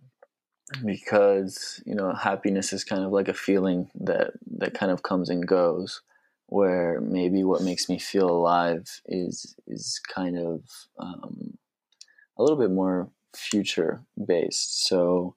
because 0.86 1.82
you 1.86 1.96
know 1.96 2.14
happiness 2.14 2.74
is 2.74 2.84
kind 2.84 3.04
of 3.04 3.12
like 3.12 3.28
a 3.28 3.34
feeling 3.34 3.90
that 3.96 4.32
that 4.58 4.74
kind 4.74 4.92
of 4.92 5.04
comes 5.04 5.30
and 5.30 5.48
goes 5.48 6.02
where 6.48 7.00
maybe 7.02 7.44
what 7.44 7.62
makes 7.62 7.90
me 7.90 7.98
feel 7.98 8.30
alive 8.30 9.02
is 9.06 9.56
is 9.68 10.00
kind 10.14 10.38
of 10.38 10.62
um, 11.00 11.58
a 12.38 12.44
little 12.44 12.58
bit 12.58 12.72
more 12.72 13.10
future 13.36 14.02
based 14.28 14.88
so 14.88 15.36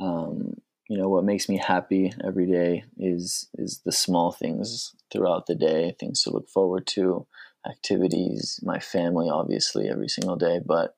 um, 0.00 0.54
you 0.88 0.98
know 0.98 1.08
what 1.08 1.24
makes 1.24 1.48
me 1.48 1.56
happy 1.56 2.12
every 2.24 2.46
day 2.46 2.84
is 2.98 3.48
is 3.54 3.80
the 3.84 3.92
small 3.92 4.32
things 4.32 4.94
throughout 5.10 5.46
the 5.46 5.54
day 5.54 5.94
things 5.98 6.22
to 6.22 6.30
look 6.30 6.48
forward 6.48 6.86
to 6.86 7.26
activities 7.68 8.60
my 8.62 8.78
family 8.78 9.28
obviously 9.30 9.88
every 9.88 10.08
single 10.08 10.36
day 10.36 10.60
but 10.64 10.94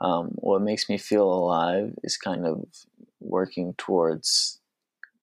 um, 0.00 0.30
what 0.34 0.62
makes 0.62 0.88
me 0.88 0.98
feel 0.98 1.28
alive 1.28 1.94
is 2.02 2.16
kind 2.16 2.46
of 2.46 2.64
working 3.20 3.74
towards 3.78 4.60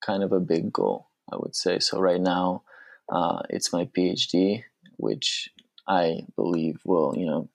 kind 0.05 0.23
of 0.23 0.31
a 0.31 0.39
big 0.39 0.71
goal, 0.71 1.09
I 1.31 1.37
would 1.37 1.55
say. 1.55 1.79
So 1.79 1.99
right 1.99 2.21
now, 2.21 2.63
uh, 3.09 3.41
it's 3.49 3.73
my 3.73 3.85
PhD, 3.85 4.63
which 4.97 5.49
I 5.87 6.21
believe 6.35 6.79
will, 6.85 7.13
you 7.15 7.25
know, 7.25 7.49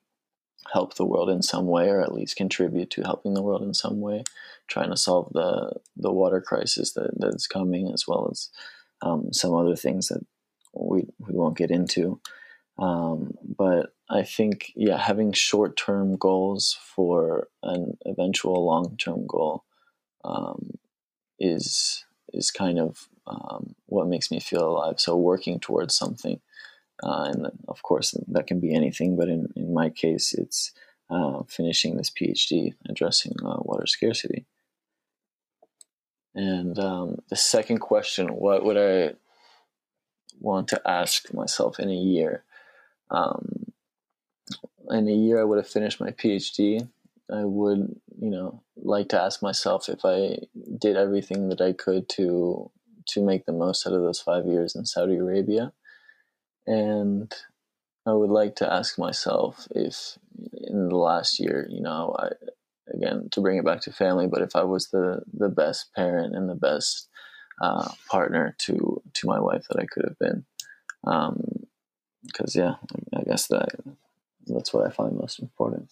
help 0.72 0.94
the 0.94 1.04
world 1.04 1.30
in 1.30 1.42
some 1.42 1.66
way, 1.66 1.88
or 1.88 2.00
at 2.00 2.14
least 2.14 2.36
contribute 2.36 2.90
to 2.90 3.02
helping 3.02 3.34
the 3.34 3.42
world 3.42 3.62
in 3.62 3.74
some 3.74 4.00
way, 4.00 4.22
trying 4.68 4.90
to 4.90 4.96
solve 4.96 5.32
the 5.32 5.72
the 5.96 6.12
water 6.12 6.40
crisis 6.40 6.92
that 6.92 7.10
that's 7.16 7.46
coming, 7.46 7.90
as 7.92 8.06
well 8.06 8.28
as 8.30 8.50
um, 9.02 9.32
some 9.32 9.54
other 9.54 9.76
things 9.76 10.08
that 10.08 10.24
we 10.74 11.06
we 11.18 11.34
won't 11.34 11.56
get 11.56 11.70
into. 11.70 12.20
Um, 12.78 13.34
but 13.42 13.92
I 14.08 14.22
think, 14.22 14.72
yeah, 14.76 14.98
having 14.98 15.32
short 15.32 15.76
term 15.76 16.16
goals 16.16 16.78
for 16.94 17.48
an 17.62 17.98
eventual 18.06 18.64
long 18.64 18.96
term 18.96 19.26
goal 19.26 19.64
um, 20.24 20.78
is 21.38 22.04
is 22.32 22.50
kind 22.50 22.78
of 22.78 23.08
um, 23.26 23.74
what 23.86 24.08
makes 24.08 24.30
me 24.30 24.40
feel 24.40 24.68
alive. 24.68 25.00
So 25.00 25.16
working 25.16 25.60
towards 25.60 25.94
something, 25.94 26.40
uh, 27.02 27.32
and 27.34 27.46
of 27.66 27.82
course 27.82 28.14
that 28.28 28.46
can 28.46 28.60
be 28.60 28.74
anything. 28.74 29.16
But 29.16 29.28
in 29.28 29.52
in 29.56 29.74
my 29.74 29.90
case, 29.90 30.32
it's 30.32 30.72
uh, 31.10 31.42
finishing 31.48 31.96
this 31.96 32.10
PhD 32.10 32.74
addressing 32.88 33.32
uh, 33.44 33.58
water 33.60 33.86
scarcity. 33.86 34.46
And 36.34 36.78
um, 36.78 37.16
the 37.28 37.36
second 37.36 37.78
question: 37.78 38.28
What 38.28 38.64
would 38.64 38.76
I 38.76 39.14
want 40.40 40.68
to 40.68 40.80
ask 40.88 41.34
myself 41.34 41.80
in 41.80 41.90
a 41.90 41.94
year? 41.94 42.44
Um, 43.10 43.72
in 44.90 45.08
a 45.08 45.12
year, 45.12 45.40
I 45.40 45.44
would 45.44 45.58
have 45.58 45.68
finished 45.68 46.00
my 46.00 46.10
PhD. 46.10 46.88
I 47.30 47.44
would, 47.44 48.00
you 48.20 48.30
know, 48.30 48.62
like 48.76 49.10
to 49.10 49.20
ask 49.20 49.42
myself 49.42 49.88
if 49.88 50.00
I 50.04 50.38
did 50.78 50.96
everything 50.96 51.48
that 51.50 51.60
I 51.60 51.72
could 51.72 52.08
to 52.10 52.70
to 53.08 53.24
make 53.24 53.46
the 53.46 53.52
most 53.52 53.86
out 53.86 53.94
of 53.94 54.02
those 54.02 54.20
five 54.20 54.46
years 54.46 54.74
in 54.74 54.84
Saudi 54.86 55.16
Arabia, 55.16 55.72
and 56.66 57.32
I 58.06 58.12
would 58.12 58.30
like 58.30 58.56
to 58.56 58.72
ask 58.72 58.98
myself 58.98 59.68
if 59.74 60.18
in 60.52 60.88
the 60.88 60.96
last 60.96 61.38
year, 61.40 61.66
you 61.70 61.82
know, 61.82 62.16
I 62.18 62.30
again 62.94 63.28
to 63.32 63.40
bring 63.40 63.58
it 63.58 63.64
back 63.64 63.82
to 63.82 63.92
family, 63.92 64.26
but 64.26 64.42
if 64.42 64.56
I 64.56 64.64
was 64.64 64.88
the 64.90 65.22
the 65.32 65.48
best 65.50 65.94
parent 65.94 66.34
and 66.34 66.48
the 66.48 66.54
best 66.54 67.08
uh, 67.62 67.90
partner 68.10 68.56
to 68.60 69.02
to 69.14 69.26
my 69.26 69.40
wife 69.40 69.66
that 69.68 69.80
I 69.80 69.86
could 69.86 70.04
have 70.04 70.18
been, 70.18 70.46
because 72.28 72.54
yeah, 72.54 72.74
I 73.14 73.22
guess 73.22 73.48
that 73.48 73.68
that's 74.46 74.72
what 74.72 74.86
I 74.86 74.90
find 74.90 75.16
most 75.16 75.40
important. 75.40 75.90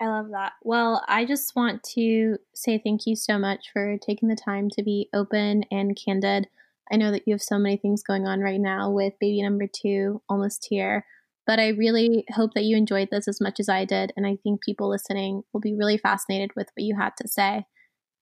I 0.00 0.06
love 0.06 0.30
that. 0.30 0.52
Well, 0.62 1.04
I 1.08 1.24
just 1.24 1.54
want 1.54 1.82
to 1.94 2.38
say 2.54 2.78
thank 2.78 3.06
you 3.06 3.16
so 3.16 3.38
much 3.38 3.70
for 3.72 3.96
taking 3.98 4.28
the 4.28 4.36
time 4.36 4.68
to 4.70 4.82
be 4.82 5.08
open 5.14 5.64
and 5.70 5.96
candid. 5.96 6.48
I 6.92 6.96
know 6.96 7.10
that 7.10 7.22
you 7.26 7.34
have 7.34 7.42
so 7.42 7.58
many 7.58 7.76
things 7.76 8.02
going 8.02 8.26
on 8.26 8.40
right 8.40 8.60
now 8.60 8.90
with 8.90 9.18
baby 9.18 9.40
number 9.42 9.66
two 9.66 10.20
almost 10.28 10.66
here, 10.68 11.06
but 11.46 11.58
I 11.58 11.68
really 11.68 12.24
hope 12.34 12.54
that 12.54 12.64
you 12.64 12.76
enjoyed 12.76 13.08
this 13.10 13.28
as 13.28 13.40
much 13.40 13.60
as 13.60 13.68
I 13.68 13.84
did. 13.84 14.12
And 14.16 14.26
I 14.26 14.36
think 14.42 14.62
people 14.62 14.90
listening 14.90 15.44
will 15.52 15.60
be 15.60 15.74
really 15.74 15.96
fascinated 15.96 16.50
with 16.56 16.68
what 16.74 16.84
you 16.84 16.96
had 16.96 17.16
to 17.18 17.28
say. 17.28 17.66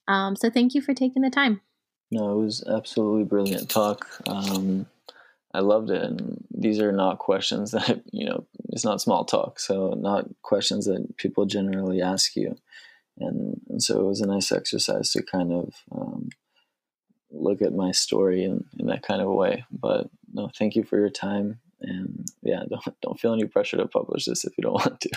Um, 0.06 0.36
so 0.36 0.50
thank 0.50 0.74
you 0.74 0.82
for 0.82 0.94
taking 0.94 1.22
the 1.22 1.30
time. 1.30 1.62
No, 2.10 2.38
it 2.38 2.44
was 2.44 2.62
absolutely 2.68 3.24
brilliant 3.24 3.70
talk. 3.70 4.06
Um, 4.28 4.86
I 5.54 5.60
loved 5.60 5.90
it. 5.90 6.02
And 6.02 6.44
these 6.50 6.80
are 6.80 6.92
not 6.92 7.18
questions 7.18 7.70
that, 7.72 8.02
you 8.12 8.26
know, 8.26 8.46
it's 8.70 8.84
not 8.84 9.00
small 9.00 9.24
talk. 9.24 9.60
So, 9.60 9.90
not 9.90 10.26
questions 10.42 10.86
that 10.86 11.16
people 11.16 11.46
generally 11.46 12.00
ask 12.00 12.36
you. 12.36 12.56
And, 13.18 13.60
and 13.68 13.82
so 13.82 14.00
it 14.00 14.06
was 14.06 14.20
a 14.20 14.26
nice 14.26 14.50
exercise 14.50 15.10
to 15.12 15.22
kind 15.22 15.52
of 15.52 15.74
um, 15.92 16.30
look 17.30 17.60
at 17.62 17.74
my 17.74 17.92
story 17.92 18.44
in, 18.44 18.64
in 18.78 18.86
that 18.86 19.02
kind 19.02 19.20
of 19.20 19.28
way. 19.28 19.64
But 19.70 20.08
no, 20.32 20.50
thank 20.56 20.76
you 20.76 20.82
for 20.82 20.98
your 20.98 21.10
time. 21.10 21.60
And 21.80 22.26
yeah, 22.42 22.62
don't, 22.68 23.00
don't 23.02 23.20
feel 23.20 23.34
any 23.34 23.46
pressure 23.46 23.76
to 23.76 23.86
publish 23.86 24.24
this 24.24 24.44
if 24.44 24.56
you 24.56 24.62
don't 24.62 24.72
want 24.86 25.00
to. 25.00 25.10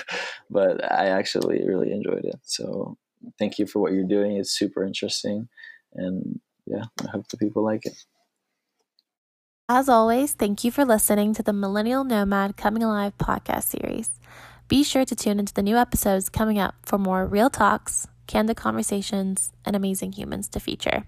But 0.50 0.84
I 0.92 1.08
actually 1.08 1.64
really 1.66 1.92
enjoyed 1.92 2.26
it. 2.26 2.40
So 2.44 2.98
thank 3.40 3.60
you 3.60 3.66
for 3.66 3.80
what 3.80 3.94
you're 3.94 4.04
doing. 4.04 4.38
It's 4.38 4.52
super 4.52 4.84
interesting. 4.84 5.48
And 5.94 6.40
yeah, 6.66 6.86
I 7.06 7.12
hope 7.12 7.28
the 7.30 7.38
people 7.38 7.64
like 7.64 7.86
it. 7.86 7.96
As 9.68 9.90
always, 9.90 10.34
thank 10.34 10.64
you 10.64 10.70
for 10.70 10.86
listening 10.86 11.34
to 11.34 11.42
the 11.42 11.52
Millennial 11.52 12.04
Nomad 12.04 12.56
Coming 12.56 12.84
Alive 12.84 13.18
podcast 13.18 13.64
series. 13.64 14.12
Be 14.68 14.84
sure 14.84 15.06
to 15.06 15.16
tune 15.16 15.40
into 15.40 15.56
the 15.56 15.64
new 15.64 15.76
episodes 15.76 16.30
coming 16.30 16.60
up 16.60 16.76
for 16.84 17.00
more 17.00 17.26
real 17.26 17.50
talks, 17.50 18.08
candid 18.28 18.58
conversations, 18.58 19.52
and 19.66 19.76
amazing 19.76 20.12
humans 20.12 20.48
to 20.50 20.60
feature. 20.60 21.08